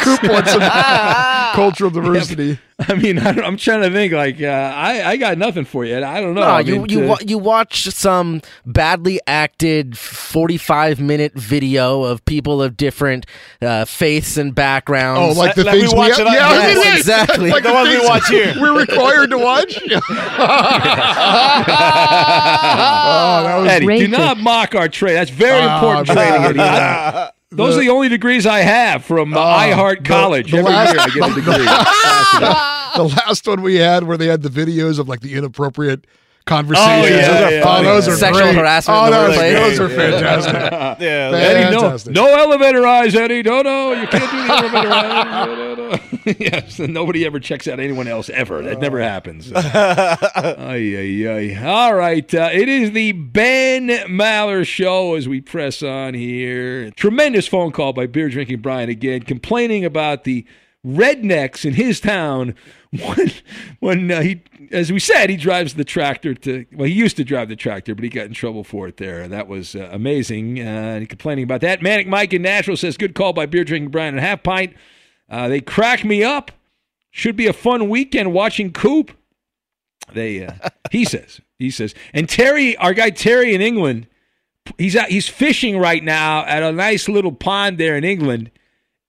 Coop 0.01 0.23
wants 0.25 0.53
some 0.53 0.61
cultural 1.55 1.91
diversity. 1.91 2.59
I 2.89 2.95
mean, 2.95 3.19
I 3.21 3.29
am 3.31 3.57
trying 3.59 3.83
to 3.83 3.91
think. 3.91 4.13
Like, 4.13 4.41
uh, 4.43 4.47
I 4.47 5.11
I 5.11 5.17
got 5.17 5.39
nothing 5.39 5.65
for 5.65 5.85
you. 5.85 5.97
I 5.99 6.21
don't 6.21 6.35
know. 6.35 6.41
No, 6.41 6.47
I 6.49 6.61
you 6.61 6.73
mean, 6.81 6.89
you 6.89 7.01
to- 7.03 7.07
wa- 7.07 7.19
you 7.25 7.39
watch 7.39 7.85
some 7.85 8.43
badly 8.67 9.21
acted 9.27 9.97
forty 9.97 10.57
five 10.57 10.99
minute 10.99 11.33
video 11.35 12.03
of 12.03 12.25
people 12.25 12.61
of 12.61 12.77
different 12.77 13.27
uh, 13.61 13.85
faiths 13.85 14.37
and 14.37 14.53
backgrounds. 14.55 15.37
Oh, 15.37 15.39
like 15.41 15.55
the 15.55 15.63
things 15.65 15.93
we, 15.93 15.99
watch 15.99 16.19
yeah, 16.19 16.23
it 16.23 16.27
on- 16.27 16.33
Yes, 16.33 16.77
yes, 16.85 16.99
exactly. 16.99 17.51
Like 17.51 17.63
the, 17.63 17.71
things 17.73 18.59
We're 18.63 18.79
required 18.81 19.31
to 19.31 19.39
watch. 19.39 19.79
oh, 19.93 19.99
that 23.45 23.57
was 23.59 23.69
Eddie, 23.71 23.87
do 23.87 23.93
racist. 23.93 24.11
not 24.11 24.39
mock 24.39 24.75
our 24.75 24.89
trade. 24.89 25.15
That's 25.15 25.31
very 25.31 25.61
Ah, 25.63 25.75
important 25.75 26.09
man. 26.09 26.17
training, 26.17 26.45
Eddie. 26.49 26.61
I- 26.61 27.31
Those 27.51 27.77
are 27.77 27.81
the 27.81 27.91
only 27.91 28.09
degrees 28.09 28.47
I 28.47 28.61
have 28.61 29.05
from 29.05 29.35
uh, 29.35 29.41
iHeart 29.59 30.05
College. 30.05 30.51
the 30.53 30.59
Every 30.59 30.71
last- 30.73 30.95
year 30.95 31.01
I 31.03 31.09
get 31.09 31.31
a 31.31 31.35
degree. 31.35 31.65
the 33.11 33.15
last 33.27 33.47
one 33.47 33.61
we 33.63 33.75
had 33.77 34.05
where 34.05 34.17
they 34.17 34.27
had 34.27 34.43
the 34.43 34.49
videos 34.49 34.99
of 34.99 35.09
like 35.09 35.21
the 35.21 35.35
inappropriate 35.35 36.07
conversations. 36.47 37.05
Oh, 37.05 37.07
yeah, 37.17 37.27
those 37.29 37.43
are, 37.43 37.51
yeah, 37.53 37.63
oh, 37.67 37.83
those 37.83 38.09
are 38.09 38.17
Sexual 38.17 38.43
great. 38.43 38.55
harassment 38.57 38.99
Oh, 39.01 39.05
in 39.07 39.11
the 39.11 39.17
those, 39.19 39.29
workplace. 39.37 39.79
those 39.79 39.81
are 39.81 39.89
fantastic. 39.89 40.53
Yeah, 41.03 41.31
Eddie, 41.35 41.75
no, 41.75 41.81
Fantastic. 41.81 42.13
no 42.15 42.27
elevator 42.27 42.87
eyes, 42.87 43.15
Eddie. 43.15 43.43
No, 43.43 43.63
no, 43.63 43.93
you 43.93 44.07
can't 44.07 44.31
do 44.31 44.47
the 44.47 44.53
elevator 44.53 44.93
eyes. 44.93 45.47
No, 45.47 45.75
no, 45.75 45.75
no. 45.75 45.99
yes, 46.39 46.79
and 46.79 46.95
nobody 46.95 47.25
ever 47.27 47.41
checks 47.41 47.67
out 47.67 47.81
anyone 47.81 48.07
else 48.07 48.29
ever. 48.31 48.63
That 48.63 48.79
never 48.81 49.01
happens. 49.01 49.51
ay, 49.53 50.17
ay, 50.97 51.29
ay. 51.29 51.65
All 51.67 51.95
right, 51.95 52.33
uh, 52.35 52.51
it 52.53 52.69
is 52.69 52.93
the 52.93 53.13
Ben 53.13 53.89
Maller 54.09 54.65
Show 54.67 55.15
as 55.15 55.29
we 55.29 55.41
press 55.41 55.83
on 55.83 56.15
here. 56.15 56.91
Tremendous 56.93 57.49
phone 57.49 57.73
call 57.73 57.93
by 57.93 58.07
beer 58.07 58.29
drinking 58.29 58.61
Brian 58.61 58.89
again, 58.89 59.23
complaining 59.23 59.85
about 59.85 60.25
the 60.25 60.47
rednecks 60.87 61.65
in 61.65 61.75
his 61.75 62.01
town 62.01 62.55
when 62.93 63.33
when 63.81 64.11
uh, 64.11 64.21
he 64.21 64.43
as 64.71 64.93
we 64.93 64.99
said 64.99 65.31
he 65.31 65.37
drives 65.37 65.75
the 65.75 65.85
tractor 65.85 66.35
to 66.35 66.67
well 66.73 66.87
he 66.87 66.93
used 66.93 67.17
to 67.17 67.25
drive 67.25 67.49
the 67.49 67.57
tractor 67.57 67.95
but 67.95 68.05
he 68.05 68.11
got 68.11 68.27
in 68.27 68.35
trouble 68.35 68.65
for 68.65 68.87
it 68.87 68.99
there. 68.99 69.27
That 69.29 69.49
was 69.49 69.75
uh, 69.75 69.89
amazing 69.91 70.61
uh, 70.61 71.05
complaining 71.09 71.45
about 71.45 71.63
that. 71.63 71.81
Manic 71.81 72.07
mike 72.07 72.35
in 72.35 72.43
nashville 72.43 72.77
says 72.77 72.99
good 72.99 73.15
call 73.15 73.33
by 73.33 73.47
beer 73.47 73.65
drinking 73.65 73.91
brian 73.91 74.15
and 74.15 74.25
half 74.25 74.43
pint. 74.43 74.75
Uh, 75.29 75.49
they 75.49 75.61
crack 75.61 76.05
me 76.05 76.23
up. 76.23 76.53
Should 77.11 77.37
be 77.37 77.47
a 77.47 77.53
fun 77.53 77.89
weekend 77.89 78.33
watching 78.33 78.73
coop. 78.73 79.13
They 80.13 80.45
uh, 80.45 80.69
he 80.91 81.05
says 81.07 81.41
he 81.59 81.71
says 81.71 81.95
and 82.13 82.29
terry 82.29 82.77
our 82.77 82.93
guy 82.93 83.09
terry 83.11 83.55
in 83.55 83.63
england 83.63 84.07
he's 84.77 84.97
out 84.97 85.09
he's 85.09 85.29
fishing 85.29 85.79
right 85.79 86.05
now 86.05 86.45
at 86.45 86.63
a 86.63 86.73
nice 86.73 87.09
little 87.09 87.33
pond 87.33 87.79
there 87.79 87.97
in 87.97 88.05
england 88.05 88.51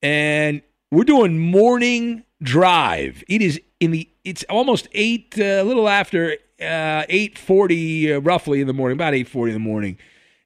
and 0.01 0.61
we're 0.89 1.03
doing 1.03 1.39
morning 1.39 2.23
drive. 2.43 3.23
It 3.27 3.41
is 3.41 3.59
in 3.83 3.91
the 3.91 4.09
it's 4.23 4.43
almost 4.49 4.87
eight, 4.93 5.35
uh, 5.37 5.43
a 5.43 5.63
little 5.63 5.89
after 5.89 6.37
uh, 6.61 7.03
eight 7.09 7.37
forty, 7.37 8.13
uh, 8.13 8.19
roughly 8.19 8.61
in 8.61 8.67
the 8.67 8.73
morning, 8.73 8.95
about 8.95 9.13
eight 9.13 9.27
forty 9.27 9.51
in 9.51 9.55
the 9.55 9.59
morning 9.59 9.97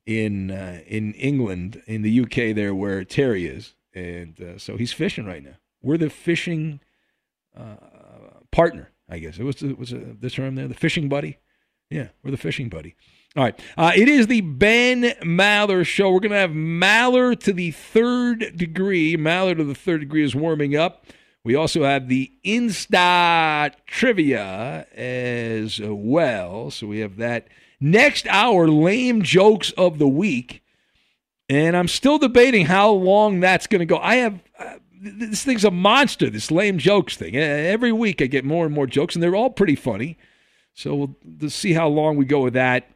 in 0.05 0.49
uh, 0.49 0.79
in 0.87 1.13
England, 1.13 1.83
in 1.85 2.01
the 2.01 2.21
UK, 2.21 2.55
there 2.55 2.73
where 2.73 3.03
Terry 3.03 3.45
is, 3.45 3.75
and 3.93 4.41
uh, 4.41 4.57
so 4.57 4.75
he's 4.75 4.91
fishing 4.91 5.25
right 5.25 5.43
now. 5.43 5.55
We're 5.83 5.97
the 5.97 6.09
fishing 6.09 6.79
uh, 7.55 7.75
partner, 8.51 8.91
I 9.07 9.19
guess. 9.19 9.37
What's 9.37 9.61
the, 9.61 9.73
what's 9.73 9.91
the, 9.91 10.17
the 10.19 10.29
term 10.29 10.55
there? 10.55 10.67
The 10.67 10.73
fishing 10.73 11.07
buddy. 11.07 11.37
Yeah, 11.91 12.09
we're 12.23 12.31
the 12.31 12.37
fishing 12.37 12.69
buddy. 12.69 12.95
All 13.35 13.43
right. 13.43 13.59
Uh, 13.77 13.91
it 13.95 14.09
is 14.09 14.27
the 14.27 14.41
Ben 14.41 15.03
Maller 15.21 15.85
show. 15.85 16.11
We're 16.11 16.21
going 16.21 16.31
to 16.31 16.37
have 16.37 16.51
Maller 16.51 17.39
to 17.41 17.53
the 17.53 17.71
third 17.71 18.57
degree. 18.57 19.15
Maller 19.15 19.55
to 19.55 19.63
the 19.63 19.75
third 19.75 19.99
degree 19.99 20.23
is 20.23 20.35
warming 20.35 20.75
up. 20.75 21.05
We 21.47 21.55
also 21.55 21.85
have 21.85 22.09
the 22.09 22.29
Insta 22.43 23.71
trivia 23.85 24.85
as 24.93 25.79
well. 25.81 26.71
So 26.71 26.87
we 26.87 26.99
have 26.99 27.15
that. 27.17 27.47
Next 27.79 28.27
hour, 28.27 28.67
lame 28.67 29.21
jokes 29.21 29.71
of 29.77 29.97
the 29.97 30.09
week. 30.09 30.61
And 31.47 31.77
I'm 31.77 31.87
still 31.87 32.17
debating 32.17 32.65
how 32.65 32.91
long 32.91 33.39
that's 33.39 33.65
going 33.65 33.79
to 33.79 33.85
go. 33.85 33.97
I 33.97 34.15
have. 34.15 34.43
Uh, 34.59 34.73
this 34.99 35.45
thing's 35.45 35.63
a 35.63 35.71
monster, 35.71 36.29
this 36.29 36.51
lame 36.51 36.79
jokes 36.79 37.15
thing. 37.15 37.37
Every 37.37 37.93
week 37.93 38.21
I 38.21 38.25
get 38.25 38.43
more 38.43 38.65
and 38.65 38.75
more 38.75 38.85
jokes, 38.85 39.15
and 39.15 39.23
they're 39.23 39.33
all 39.33 39.49
pretty 39.49 39.77
funny. 39.77 40.17
So 40.73 40.95
we'll, 40.95 41.15
we'll 41.39 41.49
see 41.49 41.71
how 41.71 41.87
long 41.87 42.17
we 42.17 42.25
go 42.25 42.41
with 42.41 42.55
that. 42.55 42.89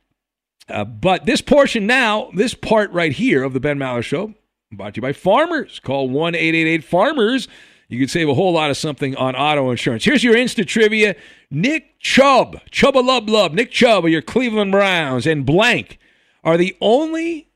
Uh, 0.68 0.84
but 0.84 1.26
this 1.26 1.40
portion 1.40 1.88
now, 1.88 2.32
this 2.36 2.54
part 2.54 2.92
right 2.92 3.14
here 3.14 3.44
of 3.44 3.54
the 3.54 3.62
Ben 3.62 3.80
Maller 3.80 4.04
Show, 4.04 4.34
brought 4.74 4.96
to 4.96 4.98
you 4.98 5.04
by 5.04 5.14
Farmers. 5.14 5.80
Call 5.80 6.10
1 6.10 6.36
888 6.36 6.84
Farmers. 6.84 7.48
You 7.92 8.00
can 8.00 8.08
save 8.08 8.30
a 8.30 8.34
whole 8.34 8.54
lot 8.54 8.70
of 8.70 8.78
something 8.78 9.18
on 9.18 9.36
auto 9.36 9.70
insurance. 9.70 10.06
Here's 10.06 10.24
your 10.24 10.38
instant 10.38 10.70
trivia 10.70 11.14
Nick 11.50 12.00
Chubb, 12.00 12.62
Chubba 12.72 13.04
Lub 13.04 13.30
Lub, 13.30 13.54
Nick 13.54 13.70
Chubb 13.70 14.06
of 14.06 14.12
your 14.12 14.22
Cleveland 14.22 14.72
Browns, 14.72 15.28
and 15.28 15.46
blank 15.46 16.00
are 16.42 16.56
the 16.56 16.74
only 16.80 17.50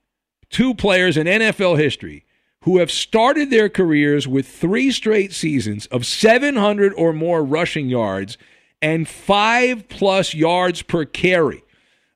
two 0.49 0.73
players 0.73 1.15
in 1.15 1.25
NFL 1.25 1.79
history 1.79 2.25
who 2.63 2.79
have 2.79 2.91
started 2.91 3.49
their 3.49 3.69
careers 3.69 4.27
with 4.27 4.45
three 4.45 4.91
straight 4.91 5.31
seasons 5.31 5.85
of 5.85 6.05
700 6.05 6.93
or 6.97 7.13
more 7.13 7.41
rushing 7.41 7.87
yards 7.87 8.37
and 8.81 9.07
five 9.07 9.87
plus 9.87 10.33
yards 10.33 10.81
per 10.81 11.05
carry. 11.05 11.63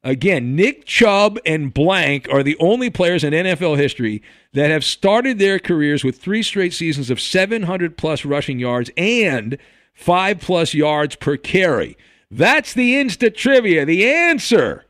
Again, 0.04 0.56
Nick 0.56 0.86
Chubb 0.86 1.38
and 1.46 1.74
blank 1.74 2.28
are 2.32 2.42
the 2.42 2.56
only 2.60 2.90
players 2.90 3.24
in 3.24 3.34
NFL 3.34 3.78
history 3.78 4.22
that 4.54 4.72
have 4.72 4.86
started 4.86 5.40
their 5.40 5.60
careers 5.60 6.04
with 6.06 6.18
three 6.18 6.42
straight 6.42 6.74
seasons 6.74 7.10
of 7.10 7.20
700 7.20 7.98
plus 7.98 8.24
rushing 8.24 8.60
yards 8.60 8.90
and 8.96 9.58
five 9.94 10.40
plus 10.40 10.74
yards 10.74 11.18
per 11.18 11.36
carry. 11.36 11.98
That's 12.32 12.74
the 12.74 12.98
instant 12.98 13.36
trivia. 13.36 13.86
The 13.86 14.08
answer. 14.10 14.86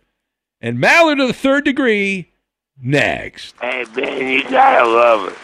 And 0.62 0.78
Maller 0.78 1.18
to 1.18 1.26
the 1.28 1.34
third 1.34 1.66
degree 1.66 2.32
next. 2.80 3.55
Hey 3.62 3.86
Ben, 3.95 4.28
you 4.28 4.43
gotta 4.43 4.88
love 4.88 5.30
it. 5.30 5.38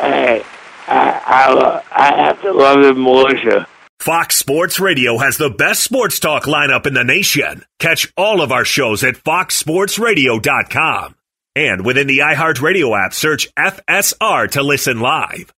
Hey, 0.00 0.42
I 0.88 1.22
I, 1.26 1.52
lo- 1.52 1.80
I 1.92 2.16
have 2.16 2.40
to 2.42 2.52
love 2.52 2.82
the 2.82 2.94
militia. 2.94 3.68
Fox 4.00 4.36
Sports 4.36 4.80
Radio 4.80 5.18
has 5.18 5.36
the 5.36 5.50
best 5.50 5.84
sports 5.84 6.18
talk 6.18 6.44
lineup 6.44 6.86
in 6.86 6.94
the 6.94 7.04
nation. 7.04 7.66
Catch 7.78 8.10
all 8.16 8.40
of 8.40 8.50
our 8.50 8.64
shows 8.64 9.04
at 9.04 9.16
foxsportsradio.com. 9.16 11.16
And 11.54 11.84
within 11.84 12.06
the 12.06 12.20
iHeartRadio 12.20 12.98
app, 12.98 13.12
search 13.12 13.54
FSR 13.56 14.50
to 14.52 14.62
listen 14.62 15.00
live. 15.00 15.52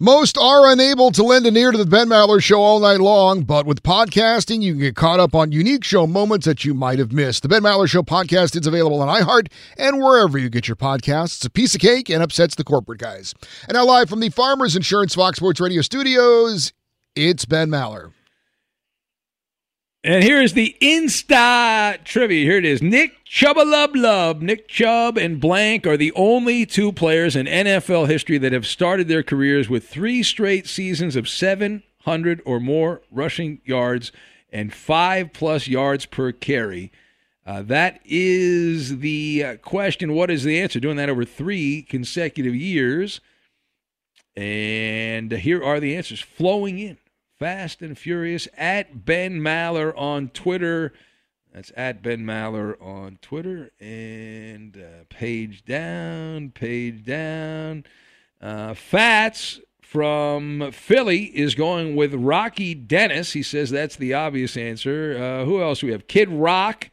Most 0.00 0.36
are 0.36 0.72
unable 0.72 1.12
to 1.12 1.22
lend 1.22 1.46
an 1.46 1.56
ear 1.56 1.70
to 1.70 1.78
the 1.78 1.86
Ben 1.86 2.08
Maller 2.08 2.42
Show 2.42 2.60
all 2.60 2.80
night 2.80 2.98
long, 2.98 3.42
but 3.42 3.64
with 3.64 3.84
podcasting, 3.84 4.60
you 4.60 4.72
can 4.72 4.80
get 4.80 4.96
caught 4.96 5.20
up 5.20 5.36
on 5.36 5.52
unique 5.52 5.84
show 5.84 6.04
moments 6.04 6.46
that 6.46 6.64
you 6.64 6.74
might 6.74 6.98
have 6.98 7.12
missed. 7.12 7.44
The 7.44 7.48
Ben 7.48 7.62
Maller 7.62 7.88
Show 7.88 8.02
podcast 8.02 8.60
is 8.60 8.66
available 8.66 9.02
on 9.02 9.22
iHeart 9.22 9.52
and 9.78 10.02
wherever 10.02 10.36
you 10.36 10.50
get 10.50 10.66
your 10.66 10.74
podcasts. 10.74 11.36
It's 11.36 11.44
a 11.44 11.50
piece 11.50 11.76
of 11.76 11.80
cake 11.80 12.10
and 12.10 12.24
upsets 12.24 12.56
the 12.56 12.64
corporate 12.64 12.98
guys. 12.98 13.34
And 13.68 13.76
now, 13.76 13.86
live 13.86 14.10
from 14.10 14.18
the 14.18 14.30
Farmers 14.30 14.74
Insurance 14.74 15.14
Fox 15.14 15.36
Sports 15.36 15.60
Radio 15.60 15.80
studios, 15.80 16.72
it's 17.16 17.44
Ben 17.44 17.68
Maller. 17.68 18.12
And 20.02 20.22
here 20.22 20.42
is 20.42 20.52
the 20.52 20.76
Insta 20.82 22.04
trivia. 22.04 22.44
Here 22.44 22.58
it 22.58 22.66
is. 22.66 22.82
Nick 22.82 23.24
Chubba 23.24 23.64
Lub 23.64 23.96
Lub, 23.96 24.42
Nick 24.42 24.68
Chubb 24.68 25.16
and 25.16 25.40
Blank 25.40 25.86
are 25.86 25.96
the 25.96 26.12
only 26.12 26.66
two 26.66 26.92
players 26.92 27.34
in 27.34 27.46
NFL 27.46 28.08
history 28.08 28.36
that 28.36 28.52
have 28.52 28.66
started 28.66 29.08
their 29.08 29.22
careers 29.22 29.70
with 29.70 29.88
three 29.88 30.22
straight 30.22 30.66
seasons 30.66 31.16
of 31.16 31.26
700 31.26 32.42
or 32.44 32.60
more 32.60 33.00
rushing 33.10 33.62
yards 33.64 34.12
and 34.52 34.74
five 34.74 35.32
plus 35.32 35.68
yards 35.68 36.04
per 36.04 36.32
carry. 36.32 36.92
Uh, 37.46 37.62
that 37.62 38.00
is 38.04 38.98
the 38.98 39.42
uh, 39.42 39.56
question. 39.56 40.12
What 40.12 40.30
is 40.30 40.44
the 40.44 40.60
answer? 40.60 40.80
Doing 40.80 40.96
that 40.96 41.08
over 41.08 41.24
three 41.24 41.80
consecutive 41.80 42.54
years. 42.54 43.22
And 44.36 45.32
here 45.32 45.64
are 45.64 45.80
the 45.80 45.96
answers 45.96 46.20
flowing 46.20 46.78
in 46.78 46.98
fast 47.38 47.82
and 47.82 47.98
furious 47.98 48.48
at 48.56 49.04
Ben 49.04 49.40
Maller 49.40 49.92
on 49.96 50.28
Twitter. 50.28 50.92
That's 51.52 51.72
at 51.76 52.02
Ben 52.02 52.24
Maller 52.24 52.80
on 52.82 53.18
Twitter. 53.22 53.70
And 53.80 54.76
uh, 54.76 55.04
page 55.08 55.64
down, 55.64 56.50
page 56.50 57.04
down. 57.04 57.84
Uh, 58.40 58.74
Fats 58.74 59.60
from 59.80 60.72
Philly 60.72 61.24
is 61.36 61.54
going 61.54 61.94
with 61.94 62.14
Rocky 62.14 62.74
Dennis. 62.74 63.32
He 63.32 63.42
says 63.42 63.70
that's 63.70 63.96
the 63.96 64.14
obvious 64.14 64.56
answer. 64.56 65.16
Uh, 65.16 65.44
who 65.44 65.62
else 65.62 65.82
we 65.82 65.92
have? 65.92 66.08
Kid 66.08 66.28
Rock 66.28 66.90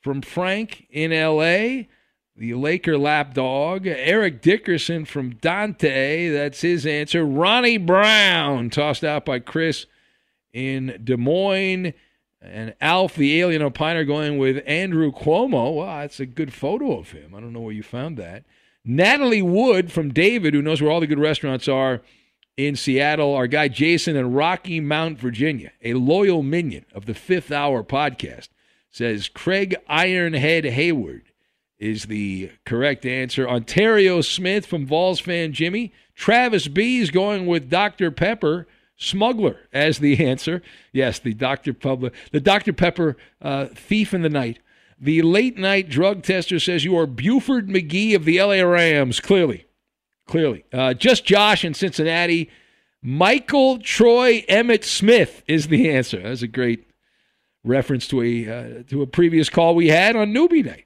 from 0.00 0.20
Frank 0.20 0.86
in 0.90 1.12
L.A. 1.12 1.88
The 2.42 2.54
Laker 2.54 2.98
lapdog. 2.98 3.86
Eric 3.86 4.42
Dickerson 4.42 5.04
from 5.04 5.36
Dante. 5.36 6.28
That's 6.28 6.62
his 6.62 6.84
answer. 6.84 7.24
Ronnie 7.24 7.78
Brown, 7.78 8.68
tossed 8.68 9.04
out 9.04 9.24
by 9.24 9.38
Chris 9.38 9.86
in 10.52 11.00
Des 11.04 11.16
Moines. 11.16 11.92
And 12.40 12.74
Alf, 12.80 13.14
the 13.14 13.40
alien 13.40 13.62
opiner, 13.62 14.04
going 14.04 14.38
with 14.38 14.60
Andrew 14.66 15.12
Cuomo. 15.12 15.76
Wow, 15.76 16.00
that's 16.00 16.18
a 16.18 16.26
good 16.26 16.52
photo 16.52 16.98
of 16.98 17.12
him. 17.12 17.32
I 17.32 17.38
don't 17.38 17.52
know 17.52 17.60
where 17.60 17.72
you 17.72 17.84
found 17.84 18.16
that. 18.16 18.42
Natalie 18.84 19.40
Wood 19.40 19.92
from 19.92 20.12
David, 20.12 20.52
who 20.52 20.62
knows 20.62 20.82
where 20.82 20.90
all 20.90 20.98
the 20.98 21.06
good 21.06 21.20
restaurants 21.20 21.68
are, 21.68 22.02
in 22.56 22.74
Seattle. 22.74 23.36
Our 23.36 23.46
guy 23.46 23.68
Jason 23.68 24.16
in 24.16 24.32
Rocky 24.32 24.80
Mount, 24.80 25.20
Virginia, 25.20 25.70
a 25.84 25.94
loyal 25.94 26.42
minion 26.42 26.86
of 26.92 27.06
the 27.06 27.14
Fifth 27.14 27.52
Hour 27.52 27.84
podcast, 27.84 28.48
says 28.90 29.28
Craig 29.28 29.76
Ironhead 29.88 30.64
Heyward 30.74 31.26
is 31.82 32.04
the 32.04 32.50
correct 32.64 33.04
answer. 33.04 33.48
Onterrio 33.48 34.20
Smith 34.20 34.64
from 34.66 34.86
Vols 34.86 35.18
fan 35.18 35.52
Jimmy. 35.52 35.92
Travis 36.14 36.68
B 36.68 36.98
is 36.98 37.10
going 37.10 37.46
with 37.46 37.68
Dr. 37.68 38.10
Pepper 38.12 38.68
Smuggler 38.96 39.68
as 39.72 39.98
the 39.98 40.24
answer. 40.26 40.62
Yes, 40.92 41.18
the 41.18 41.34
Dr. 41.34 41.74
Pepper, 41.74 42.12
the 42.30 42.40
Dr. 42.40 42.72
Pepper 42.72 43.16
uh, 43.40 43.66
thief 43.66 44.14
in 44.14 44.22
the 44.22 44.30
night. 44.30 44.60
The 45.00 45.22
late 45.22 45.58
night 45.58 45.88
drug 45.88 46.22
tester 46.22 46.60
says 46.60 46.84
you 46.84 46.96
are 46.96 47.06
Buford 47.06 47.66
McGee 47.68 48.14
of 48.14 48.24
the 48.24 48.40
LA 48.40 48.62
Rams. 48.62 49.18
Clearly, 49.18 49.66
clearly. 50.26 50.64
Uh, 50.72 50.94
just 50.94 51.24
Josh 51.24 51.64
in 51.64 51.74
Cincinnati. 51.74 52.48
Michael 53.02 53.80
Troy 53.80 54.44
Emmett 54.48 54.84
Smith 54.84 55.42
is 55.48 55.66
the 55.66 55.90
answer. 55.96 56.22
That's 56.22 56.42
a 56.42 56.46
great 56.46 56.88
reference 57.64 58.06
to 58.08 58.22
a 58.22 58.48
uh, 58.48 58.82
to 58.90 59.02
a 59.02 59.06
previous 59.08 59.48
call 59.48 59.74
we 59.74 59.88
had 59.88 60.14
on 60.14 60.32
newbie 60.32 60.64
night. 60.64 60.84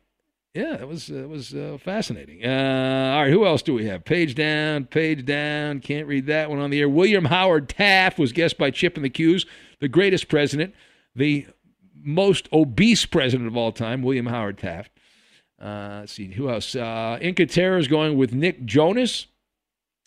Yeah, 0.56 0.78
that 0.78 0.88
was 0.88 1.08
that 1.08 1.28
was 1.28 1.54
uh, 1.54 1.76
fascinating. 1.78 2.42
Uh, 2.42 3.12
all 3.14 3.22
right, 3.24 3.30
who 3.30 3.44
else 3.44 3.60
do 3.60 3.74
we 3.74 3.84
have? 3.88 4.06
Page 4.06 4.34
down, 4.34 4.86
page 4.86 5.26
down. 5.26 5.80
Can't 5.80 6.06
read 6.06 6.24
that 6.28 6.48
one 6.48 6.60
on 6.60 6.70
the 6.70 6.80
air. 6.80 6.88
William 6.88 7.26
Howard 7.26 7.68
Taft 7.68 8.18
was 8.18 8.32
guessed 8.32 8.56
by 8.56 8.70
Chip 8.70 8.96
and 8.96 9.04
the 9.04 9.10
Q's, 9.10 9.44
the 9.80 9.88
greatest 9.88 10.28
president, 10.28 10.74
the 11.14 11.46
most 11.94 12.48
obese 12.54 13.04
president 13.04 13.48
of 13.48 13.54
all 13.54 13.70
time, 13.70 14.00
William 14.00 14.24
Howard 14.24 14.56
Taft. 14.56 14.92
Uh, 15.60 15.98
let's 16.00 16.12
see 16.12 16.32
who 16.32 16.48
else. 16.48 16.74
Uh, 16.74 17.18
Inca 17.20 17.44
Terror 17.44 17.76
is 17.76 17.86
going 17.86 18.16
with 18.16 18.32
Nick 18.32 18.64
Jonas 18.64 19.26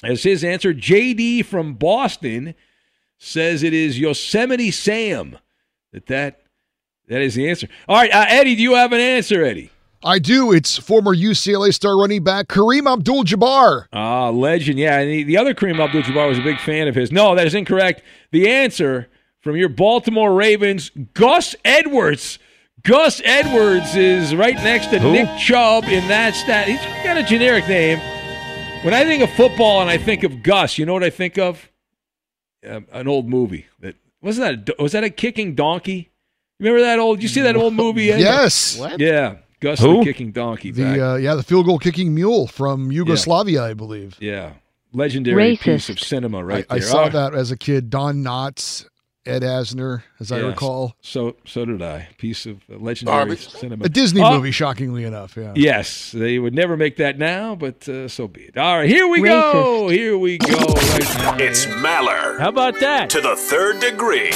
as 0.03 0.23
his 0.23 0.43
answer. 0.43 0.73
JD 0.73 1.45
from 1.45 1.75
Boston 1.75 2.55
says 3.19 3.61
it 3.61 3.75
is 3.75 3.99
Yosemite 3.99 4.71
Sam. 4.71 5.37
That 5.93 6.07
that 6.07 6.41
that 7.07 7.21
is 7.21 7.35
the 7.35 7.47
answer. 7.47 7.67
All 7.87 7.97
right, 7.97 8.11
uh, 8.11 8.25
Eddie, 8.29 8.55
do 8.55 8.63
you 8.63 8.73
have 8.73 8.93
an 8.93 8.99
answer, 8.99 9.43
Eddie? 9.43 9.69
I 10.03 10.19
do. 10.19 10.51
It's 10.51 10.77
former 10.77 11.13
UCLA 11.15 11.73
star 11.73 11.97
running 11.97 12.23
back 12.23 12.47
Kareem 12.47 12.91
Abdul 12.91 13.23
Jabbar. 13.25 13.87
Ah, 13.91 14.29
legend. 14.29 14.79
Yeah, 14.79 14.99
and 14.99 15.09
the, 15.09 15.23
the 15.23 15.37
other 15.37 15.53
Kareem 15.53 15.79
Abdul 15.79 16.03
Jabbar 16.03 16.29
was 16.29 16.39
a 16.39 16.41
big 16.41 16.59
fan 16.59 16.87
of 16.87 16.95
his. 16.95 17.11
No, 17.11 17.35
that 17.35 17.45
is 17.45 17.53
incorrect. 17.53 18.01
The 18.31 18.49
answer 18.49 19.09
from 19.41 19.55
your 19.55 19.69
Baltimore 19.69 20.33
Ravens, 20.33 20.91
Gus 21.13 21.55
Edwards. 21.65 22.39
Gus 22.83 23.21
Edwards 23.25 23.95
is 23.95 24.33
right 24.33 24.55
next 24.55 24.87
to 24.87 24.99
Who? 24.99 25.11
Nick 25.11 25.27
Chubb 25.37 25.83
in 25.85 26.07
that 26.07 26.33
stat. 26.33 26.67
He's 26.67 26.79
got 27.03 27.17
a 27.17 27.23
generic 27.23 27.67
name. 27.67 27.99
When 28.85 28.93
I 28.93 29.03
think 29.03 29.21
of 29.21 29.29
football 29.31 29.81
and 29.81 29.89
I 29.89 29.97
think 29.97 30.23
of 30.23 30.41
Gus, 30.43 30.77
you 30.77 30.85
know 30.85 30.93
what 30.93 31.03
I 31.03 31.09
think 31.09 31.37
of? 31.37 31.69
Um, 32.65 32.87
an 32.91 33.07
old 33.07 33.27
movie 33.27 33.67
that 33.79 33.95
wasn't 34.21 34.65
that. 34.65 34.75
A, 34.79 34.83
was 34.83 34.93
that 34.93 35.03
a 35.03 35.09
kicking 35.09 35.55
donkey? 35.55 36.11
Remember 36.59 36.81
that 36.81 36.99
old? 36.99 37.21
You 37.21 37.27
see 37.27 37.41
that 37.41 37.55
old 37.55 37.73
movie? 37.73 38.11
Ed? 38.11 38.19
Yes. 38.19 38.81
Yeah, 38.97 39.35
Gus 39.59 39.79
Who? 39.79 39.99
the 39.99 40.03
kicking 40.05 40.31
donkey. 40.31 40.71
back- 40.71 40.95
The 40.97 41.05
uh, 41.11 41.15
yeah, 41.15 41.35
the 41.35 41.43
field 41.43 41.65
goal 41.65 41.79
kicking 41.79 42.13
mule 42.15 42.47
from 42.47 42.91
Yugoslavia, 42.91 43.63
I 43.63 43.73
believe. 43.73 44.17
yeah, 44.19 44.53
legendary 44.93 45.57
Racist. 45.57 45.61
piece 45.61 45.89
of 45.89 45.99
cinema 45.99 46.43
right 46.43 46.65
I, 46.69 46.75
I 46.75 46.79
saw 46.79 47.05
Oh, 47.05 47.09
that 47.09 47.33
as 47.35 47.51
a 47.51 47.57
kid. 47.57 47.89
Don 47.89 48.23
Knotts, 48.23 48.85
Ed 49.25 49.41
Asner, 49.43 50.03
as 50.19 50.31
I 50.31 50.39
recall. 50.39 50.95
So 51.01 51.35
so 51.45 51.65
did 51.65 51.81
I. 51.81 52.07
Piece 52.17 52.45
of 52.45 52.57
uh, 52.71 52.77
legendary 52.77 53.17
Garbage. 53.17 53.49
cinema. 53.49 53.83
A 53.85 53.89
Disney 53.89 54.21
Oh, 54.21 54.37
movie, 54.37 54.51
shockingly 54.51 55.03
enough. 55.03 55.35
Yeah. 55.37 55.51
Yes, 55.55 56.11
they 56.13 56.39
would 56.39 56.55
never 56.55 56.77
make 56.77 56.95
that 56.95 57.19
now, 57.19 57.53
but 57.55 57.87
uh, 57.89 58.07
so 58.07 58.27
be 58.29 58.41
it. 58.43 58.57
All 58.57 58.77
right, 58.79 58.89
here 58.89 59.07
we 59.07 59.21
go. 59.21 59.89
Here 59.89 60.17
we 60.17 60.37
go. 60.37 60.47
Right 60.57 61.15
now. 61.17 61.37
It's 61.37 61.65
Maller. 61.65 62.39
How 62.39 62.49
about 62.49 62.79
that? 62.79 63.09
To 63.11 63.21
the 63.21 63.35
third 63.35 63.81
degree. 63.81 64.31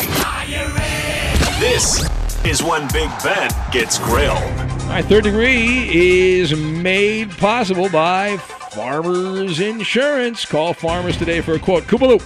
This 1.60 2.06
is 2.46 2.62
when 2.62 2.88
Big 2.92 3.10
Ben 3.24 3.50
gets 3.72 3.98
grilled. 4.00 4.53
Right, 4.94 5.04
third 5.06 5.24
degree 5.24 5.90
is 5.92 6.56
made 6.56 7.32
possible 7.32 7.90
by 7.90 8.38
Farmers 8.38 9.60
Insurance. 9.60 10.46
Call 10.46 10.76
Farmers 10.76 11.18
today 11.18 11.42
for 11.42 11.54
a 11.56 11.60
quote. 11.60 11.86
Koopaloop. 11.86 12.22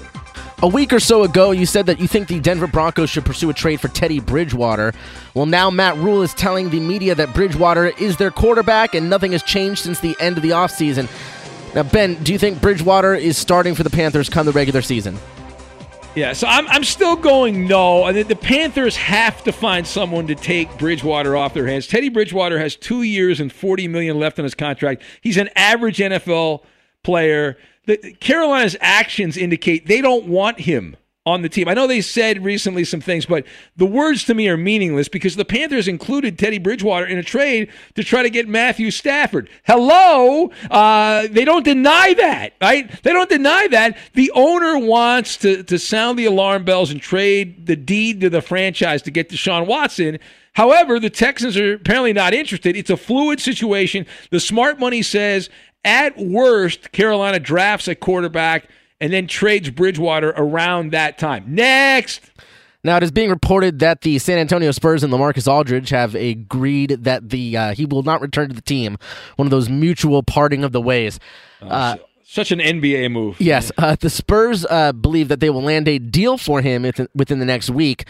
A 0.61 0.67
week 0.67 0.91
or 0.91 0.99
so 0.99 1.23
ago, 1.23 1.51
you 1.51 1.65
said 1.65 1.85
that 1.85 1.97
you 1.97 2.09
think 2.09 2.27
the 2.27 2.41
Denver 2.41 2.67
Broncos 2.67 3.09
should 3.09 3.23
pursue 3.23 3.49
a 3.49 3.53
trade 3.53 3.79
for 3.79 3.87
Teddy 3.87 4.19
Bridgewater. 4.19 4.93
Well, 5.33 5.45
now 5.45 5.69
Matt 5.69 5.95
Rhule 5.95 6.21
is 6.23 6.33
telling 6.33 6.69
the 6.69 6.81
media 6.81 7.15
that 7.15 7.33
Bridgewater 7.33 7.85
is 7.85 8.17
their 8.17 8.31
quarterback 8.31 8.95
and 8.95 9.09
nothing 9.09 9.31
has 9.31 9.43
changed 9.43 9.83
since 9.83 10.01
the 10.01 10.17
end 10.19 10.35
of 10.35 10.43
the 10.43 10.49
offseason. 10.49 11.07
Now, 11.73 11.83
Ben, 11.83 12.21
do 12.21 12.33
you 12.33 12.37
think 12.37 12.59
Bridgewater 12.59 13.15
is 13.15 13.37
starting 13.37 13.75
for 13.75 13.83
the 13.83 13.89
Panthers 13.89 14.27
come 14.27 14.45
the 14.45 14.51
regular 14.51 14.81
season? 14.81 15.17
Yeah, 16.17 16.33
so 16.33 16.47
I'm, 16.47 16.67
I'm 16.69 16.83
still 16.83 17.15
going 17.15 17.67
no. 17.67 18.05
Uh, 18.05 18.11
Think 18.11 18.27
the 18.27 18.35
Panthers 18.35 18.95
have 18.95 19.43
to 19.43 19.51
find 19.51 19.85
someone 19.85 20.25
to 20.25 20.33
take 20.33 20.75
Bridgewater 20.79 21.37
off 21.37 21.53
their 21.53 21.67
hands. 21.67 21.85
Teddy 21.85 22.09
Bridgewater 22.09 22.57
has 22.57 22.75
two 22.75 23.03
years 23.03 23.39
and 23.39 23.53
40 23.53 23.87
million 23.87 24.17
left 24.17 24.39
on 24.39 24.43
his 24.43 24.55
contract. 24.55 25.03
He's 25.21 25.37
an 25.37 25.51
average 25.55 25.99
NFL 25.99 26.63
player. 27.03 27.55
The, 27.85 27.97
Carolina's 28.19 28.75
actions 28.81 29.37
indicate 29.37 29.85
they 29.85 30.01
don't 30.01 30.25
want 30.25 30.61
him 30.61 30.97
on 31.27 31.41
the 31.41 31.49
team. 31.49 31.67
I 31.67 31.73
know 31.73 31.87
they 31.87 31.99
said 31.99 32.45
recently 32.45 32.85
some 32.85 33.01
things, 33.01 33.25
but 33.25 33.45
the 33.75 33.85
words 33.85 34.23
to 34.25 34.33
me 34.33 34.47
are 34.47 34.55
meaningless 34.55 35.09
because 35.09 35.35
the 35.35 35.43
Panthers 35.43 35.85
included 35.85 36.39
Teddy 36.39 36.57
Bridgewater 36.57 37.05
in 37.05 37.17
a 37.17 37.23
trade 37.23 37.69
to 37.95 38.03
try 38.03 38.23
to 38.23 38.29
get 38.29 38.47
Matthew 38.47 38.91
Stafford. 38.91 39.49
Hello, 39.65 40.49
uh, 40.71 41.27
they 41.29 41.43
don't 41.43 41.65
deny 41.65 42.13
that, 42.13 42.53
right? 42.61 42.89
They 43.03 43.11
don't 43.11 43.29
deny 43.29 43.67
that. 43.67 43.97
The 44.13 44.31
owner 44.33 44.79
wants 44.79 45.35
to 45.37 45.63
to 45.63 45.77
sound 45.77 46.17
the 46.17 46.25
alarm 46.25 46.63
bells 46.63 46.91
and 46.91 47.01
trade 47.01 47.65
the 47.65 47.75
deed 47.75 48.21
to 48.21 48.29
the 48.29 48.41
franchise 48.41 49.01
to 49.01 49.11
get 49.11 49.27
Deshaun 49.27 49.67
Watson. 49.67 50.19
However, 50.53 50.97
the 50.97 51.09
Texans 51.09 51.57
are 51.57 51.73
apparently 51.73 52.13
not 52.13 52.33
interested. 52.33 52.77
It's 52.77 52.89
a 52.89 52.97
fluid 52.97 53.41
situation. 53.41 54.05
The 54.31 54.39
smart 54.39 54.79
money 54.79 55.01
says 55.01 55.49
at 55.83 56.17
worst, 56.17 56.93
Carolina 56.93 57.39
drafts 57.39 57.89
a 57.89 57.95
quarterback 57.95 58.69
and 58.99 59.13
then 59.13 59.27
trades 59.27 59.69
Bridgewater 59.69 60.33
around 60.35 60.91
that 60.91 61.17
time. 61.17 61.43
Next. 61.47 62.31
Now, 62.83 62.97
it 62.97 63.03
is 63.03 63.11
being 63.11 63.29
reported 63.29 63.79
that 63.79 64.01
the 64.01 64.17
San 64.19 64.37
Antonio 64.37 64.71
Spurs 64.71 65.03
and 65.03 65.11
LaMarcus 65.11 65.47
Aldridge 65.47 65.89
have 65.89 66.15
agreed 66.15 66.91
that 67.01 67.29
the 67.29 67.57
uh, 67.57 67.73
he 67.73 67.85
will 67.85 68.03
not 68.03 68.21
return 68.21 68.49
to 68.49 68.55
the 68.55 68.61
team. 68.61 68.97
One 69.35 69.45
of 69.47 69.51
those 69.51 69.67
mutual 69.67 70.23
parting 70.23 70.63
of 70.63 70.71
the 70.71 70.81
ways. 70.81 71.19
Uh, 71.61 71.97
Such 72.23 72.51
an 72.51 72.59
NBA 72.59 73.11
move. 73.11 73.41
Yes, 73.41 73.71
uh, 73.77 73.95
the 73.99 74.09
Spurs 74.09 74.65
uh, 74.69 74.93
believe 74.93 75.27
that 75.27 75.39
they 75.39 75.49
will 75.49 75.63
land 75.63 75.87
a 75.87 75.97
deal 75.97 76.37
for 76.37 76.61
him 76.61 76.83
within, 76.83 77.09
within 77.15 77.39
the 77.39 77.45
next 77.45 77.69
week. 77.69 78.05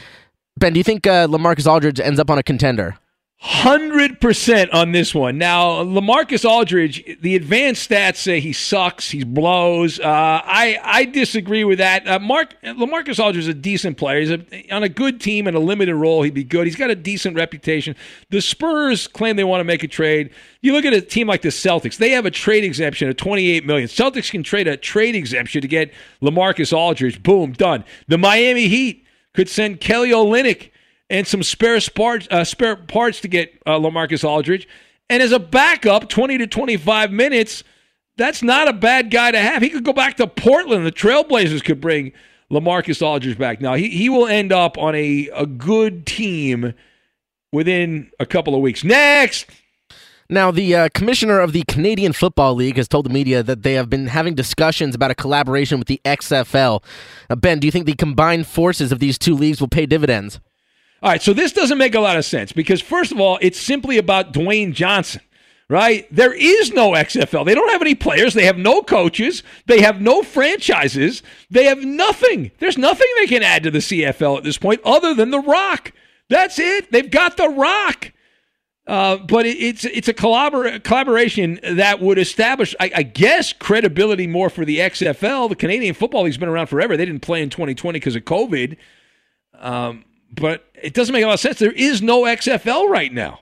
Ben, 0.58 0.74
do 0.74 0.80
you 0.80 0.84
think 0.84 1.08
uh, 1.08 1.28
Lamarcus 1.28 1.66
Aldridge 1.66 2.00
ends 2.00 2.20
up 2.20 2.30
on 2.30 2.38
a 2.38 2.44
contender? 2.44 2.98
Hundred 3.40 4.20
percent 4.20 4.72
on 4.72 4.94
this 4.94 5.14
one. 5.14 5.38
Now, 5.38 5.84
Lamarcus 5.84 6.44
Aldridge, 6.44 7.20
the 7.22 7.36
advanced 7.36 7.88
stats 7.88 8.16
say 8.16 8.40
he 8.40 8.52
sucks, 8.52 9.12
he 9.12 9.24
blows. 9.24 10.00
Uh, 10.00 10.06
I 10.08 10.80
I 10.84 11.06
disagree 11.06 11.64
with 11.64 11.78
that. 11.78 12.08
Uh, 12.08 12.18
Mark 12.18 12.56
Lamarcus 12.64 13.24
Aldridge 13.24 13.44
is 13.44 13.48
a 13.48 13.54
decent 13.54 13.98
player. 13.98 14.22
He's 14.22 14.32
a, 14.32 14.74
on 14.74 14.82
a 14.82 14.90
good 14.90 15.22
team 15.22 15.46
in 15.46 15.54
a 15.54 15.60
limited 15.60 15.96
role. 15.96 16.24
He'd 16.24 16.34
be 16.34 16.44
good. 16.44 16.66
He's 16.66 16.76
got 16.76 16.90
a 16.90 16.96
decent 16.96 17.36
reputation. 17.36 17.96
The 18.32 18.42
Spurs 18.42 19.08
claim 19.08 19.36
they 19.36 19.44
want 19.44 19.60
to 19.60 19.66
make 19.66 19.84
a 19.84 19.88
trade. 19.88 20.32
You 20.62 20.74
look 20.74 20.86
at 20.86 20.94
a 20.94 21.02
team 21.02 21.28
like 21.28 21.44
the 21.44 21.50
Celtics; 21.50 21.98
they 21.98 22.10
have 22.10 22.26
a 22.26 22.32
trade 22.32 22.64
exemption 22.64 23.08
of 23.08 23.18
twenty 23.18 23.52
eight 23.52 23.68
million. 23.68 23.88
Celtics 23.88 24.32
can 24.32 24.42
trade 24.42 24.68
a 24.68 24.78
trade 24.78 25.16
exemption 25.16 25.62
to 25.62 25.68
get 25.68 25.94
Lamarcus 26.24 26.76
Aldridge. 26.76 27.22
Boom, 27.22 27.52
done. 27.52 27.86
The 28.08 28.18
Miami 28.18 28.68
Heat 28.68 29.06
could 29.36 29.48
send 29.48 29.80
Kelly 29.80 30.10
Olynyk 30.10 30.72
and 31.10 31.26
some 31.26 31.44
spare 31.44 31.80
parts, 31.96 32.28
uh, 32.32 32.44
spare 32.44 32.76
parts 32.76 33.22
to 33.22 33.28
get 33.28 33.54
uh, 33.66 33.78
Lamarcus 33.78 34.24
Aldridge. 34.24 34.68
And 35.10 35.24
as 35.24 35.32
a 35.32 35.40
backup, 35.40 36.10
20 36.10 36.38
to 36.40 36.48
25 36.48 37.12
minutes, 37.12 37.64
that's 38.18 38.44
not 38.44 38.68
a 38.68 38.74
bad 38.74 39.10
guy 39.12 39.32
to 39.32 39.40
have. 39.40 39.62
He 39.62 39.70
could 39.70 39.86
go 39.86 39.94
back 39.94 40.18
to 40.18 40.28
Portland. 40.28 40.86
The 40.86 40.92
Trailblazers 40.92 41.64
could 41.64 41.80
bring 41.80 42.12
Lamarcus 42.52 43.02
Aldridge 43.02 43.38
back. 43.38 43.62
Now, 43.62 43.76
he, 43.76 43.90
he 43.90 44.10
will 44.10 44.28
end 44.28 44.52
up 44.52 44.78
on 44.78 44.96
a, 44.96 45.30
a 45.34 45.46
good 45.46 46.06
team 46.06 46.74
within 47.52 48.12
a 48.20 48.26
couple 48.26 48.56
of 48.56 48.62
weeks. 48.62 48.84
Next. 48.84 49.46
Now, 50.30 50.52
the 50.52 50.76
uh, 50.76 50.90
commissioner 50.94 51.40
of 51.40 51.54
the 51.54 51.64
Canadian 51.70 52.12
Football 52.12 52.56
League 52.56 52.76
has 52.76 52.90
told 52.90 53.06
the 53.06 53.10
media 53.10 53.44
that 53.44 53.64
they 53.64 53.76
have 53.76 53.90
been 53.90 54.08
having 54.08 54.36
discussions 54.36 54.94
about 54.94 55.10
a 55.10 55.16
collaboration 55.16 55.80
with 55.80 55.88
the 55.88 56.02
XFL. 56.04 56.84
Now, 57.30 57.38
ben, 57.38 57.60
do 57.60 57.68
you 57.68 57.72
think 57.72 57.86
the 57.86 57.94
combined 57.94 58.46
forces 58.46 58.92
of 58.92 59.00
these 59.00 59.18
two 59.18 59.36
leagues 59.36 59.62
will 59.62 59.70
pay 59.70 59.86
dividends? 59.86 60.42
All 61.04 61.12
right, 61.12 61.22
so 61.22 61.34
this 61.34 61.54
doesn't 61.54 61.78
make 61.78 61.96
a 61.96 62.00
lot 62.00 62.18
of 62.18 62.26
sense 62.26 62.52
because, 62.52 62.82
first 62.82 63.12
of 63.12 63.20
all, 63.20 63.38
it's 63.42 63.60
simply 63.60 63.98
about 63.98 64.34
Dwayne 64.34 64.74
Johnson, 64.74 65.22
right? 65.70 66.08
There 66.14 66.34
is 66.34 66.72
no 66.74 66.92
XFL. 66.92 67.46
They 67.46 67.54
don't 67.54 67.70
have 67.70 67.82
any 67.82 67.94
players. 67.94 68.34
They 68.34 68.46
have 68.46 68.58
no 68.58 68.82
coaches. 68.82 69.44
They 69.68 69.82
have 69.82 70.02
no 70.02 70.24
franchises. 70.24 71.22
They 71.52 71.66
have 71.66 71.84
nothing. 71.84 72.52
There's 72.58 72.80
nothing 72.80 73.08
they 73.18 73.28
can 73.28 73.44
add 73.44 73.64
to 73.64 73.72
the 73.72 73.80
CFL 73.80 74.38
at 74.38 74.44
this 74.44 74.58
point 74.58 74.82
other 74.84 75.14
than 75.14 75.30
The 75.30 75.40
Rock. 75.40 75.92
That's 76.30 76.58
it. 76.58 76.92
They've 76.92 77.12
got 77.12 77.38
The 77.38 77.50
Rock. 77.50 78.12
Uh, 78.88 79.18
but 79.18 79.46
it, 79.46 79.58
it's 79.58 79.84
it's 79.84 80.08
a 80.08 80.14
collabor- 80.14 80.82
collaboration 80.82 81.60
that 81.62 82.00
would 82.00 82.18
establish, 82.18 82.74
I, 82.80 82.90
I, 82.96 83.04
guess, 83.04 83.52
credibility 83.52 84.28
more 84.28 84.50
for 84.50 84.64
the 84.64 84.78
XFL. 84.78 85.50
The 85.50 85.58
Canadian 85.58 85.94
Football 85.94 86.24
League's 86.24 86.38
been 86.38 86.48
around 86.48 86.68
forever. 86.68 86.96
They 86.96 87.06
didn't 87.06 87.22
play 87.22 87.44
in 87.44 87.50
2020 87.50 88.00
because 88.00 88.16
of 88.16 88.24
COVID, 88.24 88.78
um, 89.60 90.06
but 90.32 90.66
it 90.82 90.94
doesn't 90.94 91.14
make 91.14 91.24
a 91.24 91.28
lot 91.28 91.34
of 91.34 91.40
sense. 91.40 91.60
There 91.60 91.72
is 91.72 92.02
no 92.02 92.24
XFL 92.24 92.90
right 92.90 93.12
now. 93.12 93.40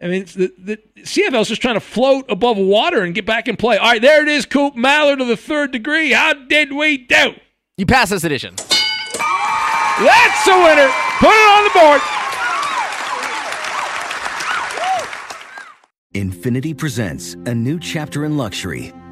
I 0.00 0.08
mean, 0.08 0.24
the, 0.26 0.52
the 0.58 0.78
CFL 1.02 1.40
is 1.40 1.48
just 1.48 1.62
trying 1.62 1.74
to 1.74 1.80
float 1.80 2.26
above 2.28 2.58
water 2.58 3.02
and 3.02 3.14
get 3.14 3.24
back 3.24 3.48
in 3.48 3.56
play. 3.56 3.78
All 3.78 3.92
right, 3.92 4.02
there 4.02 4.22
it 4.22 4.28
is, 4.28 4.44
Coop 4.44 4.74
Maller 4.74 5.16
to 5.16 5.24
the 5.24 5.36
third 5.36 5.72
degree. 5.72 6.12
How 6.12 6.34
did 6.34 6.72
we 6.72 6.98
do? 6.98 7.34
You 7.78 7.86
pass 7.86 8.10
this 8.10 8.24
edition. 8.24 8.54
That's 8.56 10.46
a 10.46 10.56
winner. 10.58 10.90
Put 11.18 11.30
it 11.30 11.48
on 11.56 11.64
the 11.64 11.70
board. 11.80 12.00
Infiniti 16.14 16.76
presents 16.76 17.34
a 17.46 17.54
new 17.54 17.78
chapter 17.78 18.24
in 18.24 18.36
luxury, 18.36 18.92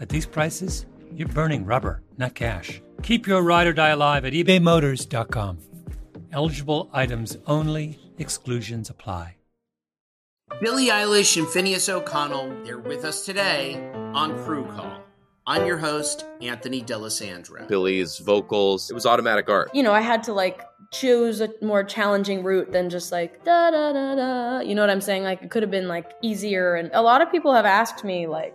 at 0.00 0.08
these 0.08 0.26
prices, 0.26 0.86
you're 1.14 1.28
burning 1.28 1.64
rubber, 1.64 2.02
not 2.16 2.34
cash. 2.34 2.80
Keep 3.02 3.26
your 3.26 3.42
ride 3.42 3.66
or 3.66 3.72
die 3.72 3.90
alive 3.90 4.24
at 4.24 4.32
ebaymotors.com. 4.32 5.58
Eligible 6.32 6.90
items 6.92 7.36
only, 7.46 7.98
exclusions 8.18 8.90
apply. 8.90 9.36
Billie 10.60 10.86
Eilish 10.88 11.36
and 11.36 11.46
Finneas 11.46 11.88
O'Connell, 11.88 12.64
they're 12.64 12.78
with 12.78 13.04
us 13.04 13.24
today 13.24 13.90
on 14.14 14.36
Crew 14.44 14.64
Call. 14.66 15.02
I'm 15.46 15.64
your 15.64 15.78
host, 15.78 16.26
Anthony 16.42 16.82
D'Alessandro. 16.82 17.66
Billie's 17.68 18.18
vocals, 18.18 18.90
it 18.90 18.94
was 18.94 19.06
automatic 19.06 19.48
art. 19.48 19.70
You 19.72 19.82
know, 19.82 19.92
I 19.92 20.02
had 20.02 20.22
to 20.24 20.32
like 20.34 20.62
choose 20.92 21.40
a 21.40 21.50
more 21.62 21.84
challenging 21.84 22.42
route 22.42 22.72
than 22.72 22.90
just 22.90 23.12
like 23.12 23.44
da 23.44 23.70
da 23.70 23.92
da 23.92 24.14
da. 24.14 24.60
You 24.60 24.74
know 24.74 24.82
what 24.82 24.90
I'm 24.90 25.00
saying? 25.00 25.22
Like 25.22 25.42
it 25.42 25.50
could 25.50 25.62
have 25.62 25.70
been 25.70 25.88
like 25.88 26.12
easier. 26.22 26.74
And 26.74 26.90
a 26.92 27.00
lot 27.00 27.22
of 27.22 27.30
people 27.30 27.54
have 27.54 27.64
asked 27.64 28.04
me 28.04 28.26
like, 28.26 28.54